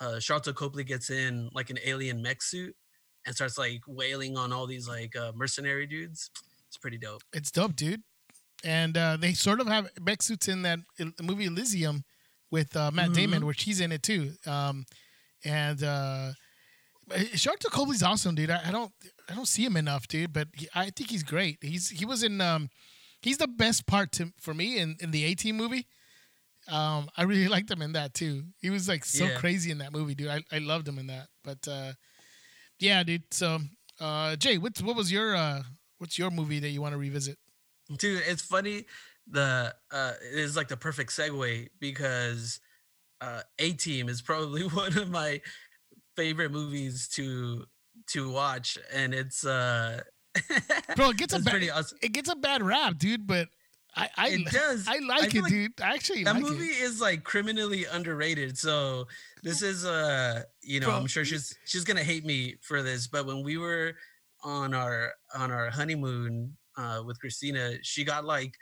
uh 0.00 0.16
Sharlto 0.24 0.54
Copley 0.54 0.84
gets 0.84 1.10
in 1.10 1.50
like 1.54 1.70
an 1.70 1.78
alien 1.84 2.22
mech 2.22 2.42
suit 2.42 2.74
and 3.26 3.34
starts 3.34 3.58
like 3.58 3.80
wailing 3.86 4.36
on 4.36 4.52
all 4.52 4.66
these 4.66 4.86
like 4.88 5.14
uh 5.16 5.32
mercenary 5.34 5.86
dudes 5.86 6.30
it's 6.68 6.76
pretty 6.76 6.98
dope 6.98 7.22
It's 7.32 7.50
dope, 7.50 7.74
dude. 7.76 8.02
And 8.64 8.96
uh, 8.96 9.16
they 9.18 9.34
sort 9.34 9.60
of 9.60 9.68
have 9.68 9.88
mech 10.00 10.20
suits 10.22 10.48
in 10.48 10.62
that 10.62 10.80
movie 11.22 11.44
Elysium 11.44 12.04
with 12.50 12.74
uh, 12.76 12.90
Matt 12.90 13.12
Damon, 13.12 13.46
which 13.46 13.62
he's 13.62 13.80
in 13.80 13.92
it 13.92 14.02
too. 14.02 14.32
Um, 14.46 14.84
and 15.44 15.82
uh, 15.82 16.32
Sharlto 17.10 17.70
Copley's 17.70 18.02
awesome, 18.02 18.34
dude. 18.34 18.50
I, 18.50 18.60
I 18.66 18.70
don't, 18.72 18.92
I 19.30 19.34
don't 19.34 19.46
see 19.48 19.64
him 19.64 19.76
enough, 19.76 20.08
dude. 20.08 20.32
But 20.32 20.48
he, 20.54 20.68
I 20.74 20.90
think 20.90 21.10
he's 21.10 21.22
great. 21.22 21.58
He's 21.62 21.88
he 21.90 22.04
was 22.04 22.22
in, 22.22 22.40
um, 22.40 22.68
he's 23.22 23.38
the 23.38 23.46
best 23.48 23.86
part 23.86 24.12
to 24.12 24.32
for 24.40 24.54
me 24.54 24.78
in 24.78 24.96
in 25.00 25.10
the 25.12 25.24
A 25.24 25.34
Team 25.34 25.56
movie. 25.56 25.86
Um, 26.68 27.08
I 27.16 27.22
really 27.22 27.48
liked 27.56 27.70
him 27.70 27.80
in 27.82 27.92
that 27.92 28.12
too. 28.14 28.42
He 28.60 28.70
was 28.70 28.88
like 28.88 29.04
so 29.04 29.26
Yeah. 29.26 29.34
crazy 29.36 29.70
in 29.70 29.78
that 29.78 29.92
movie, 29.92 30.14
dude. 30.14 30.28
I, 30.28 30.42
I 30.50 30.58
loved 30.58 30.86
him 30.88 30.98
in 30.98 31.06
that. 31.06 31.28
But 31.44 31.66
uh, 31.68 31.92
yeah, 32.80 33.02
dude. 33.04 33.22
So 33.32 33.58
uh, 34.00 34.36
Jay, 34.36 34.58
what's 34.58 34.82
what 34.82 34.96
was 34.96 35.10
your 35.12 35.36
uh, 35.36 35.62
what's 35.98 36.18
your 36.18 36.30
movie 36.30 36.58
that 36.60 36.70
you 36.70 36.82
want 36.82 36.92
to 36.94 36.98
revisit? 36.98 37.38
Dude 37.96 38.22
it's 38.26 38.42
funny 38.42 38.84
the 39.30 39.74
uh 39.90 40.12
it 40.32 40.38
is 40.38 40.56
like 40.56 40.68
the 40.68 40.76
perfect 40.76 41.10
segue 41.10 41.68
because 41.80 42.60
uh 43.20 43.40
a 43.58 43.72
team 43.72 44.08
is 44.08 44.20
probably 44.22 44.62
one 44.68 44.96
of 44.98 45.10
my 45.10 45.40
favorite 46.16 46.50
movies 46.52 47.08
to 47.08 47.64
to 48.08 48.30
watch, 48.30 48.78
and 48.92 49.12
it's 49.12 49.44
uh, 49.44 50.00
Bro, 50.96 51.10
it 51.10 51.16
gets 51.18 51.34
a 51.34 51.40
bad 51.40 51.68
awesome. 51.70 51.98
it 52.02 52.12
gets 52.12 52.28
a 52.28 52.36
bad 52.36 52.62
rap, 52.62 52.96
dude, 52.98 53.26
but 53.26 53.48
I 53.94 54.08
I, 54.16 54.28
It 54.30 54.46
does. 54.50 54.86
I 54.88 54.96
I 54.96 54.98
like 54.98 55.30
feel 55.30 55.40
it, 55.40 55.42
like 55.42 55.52
dude. 55.52 55.80
I 55.82 55.94
actually 55.94 56.24
that 56.24 56.34
like 56.34 56.42
movie 56.42 56.66
it. 56.66 56.82
is 56.82 57.00
like 57.00 57.24
criminally 57.24 57.84
underrated. 57.86 58.56
So 58.56 59.06
this 59.42 59.62
is 59.62 59.84
uh, 59.84 60.42
you 60.62 60.80
know, 60.80 60.86
Bro, 60.86 60.96
I'm 60.96 61.06
sure 61.06 61.24
she's 61.24 61.56
she's 61.64 61.84
gonna 61.84 62.04
hate 62.04 62.24
me 62.24 62.56
for 62.62 62.82
this, 62.82 63.06
but 63.06 63.26
when 63.26 63.42
we 63.42 63.58
were 63.58 63.94
on 64.42 64.74
our 64.74 65.12
on 65.34 65.50
our 65.50 65.70
honeymoon 65.70 66.56
uh 66.78 67.02
with 67.04 67.20
Christina, 67.20 67.74
she 67.82 68.04
got 68.04 68.24
like 68.24 68.54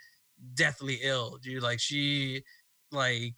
deathly 0.55 0.99
ill, 1.03 1.37
dude. 1.41 1.63
Like 1.63 1.79
she 1.79 2.43
like 2.91 3.35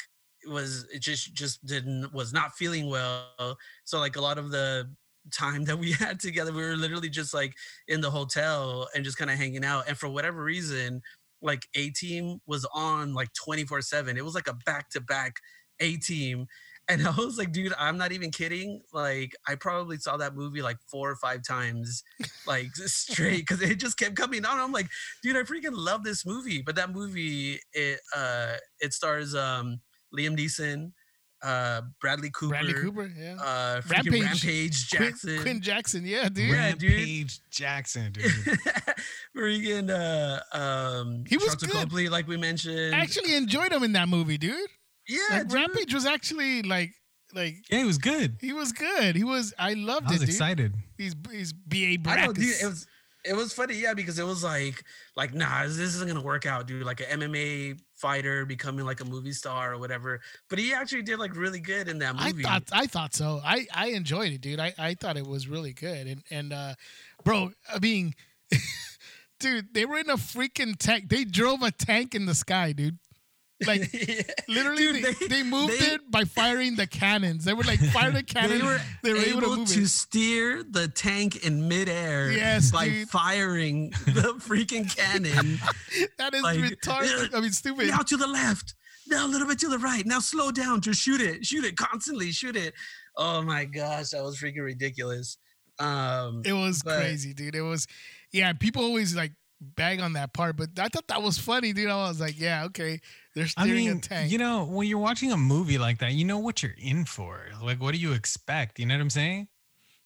was 0.47 0.85
it 0.93 1.01
just 1.01 1.33
just 1.33 1.65
didn't 1.65 2.13
was 2.13 2.33
not 2.33 2.53
feeling 2.53 2.89
well. 2.89 3.57
So 3.83 3.99
like 3.99 4.15
a 4.15 4.21
lot 4.21 4.37
of 4.37 4.51
the 4.51 4.89
time 5.31 5.65
that 5.65 5.77
we 5.77 5.91
had 5.99 6.19
together, 6.19 6.51
we 6.51 6.63
were 6.63 6.75
literally 6.75 7.09
just 7.09 7.33
like 7.33 7.53
in 7.87 8.01
the 8.01 8.11
hotel 8.11 8.87
and 8.95 9.03
just 9.03 9.17
kind 9.17 9.31
of 9.31 9.37
hanging 9.37 9.65
out. 9.65 9.87
And 9.87 9.97
for 9.97 10.09
whatever 10.09 10.43
reason, 10.43 11.01
like 11.41 11.67
A 11.75 11.89
Team 11.91 12.39
was 12.47 12.65
on 12.73 13.13
like 13.13 13.29
24 13.33 13.81
7. 13.81 14.17
It 14.17 14.25
was 14.25 14.35
like 14.35 14.47
a 14.47 14.57
back 14.65 14.89
to 14.91 15.01
back 15.01 15.35
A 15.79 15.97
Team. 15.97 16.47
And 16.89 17.07
I 17.07 17.11
was 17.11 17.37
like, 17.37 17.51
dude, 17.51 17.71
I'm 17.77 17.97
not 17.97 18.11
even 18.11 18.31
kidding. 18.31 18.81
Like, 18.91 19.35
I 19.47 19.53
probably 19.55 19.97
saw 19.97 20.17
that 20.17 20.35
movie 20.35 20.63
like 20.63 20.77
four 20.87 21.11
or 21.11 21.15
five 21.17 21.43
times, 21.47 22.03
like 22.47 22.75
straight, 22.75 23.45
because 23.47 23.61
it 23.61 23.79
just 23.79 23.97
kept 23.97 24.15
coming 24.15 24.43
on. 24.43 24.59
I'm 24.59 24.71
like, 24.71 24.87
dude, 25.21 25.35
I 25.37 25.41
freaking 25.43 25.73
love 25.73 26.03
this 26.03 26.25
movie. 26.25 26.63
But 26.63 26.75
that 26.77 26.91
movie, 26.91 27.59
it 27.73 27.99
uh 28.15 28.53
it 28.79 28.93
stars 28.93 29.35
um 29.35 29.79
Liam 30.17 30.35
Neeson, 30.35 30.91
uh 31.43 31.81
Bradley 32.01 32.31
Cooper, 32.33 32.49
Bradley 32.53 32.73
Cooper, 32.73 33.11
yeah. 33.15 33.35
uh 33.39 33.81
Rampage. 33.87 34.21
Rampage, 34.23 34.89
Quinn- 34.89 35.09
Jackson. 35.09 35.41
Quinn 35.43 35.61
Jackson, 35.61 36.05
yeah, 36.05 36.27
dude. 36.27 36.49
Yeah, 36.49 36.71
dude. 36.71 36.91
Rampage 36.91 37.39
Jackson, 37.51 38.11
dude. 38.11 38.25
freaking 39.37 39.89
uh 39.91 40.57
um 40.57 41.23
He 41.27 41.37
was 41.37 41.55
Sharlto 41.55 41.61
good. 41.61 41.71
Copley, 41.71 42.09
like 42.09 42.27
we 42.27 42.37
mentioned. 42.37 42.95
I 42.95 42.99
actually 42.99 43.35
enjoyed 43.35 43.71
him 43.71 43.83
in 43.83 43.93
that 43.93 44.09
movie, 44.09 44.39
dude. 44.39 44.69
Yeah, 45.09 45.39
Like. 45.39 45.51
Rampage 45.53 45.93
was 45.93 46.05
actually 46.05 46.61
like 46.61 46.91
like 47.33 47.55
yeah, 47.69 47.79
he 47.79 47.85
was 47.85 47.97
good. 47.97 48.37
he 48.41 48.53
was 48.53 48.71
good. 48.71 49.15
He 49.15 49.23
was 49.23 49.53
I 49.57 49.73
loved 49.73 50.07
I 50.07 50.13
was 50.13 50.21
it, 50.23 50.25
dude. 50.25 50.35
excited. 50.35 50.73
He's 50.97 51.15
he's 51.31 51.53
B.A. 51.53 52.09
I 52.09 52.25
know, 52.25 52.33
dude. 52.33 52.45
It 52.61 52.65
was 52.65 52.87
it 53.25 53.33
was 53.35 53.51
funny, 53.51 53.75
yeah, 53.75 53.93
because 53.93 54.17
it 54.17 54.25
was 54.25 54.43
like 54.43 54.83
like 55.15 55.33
nah, 55.33 55.63
this 55.63 55.77
isn't 55.77 56.07
gonna 56.07 56.23
work 56.23 56.45
out, 56.45 56.67
dude. 56.67 56.85
Like 56.85 57.01
an 57.01 57.19
MMA 57.19 57.79
fighter 57.95 58.45
becoming 58.45 58.85
like 58.85 59.01
a 59.01 59.05
movie 59.05 59.33
star 59.33 59.73
or 59.73 59.77
whatever. 59.77 60.21
But 60.49 60.59
he 60.59 60.73
actually 60.73 61.01
did 61.03 61.19
like 61.19 61.35
really 61.35 61.59
good 61.59 61.87
in 61.89 61.99
that 61.99 62.15
movie. 62.15 62.45
I 62.45 62.49
thought 62.49 62.63
I 62.71 62.87
thought 62.87 63.13
so. 63.13 63.41
I 63.43 63.67
I 63.73 63.87
enjoyed 63.89 64.31
it, 64.31 64.41
dude. 64.41 64.59
I 64.59 64.73
I 64.77 64.93
thought 64.95 65.17
it 65.17 65.27
was 65.27 65.47
really 65.47 65.73
good. 65.73 66.07
And 66.07 66.23
and 66.31 66.53
uh 66.53 66.75
bro, 67.23 67.51
I 67.71 67.79
mean 67.79 68.13
dude, 69.39 69.73
they 69.73 69.85
were 69.85 69.97
in 69.97 70.09
a 70.09 70.17
freaking 70.17 70.77
tank. 70.77 71.09
They 71.09 71.25
drove 71.25 71.61
a 71.61 71.71
tank 71.71 72.15
in 72.15 72.25
the 72.25 72.35
sky, 72.35 72.71
dude. 72.71 72.97
Like 73.67 73.91
literally 74.47 75.01
Dude, 75.01 75.03
they, 75.19 75.27
they 75.27 75.43
moved 75.43 75.73
they- 75.79 75.93
it 75.95 76.09
by 76.09 76.23
firing 76.23 76.75
the 76.75 76.87
cannons. 76.87 77.43
They 77.45 77.53
were 77.53 77.63
like 77.63 77.79
fire 77.79 78.11
the 78.11 78.23
cannon. 78.23 78.59
They 78.59 78.63
were, 78.65 78.81
they 79.03 79.13
were 79.13 79.19
able, 79.19 79.53
able, 79.53 79.65
to 79.65 79.73
to 79.73 79.85
steer 79.87 80.63
the 80.63 80.87
tank 80.87 81.45
in 81.45 81.67
midair 81.67 82.31
Yes, 82.31 82.71
by 82.71 82.87
dude. 82.89 83.09
firing 83.09 83.89
the 84.05 84.33
freaking 84.39 84.93
cannon. 84.95 85.59
That 86.17 86.33
is 86.33 86.41
like, 86.43 86.59
retarded. 86.59 87.33
I 87.35 87.41
mean 87.41 87.51
stupid. 87.51 87.87
now 87.89 87.97
to 87.99 88.15
the 88.17 88.27
left, 88.27 88.75
now 89.07 89.25
a 89.25 89.29
little 89.29 89.47
bit 89.47 89.59
to 89.59 89.67
the 89.69 89.79
right. 89.79 90.05
Now 90.05 90.19
slow 90.19 90.51
down, 90.51 90.81
just 90.81 91.01
shoot 91.01 91.19
it, 91.21 91.45
shoot 91.45 91.65
it 91.65 91.75
constantly, 91.75 92.31
shoot 92.31 92.55
it. 92.55 92.73
Oh 93.17 93.41
my 93.41 93.65
gosh, 93.65 94.09
that 94.11 94.23
was 94.23 94.39
freaking 94.39 94.63
ridiculous. 94.63 95.37
Um, 95.79 96.43
It 96.45 96.53
was 96.53 96.81
But- 96.83 96.99
crazy, 96.99 97.33
dude. 97.33 97.55
It 97.55 97.61
was, 97.61 97.87
yeah. 98.31 98.53
People 98.53 98.83
always 98.83 99.15
like 99.15 99.31
bag 99.61 99.99
on 99.99 100.13
that 100.13 100.33
part, 100.33 100.57
but 100.57 100.69
I 100.77 100.87
thought 100.87 101.07
that 101.07 101.21
was 101.21 101.37
funny, 101.37 101.73
dude. 101.73 101.89
I 101.89 102.07
was 102.07 102.19
like, 102.19 102.39
yeah, 102.39 102.65
okay. 102.65 102.99
They're 103.35 103.47
I 103.57 103.67
mean, 103.67 103.97
a 103.97 103.99
tank. 103.99 104.31
you 104.31 104.37
know, 104.37 104.65
when 104.65 104.87
you're 104.87 104.99
watching 104.99 105.31
a 105.31 105.37
movie 105.37 105.77
like 105.77 105.99
that, 105.99 106.13
you 106.13 106.25
know 106.25 106.39
what 106.39 106.63
you're 106.63 106.75
in 106.77 107.05
for. 107.05 107.45
Like, 107.61 107.81
what 107.81 107.93
do 107.93 107.99
you 107.99 108.13
expect? 108.13 108.79
You 108.79 108.85
know 108.85 108.95
what 108.95 109.01
I'm 109.01 109.09
saying? 109.09 109.47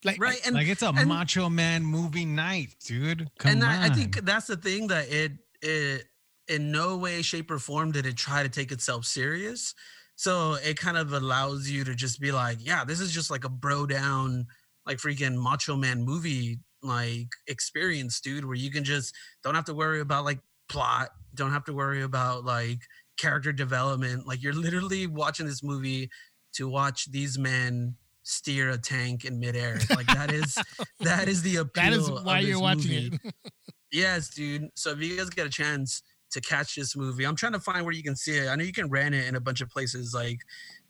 like, 0.04 0.20
right, 0.20 0.39
and 0.45 0.56
like, 0.56 0.68
it's 0.68 0.82
a 0.82 0.89
and- 0.89 1.08
Macho 1.08 1.49
Man 1.49 1.84
movie 1.84 2.26
night, 2.26 2.76
dude. 2.86 3.30
Come 3.38 3.54
and 3.54 3.64
on. 3.64 3.70
I, 3.70 3.86
I 3.86 3.89
think 3.89 4.22
that's 4.26 4.47
the 4.47 4.58
thing 4.58 4.88
that 4.88 5.12
it 5.12 5.32
it 5.62 6.06
in 6.47 6.72
no 6.72 6.97
way 6.97 7.22
shape 7.22 7.49
or 7.51 7.60
form 7.60 7.91
did 7.91 8.06
it 8.06 8.18
try 8.18 8.43
to 8.43 8.49
take 8.49 8.72
itself 8.72 9.06
serious 9.06 9.74
so 10.16 10.56
it 10.64 10.78
kind 10.78 10.97
of 10.97 11.14
allows 11.14 11.70
you 11.70 11.84
to 11.84 11.95
just 11.95 12.20
be 12.20 12.32
like 12.32 12.58
yeah 12.60 12.84
this 12.84 12.99
is 12.99 13.12
just 13.12 13.32
like 13.32 13.45
a 13.45 13.49
bro 13.49 13.86
down 13.86 14.45
like 14.86 14.97
freaking 14.97 15.41
macho 15.41 15.76
man 15.76 16.04
movie 16.04 16.60
like 16.84 17.27
experience 17.47 18.19
dude 18.19 18.45
where 18.45 18.55
you 18.55 18.71
can 18.71 18.84
just 18.84 19.13
don't 19.43 19.55
have 19.55 19.65
to 19.65 19.73
worry 19.73 20.01
about 20.01 20.25
like 20.25 20.39
plot 20.69 21.09
don't 21.36 21.51
have 21.51 21.63
to 21.65 21.73
worry 21.73 22.03
about 22.03 22.45
like 22.45 22.79
character 23.17 23.51
development 23.51 24.25
like 24.27 24.41
you're 24.41 24.53
literally 24.53 25.07
watching 25.07 25.45
this 25.45 25.63
movie 25.63 26.09
to 26.53 26.67
watch 26.67 27.11
these 27.11 27.38
men 27.38 27.95
steer 28.23 28.69
a 28.69 28.77
tank 28.77 29.25
in 29.25 29.39
midair 29.39 29.77
like 29.95 30.07
that 30.07 30.31
is 30.31 30.57
that 30.99 31.27
is 31.27 31.41
the 31.43 31.57
appeal 31.57 31.84
that 31.84 31.93
is 31.93 32.09
why 32.09 32.39
you're 32.39 32.59
watching 32.59 33.11
movie. 33.11 33.19
it. 33.23 33.34
Yes, 33.93 34.29
dude. 34.29 34.69
So 34.73 34.89
if 34.89 35.01
you 35.03 35.15
guys 35.15 35.29
get 35.29 35.45
a 35.45 35.51
chance 35.51 36.01
to 36.31 36.41
catch 36.41 36.73
this 36.75 36.95
movie, 36.95 37.25
I'm 37.25 37.36
trying 37.36 37.53
to 37.53 37.59
find 37.59 37.86
where 37.86 37.93
you 37.93 38.01
can 38.01 38.15
see 38.15 38.36
it. 38.36 38.49
I 38.49 38.55
know 38.55 38.63
you 38.63 38.73
can 38.73 38.89
rent 38.89 39.13
it 39.13 39.27
in 39.27 39.36
a 39.36 39.39
bunch 39.39 39.61
of 39.61 39.69
places 39.69 40.15
like 40.15 40.39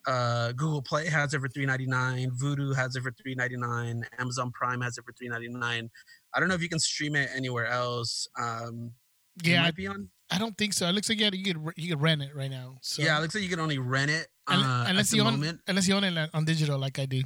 uh, 0.07 0.51
Google 0.53 0.81
Play 0.81 1.07
has 1.07 1.33
it 1.33 1.39
for 1.39 1.47
$3.99, 1.49 2.31
Vudu 2.41 2.75
has 2.75 2.95
it 2.95 3.03
for 3.03 3.11
$3.99, 3.11 4.03
Amazon 4.19 4.51
Prime 4.51 4.81
has 4.81 4.97
it 4.97 5.03
for 5.05 5.13
$3.99. 5.13 5.89
I 6.33 6.39
don't 6.39 6.49
know 6.49 6.55
if 6.55 6.61
you 6.61 6.69
can 6.69 6.79
stream 6.79 7.15
it 7.15 7.29
anywhere 7.35 7.67
else. 7.67 8.27
Um, 8.39 8.91
it 9.39 9.47
yeah, 9.47 9.63
might 9.63 9.75
be 9.75 9.87
on. 9.87 10.09
I 10.31 10.37
don't 10.37 10.57
think 10.57 10.73
so. 10.73 10.87
It 10.87 10.93
looks 10.93 11.09
like 11.09 11.19
you, 11.19 11.29
you 11.33 11.53
could 11.53 11.73
you 11.75 11.89
could 11.89 12.01
rent 12.01 12.21
it 12.21 12.35
right 12.35 12.49
now. 12.49 12.77
So 12.81 13.03
yeah, 13.03 13.17
it 13.17 13.21
looks 13.21 13.35
like 13.35 13.43
you 13.43 13.49
can 13.49 13.59
only 13.59 13.77
rent 13.77 14.09
it 14.09 14.27
uh, 14.47 14.53
unless, 14.53 14.89
unless 14.89 15.07
at 15.07 15.11
the 15.11 15.17
you 15.17 15.23
own 15.23 15.33
moment. 15.33 15.59
unless 15.67 15.87
you 15.87 15.95
own 15.95 16.03
it 16.03 16.29
on 16.33 16.45
digital 16.45 16.79
like 16.79 16.99
I 16.99 17.05
do. 17.05 17.21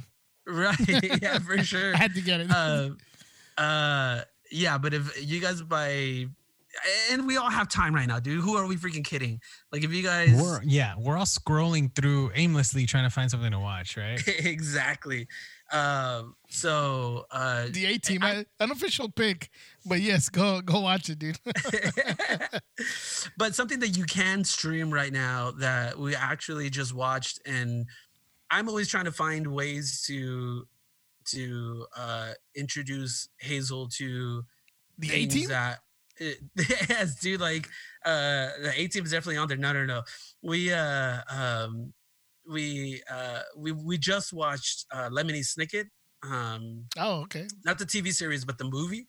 Right? 0.46 0.76
yeah, 1.22 1.38
for 1.38 1.58
sure. 1.62 1.94
I 1.94 1.98
had 1.98 2.14
to 2.14 2.20
get 2.20 2.40
it. 2.40 2.50
uh, 2.50 2.90
uh, 3.58 4.22
yeah, 4.50 4.78
but 4.78 4.94
if 4.94 5.26
you 5.26 5.40
guys 5.40 5.62
buy, 5.62 6.26
and 7.10 7.26
we 7.26 7.36
all 7.36 7.50
have 7.50 7.68
time 7.68 7.94
right 7.94 8.06
now, 8.06 8.20
dude. 8.20 8.42
Who 8.42 8.56
are 8.56 8.66
we 8.66 8.76
freaking 8.76 9.04
kidding? 9.04 9.40
Like, 9.72 9.84
if 9.84 9.92
you 9.92 10.02
guys, 10.02 10.32
we're 10.40 10.62
yeah, 10.62 10.94
we're 10.98 11.16
all 11.16 11.24
scrolling 11.24 11.94
through 11.94 12.32
aimlessly 12.34 12.86
trying 12.86 13.04
to 13.04 13.10
find 13.10 13.30
something 13.30 13.50
to 13.50 13.58
watch, 13.58 13.96
right? 13.96 14.20
exactly. 14.38 15.28
Um, 15.70 16.34
so, 16.48 17.26
uh, 17.30 17.66
the 17.70 17.86
A 17.86 17.98
team, 17.98 18.22
unofficial 18.58 19.10
pick, 19.10 19.50
but 19.84 20.00
yes, 20.00 20.28
go 20.28 20.60
go 20.60 20.80
watch 20.80 21.08
it, 21.10 21.18
dude. 21.18 21.38
but 23.36 23.54
something 23.54 23.80
that 23.80 23.96
you 23.96 24.04
can 24.04 24.44
stream 24.44 24.90
right 24.92 25.12
now 25.12 25.50
that 25.52 25.98
we 25.98 26.14
actually 26.14 26.70
just 26.70 26.94
watched, 26.94 27.40
and 27.44 27.86
I'm 28.50 28.68
always 28.68 28.88
trying 28.88 29.04
to 29.04 29.12
find 29.12 29.46
ways 29.46 30.02
to 30.06 30.66
to 31.26 31.86
uh 31.94 32.32
introduce 32.56 33.28
Hazel 33.38 33.88
to 33.88 34.42
the 34.98 35.08
A 35.08 35.10
things 35.10 35.34
team. 35.34 35.48
that 35.48 35.80
it, 36.20 36.38
yes, 36.88 37.16
dude. 37.20 37.40
Like 37.40 37.68
uh, 38.04 38.48
the 38.62 38.72
A 38.76 38.88
team 38.88 39.04
is 39.04 39.10
definitely 39.12 39.36
on 39.38 39.48
there. 39.48 39.56
No, 39.56 39.72
no, 39.72 39.84
no. 39.84 40.02
We 40.42 40.72
uh, 40.72 41.20
um, 41.30 41.92
we 42.50 43.02
uh, 43.10 43.40
we 43.56 43.72
we 43.72 43.98
just 43.98 44.32
watched 44.32 44.86
uh, 44.92 45.08
Lemony 45.10 45.40
Snicket. 45.44 45.86
Um, 46.28 46.84
Oh, 46.98 47.20
okay. 47.22 47.46
not 47.64 47.78
the 47.78 47.86
TV 47.86 48.12
series, 48.12 48.44
but 48.44 48.58
the 48.58 48.64
movie. 48.64 49.06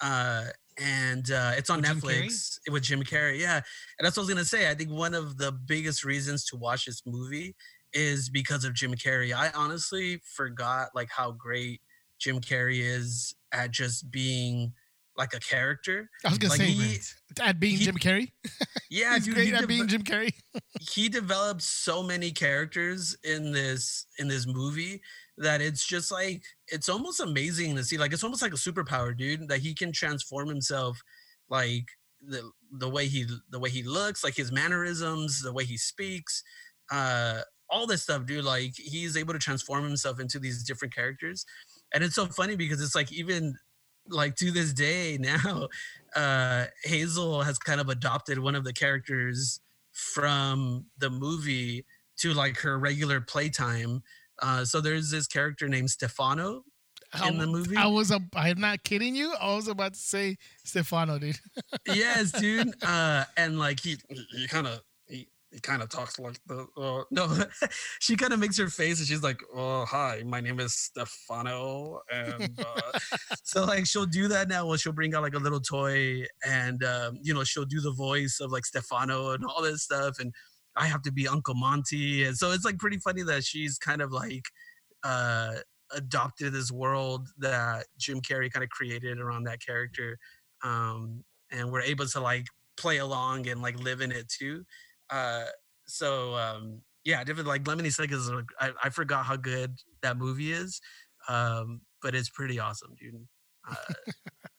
Uh, 0.00 0.44
and 0.78 1.30
uh, 1.30 1.52
it's 1.56 1.70
on 1.70 1.78
With 1.78 1.86
Jim 1.86 2.00
Netflix 2.00 2.58
with 2.70 2.82
Jim 2.82 3.02
Carrey. 3.02 3.40
Yeah, 3.40 3.56
and 3.56 4.04
that's 4.04 4.16
what 4.16 4.22
I 4.22 4.26
was 4.26 4.28
gonna 4.34 4.44
say. 4.44 4.70
I 4.70 4.74
think 4.74 4.90
one 4.90 5.14
of 5.14 5.38
the 5.38 5.52
biggest 5.52 6.04
reasons 6.04 6.44
to 6.46 6.56
watch 6.56 6.84
this 6.84 7.02
movie 7.06 7.54
is 7.92 8.28
because 8.28 8.64
of 8.64 8.74
Jim 8.74 8.92
Carrey. 8.94 9.34
I 9.34 9.50
honestly 9.54 10.20
forgot 10.34 10.88
like 10.94 11.08
how 11.10 11.32
great 11.32 11.80
Jim 12.18 12.40
Carrey 12.40 12.80
is 12.80 13.34
at 13.52 13.70
just 13.70 14.10
being 14.10 14.72
like 15.16 15.34
a 15.34 15.40
character. 15.40 16.10
I 16.24 16.28
was 16.28 16.38
gonna 16.38 16.52
Like 16.52 16.60
say 16.60 16.66
he, 16.66 16.98
at 17.40 17.58
being 17.60 17.76
he- 17.78 17.84
Jim 17.84 17.96
Carrey. 17.96 18.32
yeah, 18.90 19.14
He's 19.14 19.24
dude, 19.24 19.34
great 19.34 19.48
he, 19.48 19.54
at 19.54 19.60
deve- 19.60 19.68
being 19.68 19.88
Jim 19.88 20.02
Carrey. 20.02 20.32
he 20.80 21.08
developed 21.08 21.62
so 21.62 22.02
many 22.02 22.30
characters 22.30 23.16
in 23.24 23.52
this 23.52 24.06
in 24.18 24.28
this 24.28 24.46
movie 24.46 25.00
that 25.38 25.60
it's 25.60 25.86
just 25.86 26.10
like 26.10 26.42
it's 26.68 26.88
almost 26.88 27.20
amazing 27.20 27.76
to 27.76 27.84
see. 27.84 27.98
Like 27.98 28.12
it's 28.12 28.24
almost 28.24 28.42
like 28.42 28.52
a 28.52 28.56
superpower, 28.56 29.16
dude, 29.16 29.48
that 29.48 29.58
he 29.60 29.74
can 29.74 29.92
transform 29.92 30.48
himself 30.48 30.98
like 31.48 31.86
the 32.20 32.50
the 32.72 32.88
way 32.88 33.06
he 33.06 33.26
the 33.50 33.58
way 33.58 33.70
he 33.70 33.82
looks, 33.82 34.22
like 34.24 34.34
his 34.36 34.50
mannerisms, 34.52 35.42
the 35.42 35.52
way 35.52 35.64
he 35.64 35.76
speaks, 35.76 36.42
uh 36.90 37.40
all 37.68 37.86
this 37.86 38.02
stuff, 38.02 38.26
dude. 38.26 38.44
Like 38.44 38.72
he's 38.76 39.16
able 39.16 39.32
to 39.32 39.38
transform 39.40 39.82
himself 39.84 40.20
into 40.20 40.38
these 40.38 40.62
different 40.62 40.94
characters. 40.94 41.44
And 41.94 42.02
it's 42.04 42.14
so 42.14 42.26
funny 42.26 42.56
because 42.56 42.80
it's 42.80 42.94
like 42.94 43.12
even 43.12 43.56
like 44.08 44.36
to 44.36 44.50
this 44.50 44.72
day 44.72 45.18
now, 45.20 45.68
uh 46.14 46.66
Hazel 46.84 47.42
has 47.42 47.58
kind 47.58 47.80
of 47.80 47.88
adopted 47.88 48.38
one 48.38 48.54
of 48.54 48.64
the 48.64 48.72
characters 48.72 49.60
from 49.92 50.86
the 50.98 51.10
movie 51.10 51.84
to 52.18 52.32
like 52.34 52.58
her 52.58 52.78
regular 52.78 53.20
playtime. 53.20 54.02
Uh, 54.42 54.64
so 54.64 54.80
there's 54.82 55.10
this 55.10 55.26
character 55.26 55.66
named 55.66 55.90
Stephano, 55.90 56.62
in 57.26 57.38
the 57.38 57.46
movie. 57.46 57.76
I 57.76 57.86
was. 57.86 58.10
A, 58.10 58.20
I'm 58.34 58.60
not 58.60 58.82
kidding 58.84 59.14
you. 59.14 59.34
I 59.40 59.54
was 59.54 59.68
about 59.68 59.94
to 59.94 59.98
say 60.00 60.36
Stephano, 60.64 61.18
dude. 61.18 61.38
yes, 61.86 62.32
dude. 62.32 62.74
Uh, 62.82 63.24
and 63.36 63.58
like 63.58 63.80
he, 63.80 63.96
he 64.32 64.46
kind 64.46 64.66
of, 64.66 64.80
he 65.56 65.60
kind 65.62 65.82
of 65.82 65.88
talks 65.88 66.18
like 66.18 66.38
the. 66.46 66.66
Uh, 66.76 67.04
no, 67.10 67.28
she 68.00 68.16
kind 68.16 68.32
of 68.34 68.38
makes 68.40 68.58
her 68.58 68.68
face, 68.68 68.98
and 68.98 69.08
she's 69.08 69.22
like, 69.22 69.40
"Oh, 69.54 69.86
hi, 69.86 70.22
my 70.26 70.40
name 70.40 70.60
is 70.60 70.74
Stephano," 70.74 72.00
and 72.12 72.58
uh, 72.60 72.98
so 73.42 73.64
like 73.64 73.86
she'll 73.86 74.06
do 74.06 74.28
that 74.28 74.48
now. 74.48 74.66
Well, 74.66 74.76
she'll 74.76 74.92
bring 74.92 75.14
out 75.14 75.22
like 75.22 75.34
a 75.34 75.38
little 75.38 75.60
toy, 75.60 76.24
and 76.46 76.84
um, 76.84 77.18
you 77.22 77.32
know 77.34 77.44
she'll 77.44 77.64
do 77.64 77.80
the 77.80 77.92
voice 77.92 78.38
of 78.40 78.52
like 78.52 78.66
Stephano 78.66 79.30
and 79.32 79.44
all 79.46 79.62
this 79.62 79.82
stuff, 79.84 80.18
and 80.20 80.32
I 80.76 80.86
have 80.86 81.02
to 81.02 81.12
be 81.12 81.26
Uncle 81.26 81.54
Monty, 81.54 82.24
and 82.24 82.36
so 82.36 82.52
it's 82.52 82.64
like 82.64 82.78
pretty 82.78 82.98
funny 82.98 83.22
that 83.24 83.44
she's 83.44 83.78
kind 83.78 84.02
of 84.02 84.12
like. 84.12 84.44
uh 85.04 85.56
adopted 85.94 86.52
this 86.52 86.72
world 86.72 87.28
that 87.38 87.86
Jim 87.96 88.20
Carrey 88.20 88.50
kind 88.50 88.64
of 88.64 88.70
created 88.70 89.20
around 89.20 89.44
that 89.44 89.60
character, 89.64 90.18
um, 90.64 91.24
and 91.52 91.70
we're 91.70 91.80
able 91.82 92.06
to 92.06 92.20
like 92.20 92.46
play 92.76 92.98
along 92.98 93.46
and 93.48 93.62
like 93.62 93.78
live 93.78 94.00
in 94.00 94.10
it 94.12 94.28
too. 94.28 94.64
Uh, 95.10 95.44
so 95.86 96.34
um, 96.34 96.80
yeah, 97.04 97.22
different 97.24 97.48
like 97.48 97.64
Lemony 97.64 97.86
Snicket's. 97.86 98.30
I, 98.60 98.72
I 98.82 98.90
forgot 98.90 99.24
how 99.24 99.36
good 99.36 99.78
that 100.02 100.16
movie 100.16 100.52
is, 100.52 100.80
um, 101.28 101.80
but 102.02 102.14
it's 102.14 102.28
pretty 102.28 102.58
awesome, 102.58 102.94
dude. 102.98 103.26
Uh, 103.68 103.74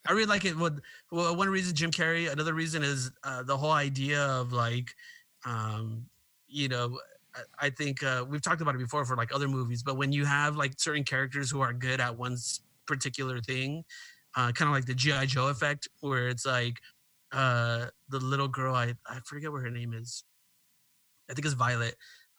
I 0.08 0.14
really 0.14 0.26
like 0.26 0.46
it. 0.46 0.56
Well, 0.56 1.36
one 1.36 1.50
reason 1.50 1.76
Jim 1.76 1.92
Carrey. 1.92 2.32
Another 2.32 2.54
reason 2.54 2.84
is 2.84 3.12
uh, 3.24 3.44
the 3.44 3.58
whole 3.58 3.72
idea 3.72 4.22
of 4.22 4.54
like, 4.54 4.90
um, 5.46 6.06
you 6.48 6.70
know, 6.70 6.98
I 7.60 7.70
think 7.70 8.04
uh, 8.04 8.26
we've 8.28 8.42
talked 8.42 8.62
about 8.62 8.76
it 8.76 8.80
before 8.80 9.06
for 9.06 9.16
like 9.16 9.34
other 9.34 9.48
movies, 9.48 9.84
but 9.84 9.98
when 9.98 10.12
you 10.12 10.26
have 10.26 10.56
like 10.56 10.74
certain 10.78 11.04
characters 11.04 11.52
who 11.52 11.62
are 11.62 11.74
good 11.74 12.00
at 12.00 12.18
one 12.18 12.38
particular 12.86 13.42
thing, 13.42 13.84
uh, 14.36 14.52
kind 14.52 14.70
of 14.70 14.76
like 14.76 14.86
the 14.86 14.96
GI 14.96 15.28
Joe 15.28 15.48
effect, 15.48 15.88
where 16.00 16.30
it's 16.30 16.46
like 16.46 16.78
uh, 17.32 17.88
the 18.10 18.20
little 18.20 18.48
girl, 18.48 18.74
I 18.76 18.94
I 19.10 19.20
forget 19.26 19.52
what 19.52 19.62
her 19.62 19.72
name 19.72 19.94
is. 19.94 20.24
I 21.30 21.34
think 21.34 21.46
it's 21.46 21.54
Violet. 21.56 21.96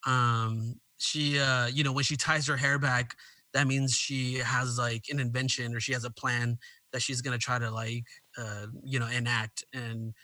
Um, 0.06 0.80
she, 0.98 1.38
uh, 1.38 1.66
you 1.66 1.84
know, 1.84 1.92
when 1.92 2.04
she 2.04 2.16
ties 2.16 2.46
her 2.46 2.56
hair 2.56 2.78
back, 2.78 3.14
that 3.54 3.66
means 3.66 3.94
she 3.94 4.34
has 4.36 4.78
like 4.78 5.04
an 5.10 5.20
invention 5.20 5.74
or 5.74 5.80
she 5.80 5.92
has 5.92 6.04
a 6.04 6.10
plan 6.10 6.58
that 6.92 7.02
she's 7.02 7.20
gonna 7.22 7.38
try 7.38 7.58
to 7.58 7.70
like, 7.70 8.04
uh, 8.36 8.66
you 8.82 8.98
know, 8.98 9.08
enact. 9.08 9.64
And 9.72 10.14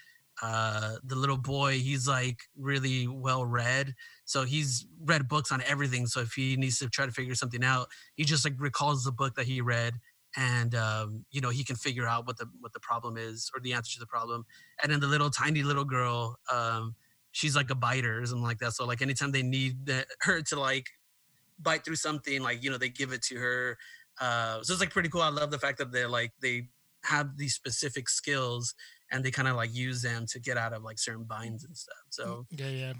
uh 0.43 0.97
the 1.05 1.15
little 1.15 1.37
boy 1.39 1.75
he's 1.75 2.09
like 2.09 2.41
really 2.57 3.07
well 3.07 3.47
read. 3.47 3.95
So 4.25 4.43
he's 4.45 4.85
read 5.05 5.29
books 5.29 5.53
on 5.53 5.63
everything. 5.67 6.07
So 6.07 6.21
if 6.23 6.33
he 6.33 6.57
needs 6.57 6.79
to 6.81 6.89
try 6.89 7.07
to 7.07 7.13
figure 7.13 7.35
something 7.37 7.63
out 7.65 7.87
he 8.17 8.25
just 8.25 8.45
like 8.45 8.55
recalls 8.59 9.05
the 9.05 9.13
book 9.13 9.37
that 9.37 9.47
he 9.47 9.61
read 9.61 9.95
and 10.37 10.75
um 10.75 11.25
you 11.31 11.41
know 11.41 11.51
he 11.51 11.63
can 11.65 11.77
figure 11.77 12.07
out 12.09 12.27
what 12.27 12.37
the 12.39 12.47
what 12.61 12.73
the 12.73 12.81
problem 12.81 13.17
is 13.17 13.49
or 13.55 13.61
the 13.61 13.73
answer 13.75 13.95
to 13.95 14.01
the 14.01 14.07
problem. 14.07 14.45
And 14.83 14.91
then 14.93 15.01
the 15.01 15.07
little 15.07 15.31
tiny 15.31 15.63
little 15.63 15.85
girl 15.85 16.37
um 16.53 16.97
she's 17.35 17.55
like 17.55 17.71
a 17.71 17.75
biter 17.75 18.21
or 18.21 18.27
something 18.27 18.43
like 18.43 18.59
that 18.59 18.73
so 18.73 18.87
like 18.87 19.03
anytime 19.03 19.31
they 19.31 19.43
need 19.43 19.87
the, 19.87 20.05
her 20.21 20.41
to 20.41 20.59
like 20.59 20.87
bite 21.59 21.85
through 21.85 21.97
something 21.97 22.43
like 22.43 22.63
you 22.65 22.71
know 22.71 22.79
they 22.79 22.89
give 22.89 23.13
it 23.13 23.23
to 23.23 23.37
her 23.37 23.77
uh 24.21 24.63
so 24.63 24.73
it's 24.73 24.81
like 24.81 24.91
pretty 24.91 25.09
cool 25.09 25.23
i 25.23 25.29
love 25.29 25.51
the 25.51 25.59
fact 25.59 25.79
that 25.79 25.93
they're 25.93 26.09
like 26.09 26.33
they 26.41 26.69
have 27.05 27.37
these 27.37 27.55
specific 27.55 28.09
skills 28.09 28.75
and 29.11 29.25
they 29.25 29.31
kind 29.31 29.49
of 29.49 29.57
like 29.57 29.75
use 29.75 30.03
them 30.03 30.27
to 30.27 30.41
get 30.41 30.57
out 30.57 30.73
of 30.73 30.83
like 30.83 30.99
certain 30.99 31.25
binds 31.25 31.65
and 31.65 31.77
stuff. 31.77 31.97
So 32.11 32.47
yeah, 32.51 32.69
yeah, 32.69 32.93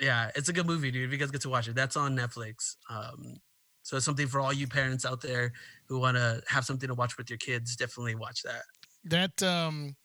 yeah, 0.00 0.30
it's 0.34 0.48
a 0.48 0.52
good 0.52 0.66
movie, 0.66 0.90
dude. 0.90 1.04
If 1.04 1.12
you 1.12 1.18
guys 1.18 1.30
get 1.30 1.42
to 1.42 1.50
watch 1.50 1.68
it, 1.68 1.74
that's 1.74 1.96
on 1.96 2.16
Netflix. 2.16 2.76
Um, 2.88 3.36
so 3.82 3.96
it's 3.96 4.06
something 4.06 4.26
for 4.26 4.40
all 4.40 4.52
you 4.52 4.66
parents 4.66 5.04
out 5.04 5.20
there 5.20 5.52
who 5.88 5.98
want 5.98 6.16
to 6.16 6.42
have 6.48 6.64
something 6.64 6.88
to 6.88 6.94
watch 6.94 7.18
with 7.18 7.28
your 7.28 7.38
kids. 7.38 7.76
Definitely 7.76 8.14
watch 8.14 8.42
that. 8.42 8.62
That 9.04 9.42
um, 9.42 9.96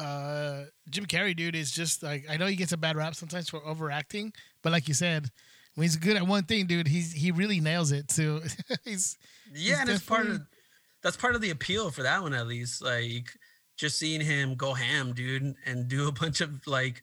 uh, 0.00 0.64
Jim 0.88 1.06
Carrey, 1.06 1.36
dude, 1.36 1.54
is 1.54 1.70
just 1.70 2.02
like 2.02 2.24
I 2.28 2.36
know 2.36 2.46
he 2.46 2.56
gets 2.56 2.72
a 2.72 2.76
bad 2.76 2.96
rap 2.96 3.14
sometimes 3.14 3.50
for 3.50 3.64
overacting, 3.64 4.32
but 4.62 4.72
like 4.72 4.88
you 4.88 4.94
said, 4.94 5.30
when 5.74 5.84
he's 5.84 5.96
good 5.96 6.16
at 6.16 6.26
one 6.26 6.44
thing, 6.44 6.66
dude, 6.66 6.88
he's 6.88 7.12
he 7.12 7.30
really 7.30 7.60
nails 7.60 7.92
it. 7.92 8.10
So 8.10 8.40
he's 8.84 9.18
yeah, 9.52 9.72
he's 9.72 9.80
and 9.80 9.90
it's 9.90 10.04
part 10.04 10.26
of 10.26 10.40
that's 11.02 11.16
part 11.16 11.34
of 11.34 11.40
the 11.40 11.50
appeal 11.50 11.90
for 11.90 12.02
that 12.02 12.22
one 12.22 12.34
at 12.34 12.46
least. 12.46 12.82
Like 12.82 13.28
just 13.76 13.98
seeing 13.98 14.20
him 14.20 14.54
go 14.54 14.72
ham, 14.72 15.12
dude, 15.12 15.54
and 15.66 15.88
do 15.88 16.08
a 16.08 16.12
bunch 16.12 16.40
of 16.40 16.66
like 16.66 17.02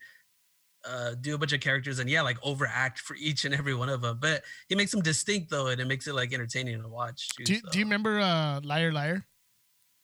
uh, 0.88 1.12
do 1.22 1.36
a 1.36 1.38
bunch 1.38 1.54
of 1.54 1.60
characters 1.60 2.00
and 2.00 2.10
yeah, 2.10 2.22
like 2.22 2.38
overact 2.44 3.00
for 3.00 3.16
each 3.16 3.46
and 3.46 3.54
every 3.54 3.76
one 3.76 3.90
of 3.90 4.02
them. 4.02 4.18
But 4.20 4.44
he 4.70 4.76
makes 4.76 4.92
them 4.92 5.02
distinct 5.02 5.52
though, 5.52 5.68
and 5.68 5.80
it 5.80 5.86
makes 5.86 6.08
it 6.08 6.16
like 6.16 6.34
entertaining 6.34 6.82
to 6.82 6.88
watch. 6.88 7.30
Too, 7.38 7.44
do, 7.44 7.54
you, 7.54 7.60
so. 7.60 7.70
do 7.72 7.80
you 7.80 7.86
remember 7.86 8.20
uh, 8.20 8.60
Liar 8.64 8.92
Liar? 8.92 9.26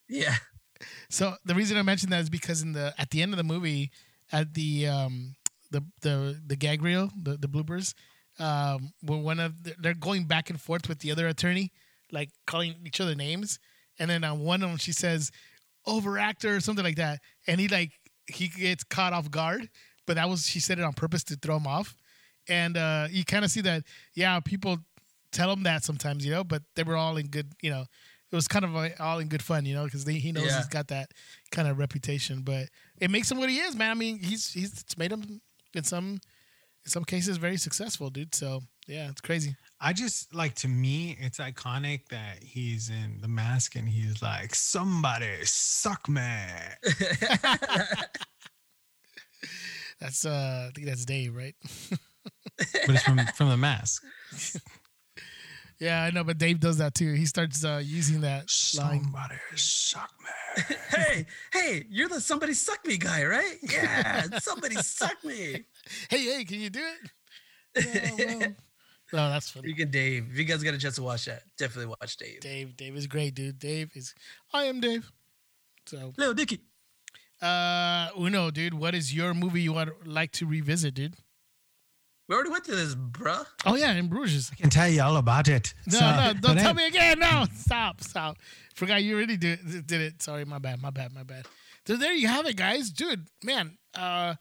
Yeah. 0.09 0.35
So 1.09 1.35
the 1.45 1.55
reason 1.55 1.77
I 1.77 1.81
mentioned 1.81 2.11
that 2.11 2.21
is 2.21 2.29
because 2.29 2.61
in 2.61 2.73
the 2.73 2.93
at 2.97 3.09
the 3.11 3.21
end 3.21 3.33
of 3.33 3.37
the 3.37 3.43
movie, 3.43 3.91
at 4.31 4.53
the 4.53 4.87
um 4.87 5.35
the 5.71 5.83
the 6.01 6.41
the 6.45 6.55
gag 6.55 6.81
reel, 6.81 7.11
the 7.21 7.37
the 7.37 7.47
bloopers, 7.47 7.93
um, 8.39 8.93
when 9.01 9.23
one 9.23 9.39
of 9.39 9.63
the, 9.63 9.75
they're 9.79 9.93
going 9.93 10.25
back 10.25 10.49
and 10.49 10.59
forth 10.59 10.87
with 10.89 10.99
the 10.99 11.11
other 11.11 11.27
attorney, 11.27 11.71
like 12.11 12.29
calling 12.47 12.75
each 12.85 13.01
other 13.01 13.15
names, 13.15 13.59
and 13.99 14.09
then 14.09 14.23
on 14.23 14.39
one 14.39 14.63
of 14.63 14.69
them 14.69 14.77
she 14.77 14.91
says 14.91 15.31
overactor 15.87 16.57
or 16.57 16.59
something 16.59 16.85
like 16.85 16.95
that, 16.97 17.19
and 17.47 17.59
he 17.59 17.67
like 17.67 17.91
he 18.27 18.47
gets 18.47 18.83
caught 18.83 19.13
off 19.13 19.29
guard. 19.29 19.69
But 20.05 20.15
that 20.15 20.29
was 20.29 20.45
she 20.45 20.59
said 20.59 20.79
it 20.79 20.85
on 20.85 20.93
purpose 20.93 21.23
to 21.25 21.35
throw 21.35 21.57
him 21.57 21.67
off, 21.67 21.95
and 22.47 22.77
uh, 22.77 23.07
you 23.09 23.23
kind 23.23 23.45
of 23.45 23.51
see 23.51 23.61
that 23.61 23.83
yeah, 24.13 24.39
people 24.39 24.79
tell 25.33 25.51
him 25.51 25.63
that 25.63 25.83
sometimes, 25.83 26.25
you 26.25 26.31
know, 26.31 26.43
but 26.43 26.61
they 26.75 26.83
were 26.83 26.95
all 26.95 27.17
in 27.17 27.27
good, 27.27 27.51
you 27.61 27.69
know, 27.69 27.85
it 28.33 28.35
was 28.35 28.47
kind 28.47 28.65
of 28.65 28.71
like 28.71 28.99
all 28.99 29.19
in 29.19 29.27
good 29.27 29.43
fun, 29.43 29.63
you 29.63 29.75
know, 29.75 29.85
because 29.85 30.07
he 30.07 30.31
knows 30.31 30.47
yeah. 30.47 30.57
he's 30.57 30.65
got 30.65 30.87
that 30.87 31.11
kind 31.51 31.67
of 31.67 31.77
reputation. 31.77 32.41
But 32.41 32.69
it 32.99 33.11
makes 33.11 33.29
him 33.31 33.37
what 33.37 33.47
he 33.47 33.59
is, 33.59 33.75
man. 33.75 33.91
I 33.91 33.93
mean, 33.93 34.17
he's 34.17 34.51
he's 34.51 34.81
it's 34.81 34.97
made 34.97 35.11
him 35.11 35.39
in 35.75 35.83
some 35.83 36.19
in 36.83 36.89
some 36.89 37.03
cases 37.05 37.37
very 37.37 37.57
successful, 37.57 38.09
dude. 38.09 38.33
So 38.33 38.61
yeah, 38.87 39.11
it's 39.11 39.21
crazy. 39.21 39.55
I 39.79 39.93
just 39.93 40.33
like 40.33 40.55
to 40.55 40.67
me, 40.67 41.15
it's 41.21 41.37
iconic 41.37 42.07
that 42.09 42.41
he's 42.41 42.89
in 42.89 43.19
the 43.21 43.27
mask 43.27 43.75
and 43.75 43.87
he's 43.87 44.23
like, 44.23 44.55
"Somebody 44.55 45.45
suck 45.45 46.09
me." 46.09 46.21
that's 49.99 50.25
uh, 50.25 50.69
I 50.69 50.71
think 50.73 50.87
that's 50.87 51.05
Dave, 51.05 51.35
right? 51.35 51.53
but 51.91 51.99
it's 52.89 53.03
from 53.03 53.19
from 53.35 53.49
the 53.49 53.57
mask. 53.57 54.03
Yeah, 55.79 56.03
I 56.03 56.11
know, 56.11 56.23
but 56.23 56.37
Dave 56.37 56.59
does 56.59 56.77
that 56.77 56.93
too. 56.93 57.13
He 57.13 57.25
starts 57.25 57.63
uh, 57.65 57.81
using 57.83 58.21
that 58.21 58.49
somebody 58.49 59.03
line. 59.13 59.39
suck 59.55 60.11
me. 60.21 60.75
hey, 60.89 61.25
hey, 61.51 61.85
you're 61.89 62.09
the 62.09 62.21
somebody 62.21 62.53
suck 62.53 62.85
me 62.85 62.97
guy, 62.97 63.25
right? 63.25 63.57
Yeah, 63.61 64.27
somebody 64.39 64.75
suck 64.75 65.23
me. 65.23 65.65
Hey, 66.09 66.25
hey, 66.25 66.45
can 66.45 66.59
you 66.59 66.69
do 66.69 66.79
it? 66.81 67.11
Yeah, 68.15 68.47
well, 69.11 69.27
no, 69.27 69.29
that's 69.29 69.49
funny. 69.51 69.73
Freaking 69.73 69.91
Dave. 69.91 70.27
If 70.31 70.37
you 70.39 70.43
guys 70.43 70.63
got 70.63 70.73
a 70.73 70.77
chance 70.77 70.95
to 70.95 71.03
watch 71.03 71.25
that, 71.25 71.43
definitely 71.57 71.95
watch 71.99 72.17
Dave. 72.17 72.39
Dave, 72.39 72.75
Dave 72.75 72.95
is 72.95 73.05
great, 73.05 73.35
dude. 73.35 73.59
Dave 73.59 73.91
is. 73.95 74.15
I 74.51 74.63
am 74.63 74.79
Dave. 74.79 75.11
So. 75.85 76.13
Lil 76.17 76.33
Dicky. 76.33 76.61
Uh, 77.41 78.09
Uno, 78.17 78.49
dude. 78.51 78.73
What 78.73 78.95
is 78.95 79.13
your 79.13 79.33
movie 79.33 79.61
you 79.61 79.73
would 79.73 79.91
like 80.05 80.31
to 80.33 80.45
revisit, 80.47 80.95
dude? 80.95 81.15
We 82.27 82.35
already 82.35 82.51
went 82.51 82.63
to 82.65 82.75
this, 82.75 82.95
bruh. 82.95 83.45
Oh 83.65 83.75
yeah, 83.75 83.93
in 83.93 84.07
Bruges. 84.07 84.49
I 84.51 84.55
can 84.55 84.69
tell 84.69 84.87
you 84.87 85.01
all 85.01 85.17
about 85.17 85.49
it. 85.49 85.73
No, 85.87 85.99
so, 85.99 86.05
no, 86.05 86.33
don't 86.39 86.57
tell 86.57 86.73
me 86.73 86.87
again. 86.87 87.19
No, 87.19 87.45
stop, 87.53 88.01
stop. 88.01 88.37
Forgot 88.75 89.03
you 89.03 89.15
already 89.15 89.35
did, 89.35 89.85
did 89.85 90.01
it. 90.01 90.21
Sorry, 90.21 90.45
my 90.45 90.59
bad, 90.59 90.81
my 90.81 90.89
bad, 90.89 91.13
my 91.13 91.23
bad. 91.23 91.45
So 91.85 91.97
there 91.97 92.13
you 92.13 92.29
have 92.29 92.45
it, 92.45 92.55
guys. 92.55 92.91
Dude, 92.91 93.27
man, 93.43 93.77
uh, 93.93 94.35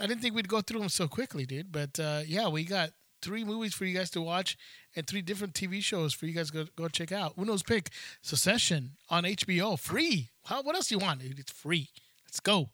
I 0.00 0.06
didn't 0.06 0.20
think 0.22 0.34
we'd 0.34 0.48
go 0.48 0.62
through 0.62 0.80
them 0.80 0.88
so 0.88 1.06
quickly, 1.06 1.44
dude. 1.44 1.70
But 1.70 2.00
uh, 2.00 2.22
yeah, 2.26 2.48
we 2.48 2.64
got 2.64 2.90
three 3.20 3.44
movies 3.44 3.74
for 3.74 3.84
you 3.84 3.96
guys 3.96 4.10
to 4.10 4.22
watch 4.22 4.56
and 4.94 5.06
three 5.06 5.22
different 5.22 5.52
TV 5.54 5.82
shows 5.82 6.14
for 6.14 6.26
you 6.26 6.32
guys 6.32 6.50
to 6.50 6.64
go, 6.64 6.70
go 6.76 6.88
check 6.88 7.12
out. 7.12 7.36
Uno's 7.36 7.62
pick 7.62 7.90
Succession 8.22 8.92
on 9.10 9.24
HBO, 9.24 9.78
free. 9.78 10.30
How, 10.44 10.62
what 10.62 10.74
else 10.74 10.88
do 10.88 10.94
you 10.94 10.98
want? 10.98 11.20
Dude? 11.20 11.38
It's 11.38 11.52
free. 11.52 11.90
Let's 12.26 12.40
go. 12.40 12.70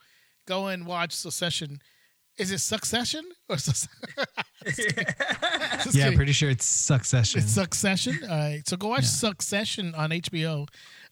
Go 0.47 0.69
and 0.69 0.87
watch 0.87 1.13
Succession. 1.13 1.81
Is 2.39 2.51
it 2.51 2.59
Succession 2.59 3.25
or 3.49 3.57
yeah, 5.93 6.15
pretty 6.15 6.33
sure 6.33 6.49
it's 6.49 6.65
Succession. 6.65 7.41
It's 7.41 7.53
Succession. 7.53 8.19
All 8.23 8.29
right, 8.29 8.63
so 8.67 8.77
go 8.77 8.89
watch 8.89 9.03
yeah. 9.03 9.09
Succession 9.09 9.95
on 9.95 10.11
HBO. 10.11 10.67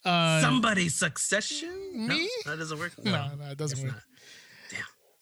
Uh, 0.05 0.41
Somebody 0.41 0.89
Succession? 0.89 1.69
Me? 1.95 2.29
No, 2.47 2.53
that 2.53 2.59
doesn't 2.59 2.79
work. 2.79 2.93
No, 3.05 3.13
no, 3.13 3.35
no 3.35 3.51
it 3.51 3.59
doesn't 3.59 3.83
work. 3.83 3.93
Not. 3.93 4.03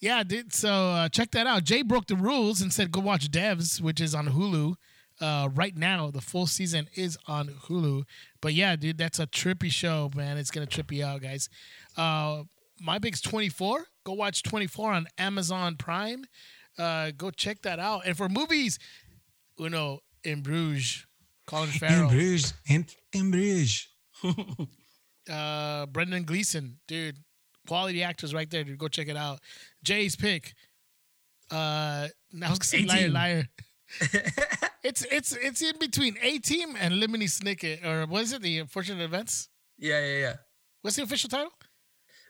Yeah, 0.01 0.23
dude. 0.23 0.55
So 0.55 0.69
uh, 0.69 1.09
check 1.09 1.33
that 1.33 1.47
out. 1.47 1.65
Jay 1.65 1.83
broke 1.83 2.07
the 2.07 2.17
rules 2.17 2.61
and 2.61 2.73
said 2.73 2.93
go 2.93 3.01
watch 3.01 3.31
Devs, 3.31 3.81
which 3.81 4.01
is 4.01 4.15
on 4.15 4.29
Hulu. 4.29 4.77
Uh, 5.21 5.49
right 5.53 5.77
now, 5.77 6.13
the 6.13 6.21
full 6.21 6.47
season 6.47 6.89
is 6.95 7.19
on 7.27 7.49
Hulu. 7.49 8.05
But 8.41 8.55
yeah, 8.55 8.77
dude, 8.77 8.99
that's 8.99 9.19
a 9.19 9.27
trippy 9.27 9.73
show, 9.73 10.11
man. 10.15 10.39
It's 10.39 10.53
gonna 10.53 10.67
trip 10.67 10.93
you 10.93 11.05
out, 11.05 11.23
guys. 11.23 11.49
Uh, 11.97 12.45
my 12.81 12.99
big's 12.99 13.21
24. 13.21 13.87
Go 14.09 14.15
watch 14.15 14.43
24 14.43 14.91
on 14.91 15.07
Amazon 15.19 15.77
Prime. 15.77 16.25
Uh, 16.79 17.11
go 17.15 17.31
check 17.31 17.61
that 17.61 17.79
out. 17.79 18.07
And 18.07 18.17
for 18.17 18.27
movies, 18.27 18.79
you 19.59 19.69
know, 19.69 19.99
in 20.25 20.41
Bruges, 20.41 21.05
Colin 21.47 21.69
Farrell. 21.69 22.05
In 22.05 22.09
Bruges. 22.09 22.55
In, 22.67 22.87
in 23.13 23.31
Bruges. 23.31 23.87
uh, 25.31 25.85
Brendan 25.85 26.25
Gleeson, 26.25 26.79
dude, 26.89 27.19
quality 27.67 28.03
actors 28.03 28.33
right 28.33 28.49
there, 28.49 28.65
dude. 28.65 28.79
Go 28.79 28.89
check 28.89 29.09
it 29.09 29.17
out. 29.19 29.41
Jay's 29.85 30.17
pick. 30.17 30.55
Uh, 31.51 32.09
I 32.43 32.49
was 32.49 32.59
gonna 32.59 32.65
say 32.65 32.85
liar, 32.87 33.11
liar. 33.11 33.45
it's 34.83 35.05
it's 35.11 35.37
it's 35.37 35.61
in 35.61 35.79
between 35.79 36.17
A 36.23 36.39
Team 36.39 36.77
and 36.81 36.95
Lemony 36.95 37.25
Snicket, 37.25 37.85
or 37.85 38.07
what 38.07 38.23
is 38.23 38.33
it? 38.33 38.41
The 38.41 38.61
Unfortunate 38.61 39.05
Events. 39.05 39.51
Yeah, 39.77 40.01
yeah, 40.01 40.19
yeah. 40.19 40.35
What's 40.81 40.97
the 40.97 41.03
official 41.03 41.29
title? 41.29 41.53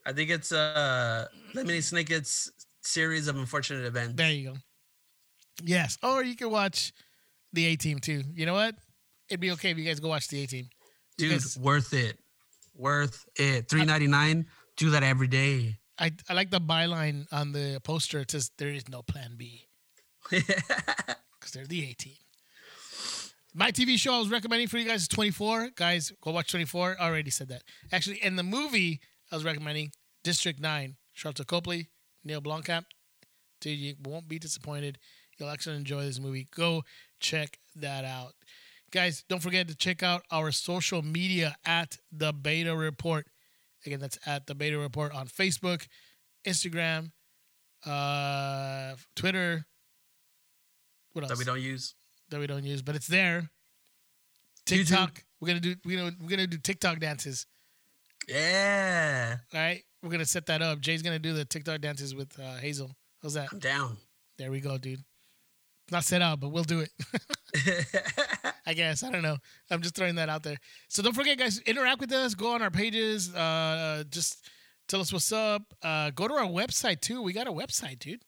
I 0.09 0.13
think 0.15 0.31
it's 0.31 0.53
uh 0.53 1.27
Lemony 1.55 1.83
Snicket's 1.83 2.51
series 2.83 3.29
of 3.29 3.37
unfortunate 3.37 3.85
events. 3.85 4.15
There 4.17 4.31
you 4.31 4.51
go. 4.53 4.57
Yes, 5.63 5.99
or 6.03 6.23
you 6.25 6.35
can 6.35 6.51
watch 6.51 6.93
the 7.53 7.67
A 7.67 7.77
Team 7.77 7.99
too. 7.99 8.23
You 8.33 8.47
know 8.47 8.55
what? 8.55 8.75
It'd 9.29 9.41
be 9.41 9.51
okay 9.53 9.71
if 9.71 9.77
you 9.79 9.85
guys 9.85 10.01
go 10.01 10.09
watch 10.09 10.29
the 10.29 10.43
A 10.43 10.47
Team. 10.47 10.69
Dude, 11.19 11.31
Because- 11.31 11.59
worth 11.59 11.93
it. 11.93 12.19
Worth 12.75 13.27
it. 13.37 13.69
Three 13.69 13.85
ninety 13.85 14.07
nine. 14.07 14.47
Do 14.79 14.91
that 14.91 15.03
every 15.03 15.27
day. 15.29 15.77
I 15.99 16.13
I 16.29 16.33
like 16.33 16.51
the 16.51 16.61
byline 16.61 17.27
on 17.33 17.53
the 17.53 17.81
poster. 17.85 18.21
It 18.21 18.31
says 18.31 18.51
there 18.57 18.69
is 18.71 18.89
no 18.89 19.03
Plan 19.03 19.35
B 19.37 19.67
because 20.31 21.51
they're 21.53 21.67
the 21.67 21.91
A 21.91 21.93
Team. 21.95 22.15
My 23.55 23.73
TV 23.73 23.99
show 23.99 24.15
I 24.15 24.19
was 24.21 24.31
recommending 24.31 24.69
for 24.69 24.79
you 24.79 24.87
guys 24.87 25.03
is 25.03 25.09
24. 25.09 25.71
Guys, 25.75 26.13
go 26.23 26.31
watch 26.31 26.51
24. 26.53 26.97
I 27.01 27.07
already 27.09 27.31
said 27.31 27.49
that. 27.49 27.63
Actually, 27.91 28.23
in 28.23 28.37
the 28.37 28.43
movie 28.45 29.01
I 29.31 29.37
was 29.37 29.45
recommending 29.45 29.93
District 30.25 30.59
9, 30.61 30.97
Sharlto 31.17 31.47
Copley, 31.47 31.91
Neil 32.25 32.41
Blomkamp. 32.41 32.85
Dude, 33.61 33.79
you 33.79 33.95
won't 34.03 34.29
be 34.29 34.39
disappointed. 34.39 34.99
You'll 35.39 35.51
actually 35.51 35.77
enjoy 35.77 36.03
this 36.03 36.19
movie. 36.21 36.49
Go 36.55 36.83
check 37.21 37.59
that 37.77 38.05
out. 38.05 38.33
Guys, 38.91 39.25
don't 39.29 39.43
forget 39.43 39.69
to 39.69 39.77
check 39.77 40.03
out 40.03 40.23
our 40.31 40.51
social 40.51 41.03
media 41.03 41.57
at 41.65 41.99
The 42.11 42.33
Beta 42.33 42.75
Report. 42.75 43.27
Again, 43.85 44.01
that's 44.01 44.19
at 44.27 44.47
The 44.47 44.55
Beta 44.55 44.79
Report 44.79 45.13
on 45.13 45.27
Facebook, 45.27 45.87
Instagram, 46.47 47.11
uh, 47.85 48.95
Twitter. 49.15 49.67
What 51.13 51.25
else? 51.25 51.31
that 51.31 51.39
we 51.39 51.45
don't 51.45 51.61
use. 51.61 51.95
that 52.31 52.41
we 52.41 52.47
don't 52.47 52.65
use, 52.65 52.83
but 52.83 52.95
it's 52.97 53.07
there. 53.07 53.51
YouTube. 54.67 54.89
TikTok. 54.89 55.25
We're 55.41 55.49
gonna 55.49 55.61
do 55.61 55.75
we're 55.85 55.99
gonna 55.99 56.17
we're 56.21 56.29
gonna 56.29 56.47
do 56.47 56.59
TikTok 56.59 56.99
dances. 56.99 57.47
Yeah. 58.29 59.37
All 59.55 59.61
right, 59.61 59.83
we're 60.03 60.11
gonna 60.11 60.27
set 60.27 60.47
that 60.47 60.61
up. 60.63 60.81
Jay's 60.81 61.03
gonna 61.03 61.19
do 61.19 61.33
the 61.33 61.45
TikTok 61.45 61.81
dances 61.81 62.15
with 62.15 62.39
uh, 62.39 62.57
Hazel. 62.57 62.91
How's 63.23 63.35
that? 63.35 63.49
I'm 63.53 63.59
down. 63.59 63.97
There 64.37 64.51
we 64.51 64.61
go, 64.61 64.79
dude. 64.79 65.03
Not 65.91 66.05
set 66.05 66.21
up, 66.21 66.41
but 66.41 66.51
we'll 66.51 66.65
do 66.65 66.81
it. 66.81 66.91
I 68.67 68.75
guess 68.75 69.03
I 69.03 69.11
don't 69.11 69.23
know. 69.23 69.39
I'm 69.71 69.81
just 69.81 69.95
throwing 69.95 70.17
that 70.17 70.29
out 70.29 70.43
there. 70.43 70.59
So 70.89 71.03
don't 71.03 71.15
forget, 71.15 71.39
guys, 71.39 71.61
interact 71.61 72.01
with 72.01 72.13
us. 72.13 72.35
Go 72.35 72.53
on 72.55 72.61
our 72.61 72.71
pages. 72.71 73.35
Uh, 73.35 74.05
just 74.11 74.47
tell 74.87 75.01
us 75.01 75.13
what's 75.13 75.33
up. 75.33 75.63
Uh, 75.83 76.11
go 76.11 76.29
to 76.29 76.35
our 76.35 76.47
website 76.47 77.01
too. 77.01 77.23
We 77.23 77.33
got 77.33 77.49
a 77.49 77.53
website, 77.53 77.99
dude. 77.99 78.21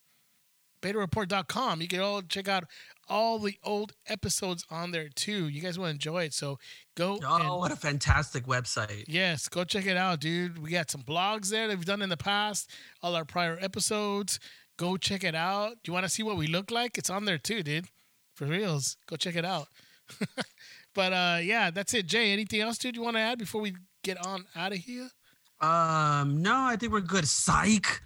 BetaReport.com. 0.81 1.81
You 1.81 1.87
can 1.87 1.99
all 1.99 2.23
check 2.23 2.47
out 2.47 2.63
all 3.11 3.39
the 3.39 3.57
old 3.61 3.91
episodes 4.07 4.63
on 4.71 4.91
there 4.91 5.09
too. 5.13 5.49
You 5.49 5.61
guys 5.61 5.77
will 5.77 5.87
enjoy 5.87 6.23
it. 6.23 6.33
So 6.33 6.57
go. 6.95 7.19
Oh, 7.23 7.35
and- 7.35 7.49
what 7.49 7.71
a 7.71 7.75
fantastic 7.75 8.45
website. 8.45 9.03
Yes, 9.07 9.49
go 9.49 9.65
check 9.65 9.85
it 9.85 9.97
out, 9.97 10.21
dude. 10.21 10.57
We 10.57 10.71
got 10.71 10.89
some 10.89 11.03
blogs 11.03 11.49
there 11.49 11.67
that 11.67 11.77
we've 11.77 11.85
done 11.85 12.01
in 12.01 12.09
the 12.09 12.17
past, 12.17 12.71
all 13.03 13.15
our 13.15 13.25
prior 13.25 13.57
episodes. 13.61 14.39
Go 14.77 14.95
check 14.95 15.25
it 15.25 15.35
out. 15.35 15.71
Do 15.83 15.89
you 15.89 15.93
want 15.93 16.05
to 16.05 16.09
see 16.09 16.23
what 16.23 16.37
we 16.37 16.47
look 16.47 16.71
like? 16.71 16.97
It's 16.97 17.09
on 17.09 17.25
there 17.25 17.37
too, 17.37 17.61
dude. 17.63 17.87
For 18.33 18.45
reals. 18.45 18.95
Go 19.07 19.17
check 19.17 19.35
it 19.35 19.45
out. 19.45 19.67
but 20.95 21.13
uh 21.13 21.39
yeah, 21.43 21.69
that's 21.69 21.93
it. 21.93 22.07
Jay, 22.07 22.31
anything 22.31 22.61
else, 22.61 22.77
dude, 22.77 22.95
you 22.95 23.01
want 23.01 23.17
to 23.17 23.21
add 23.21 23.37
before 23.37 23.61
we 23.61 23.75
get 24.03 24.25
on 24.25 24.45
out 24.55 24.71
of 24.71 24.79
here? 24.79 25.09
Um, 25.59 26.41
no, 26.41 26.55
I 26.55 26.75
think 26.77 26.91
we're 26.93 27.01
good. 27.01 27.27
Psych. 27.27 28.01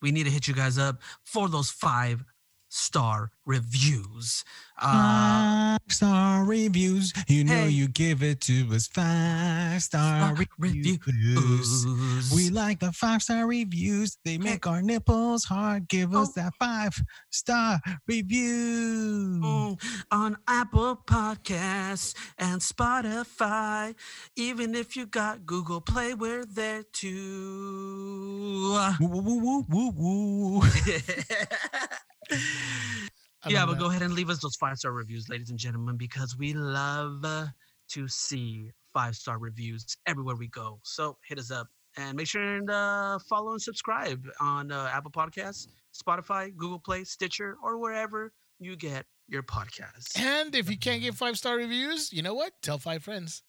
We 0.00 0.10
need 0.12 0.24
to 0.24 0.30
hit 0.30 0.48
you 0.48 0.54
guys 0.54 0.78
up 0.78 1.02
for 1.24 1.48
those 1.48 1.70
five 1.70 2.24
star 2.70 3.30
reviews. 3.44 4.44
Uh, 4.80 5.76
Five 5.76 5.78
star 5.90 6.44
reviews. 6.44 7.12
You 7.28 7.44
know 7.44 7.64
Hey. 7.64 7.68
you 7.70 7.88
give 7.88 8.22
it 8.22 8.40
to 8.42 8.66
us 8.72 8.86
five 8.86 9.82
star 9.82 10.34
star 10.36 10.46
reviews. 10.58 10.98
reviews. 11.06 12.32
We 12.34 12.48
like 12.48 12.78
the 12.80 12.90
five 12.92 13.20
star 13.22 13.46
reviews. 13.46 14.16
They 14.24 14.38
make 14.38 14.66
our 14.66 14.80
nipples 14.80 15.44
hard. 15.44 15.88
Give 15.88 16.14
us 16.14 16.28
Oh. 16.30 16.32
that 16.36 16.52
five 16.58 16.94
star 17.30 17.80
review. 18.06 19.40
Mm, 19.42 19.82
on 20.10 20.38
Apple 20.46 20.96
Podcasts 21.06 22.14
and 22.38 22.60
Spotify. 22.62 23.94
Even 24.36 24.74
if 24.74 24.96
you 24.96 25.04
got 25.06 25.44
Google 25.44 25.80
Play, 25.82 26.14
we're 26.14 26.44
there 26.46 26.84
too. 26.84 28.78
Woo, 29.00 29.08
woo, 29.08 29.40
woo, 29.40 29.66
woo, 29.68 29.90
woo. 29.94 30.62
Yeah, 33.48 33.64
but 33.64 33.78
go 33.78 33.86
ahead 33.88 34.02
and 34.02 34.12
leave 34.12 34.28
us 34.28 34.38
those 34.40 34.56
five 34.56 34.76
star 34.76 34.92
reviews, 34.92 35.30
ladies 35.30 35.48
and 35.48 35.58
gentlemen, 35.58 35.96
because 35.96 36.36
we 36.36 36.52
love 36.52 37.24
uh, 37.24 37.46
to 37.88 38.06
see 38.06 38.70
five 38.92 39.16
star 39.16 39.38
reviews 39.38 39.96
everywhere 40.06 40.36
we 40.36 40.48
go. 40.48 40.78
So 40.82 41.16
hit 41.26 41.38
us 41.38 41.50
up 41.50 41.66
and 41.96 42.18
make 42.18 42.26
sure 42.26 42.42
and 42.42 42.68
uh, 42.70 43.18
follow 43.30 43.52
and 43.52 43.62
subscribe 43.62 44.26
on 44.40 44.70
uh, 44.70 44.90
Apple 44.92 45.10
Podcasts, 45.10 45.68
Spotify, 45.94 46.54
Google 46.54 46.78
Play, 46.80 47.02
Stitcher, 47.04 47.56
or 47.64 47.78
wherever 47.78 48.30
you 48.58 48.76
get 48.76 49.06
your 49.26 49.42
podcasts. 49.42 50.18
And 50.20 50.54
if 50.54 50.68
you 50.68 50.76
can't 50.76 51.00
get 51.00 51.14
five 51.24 51.38
star 51.38 51.56
reviews, 51.56 52.12
you 52.12 52.20
know 52.20 52.34
what? 52.34 52.52
Tell 52.60 52.76
five 52.76 53.02
friends. 53.02 53.42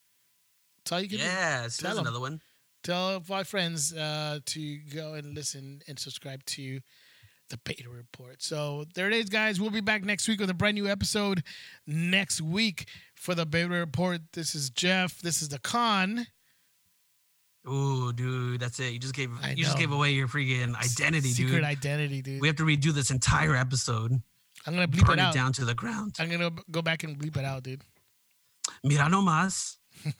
That's 0.85 0.91
all 0.93 1.01
you 1.01 1.09
can 1.09 1.17
do. 1.17 1.23
Yes, 1.25 1.77
Tell 1.77 1.97
another 1.99 2.21
one. 2.21 2.39
tell 2.81 3.19
five 3.19 3.47
friends 3.49 3.93
uh, 3.93 4.39
to 4.45 4.77
go 4.95 5.15
and 5.15 5.35
listen 5.35 5.81
and 5.89 5.99
subscribe 5.99 6.45
to 6.45 6.79
the 7.51 7.57
beta 7.57 7.89
report. 7.89 8.41
So 8.41 8.85
there 8.95 9.07
it 9.07 9.13
is, 9.13 9.29
guys. 9.29 9.61
We'll 9.61 9.69
be 9.69 9.81
back 9.81 10.03
next 10.03 10.27
week 10.27 10.39
with 10.39 10.49
a 10.49 10.53
brand 10.53 10.75
new 10.75 10.87
episode 10.87 11.43
next 11.85 12.41
week 12.41 12.87
for 13.15 13.35
the 13.35 13.45
beta 13.45 13.69
report. 13.69 14.21
This 14.33 14.55
is 14.55 14.69
Jeff. 14.69 15.19
This 15.21 15.41
is 15.41 15.49
the 15.49 15.59
KON. 15.59 16.25
Ooh, 17.69 18.11
dude, 18.11 18.59
that's 18.59 18.79
it. 18.79 18.91
You 18.93 18.99
just 18.99 19.13
gave 19.13 19.29
I 19.43 19.51
you 19.51 19.63
just 19.63 19.77
gave 19.77 19.91
away 19.91 20.11
your 20.11 20.27
freaking 20.27 20.75
identity, 20.75 21.29
Secret 21.29 21.57
dude. 21.57 21.63
identity, 21.63 22.21
dude. 22.23 22.41
we 22.41 22.47
have 22.47 22.57
to 22.57 22.63
redo 22.63 22.91
this 22.91 23.11
entire 23.11 23.55
episode. 23.55 24.11
I'm 24.65 24.73
gonna 24.73 24.87
bleep 24.87 25.07
it 25.09 25.13
it 25.13 25.19
out. 25.19 25.33
down 25.33 25.53
to 25.53 25.65
the 25.65 25.75
ground. 25.75 26.15
I'm 26.19 26.29
gonna 26.29 26.51
go 26.71 26.81
back 26.81 27.03
and 27.03 27.17
bleep 27.19 27.37
it 27.37 27.45
out, 27.45 27.61
dude. 27.63 27.83
Mira 28.83 29.03
nomás. 29.03 29.77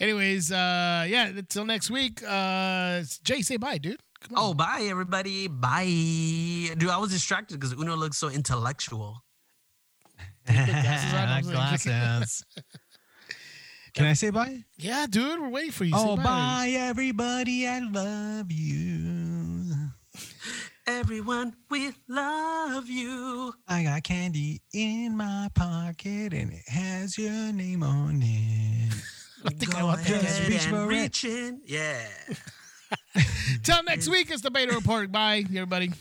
Anyways, 0.00 0.52
uh, 0.52 1.04
yeah. 1.08 1.26
Until 1.28 1.64
next 1.64 1.90
week. 1.90 2.22
Uh, 2.26 3.02
Jay, 3.24 3.42
say 3.42 3.56
bye, 3.56 3.78
dude. 3.78 4.00
Come 4.28 4.36
on. 4.38 4.50
Oh, 4.50 4.54
bye 4.54 4.86
everybody. 4.88 5.48
Bye. 5.48 6.74
Dude, 6.78 6.88
I 6.90 6.96
was 6.98 7.10
distracted 7.10 7.58
because 7.58 7.72
Uno 7.74 7.96
looks 7.96 8.18
so 8.18 8.28
intellectual. 8.28 9.22
glasses 10.46 11.12
on? 11.14 11.28
I 11.28 11.38
was 11.38 11.46
Glasses. 11.48 12.44
Can 13.94 14.06
I 14.06 14.14
say 14.14 14.30
bye? 14.30 14.64
yeah, 14.78 15.06
dude. 15.08 15.38
We're 15.40 15.50
waiting 15.50 15.70
for 15.72 15.84
you. 15.84 15.92
Oh, 15.94 16.16
say 16.16 16.22
Oh, 16.22 16.24
bye, 16.24 16.72
everybody. 16.76 17.66
I 17.68 17.80
love 17.80 18.50
you. 18.50 19.74
Everyone, 20.86 21.54
we 21.70 21.92
love 22.08 22.88
you. 22.88 23.52
I 23.68 23.84
got 23.84 24.02
candy 24.02 24.62
in 24.72 25.16
my 25.16 25.48
pocket 25.54 26.32
and 26.32 26.52
it 26.52 26.68
has 26.68 27.16
your 27.16 27.52
name 27.52 27.82
on 27.84 28.20
it. 28.22 28.92
I 29.44 29.50
think 29.50 29.74
I 29.76 29.80
Go 29.80 29.86
want 29.86 30.00
that. 30.00 30.08
Just 30.22 30.24
ahead 30.40 30.48
reach 30.48 30.62
and 30.66 30.70
for 30.70 30.82
it. 30.82 30.86
reach 30.86 31.24
in. 31.24 31.60
Yeah. 31.66 32.08
Till 33.62 33.82
next 33.84 34.08
week, 34.08 34.30
it's 34.30 34.42
the 34.42 34.50
beta 34.50 34.74
report. 34.74 35.12
Bye, 35.12 35.44
everybody. 35.48 35.92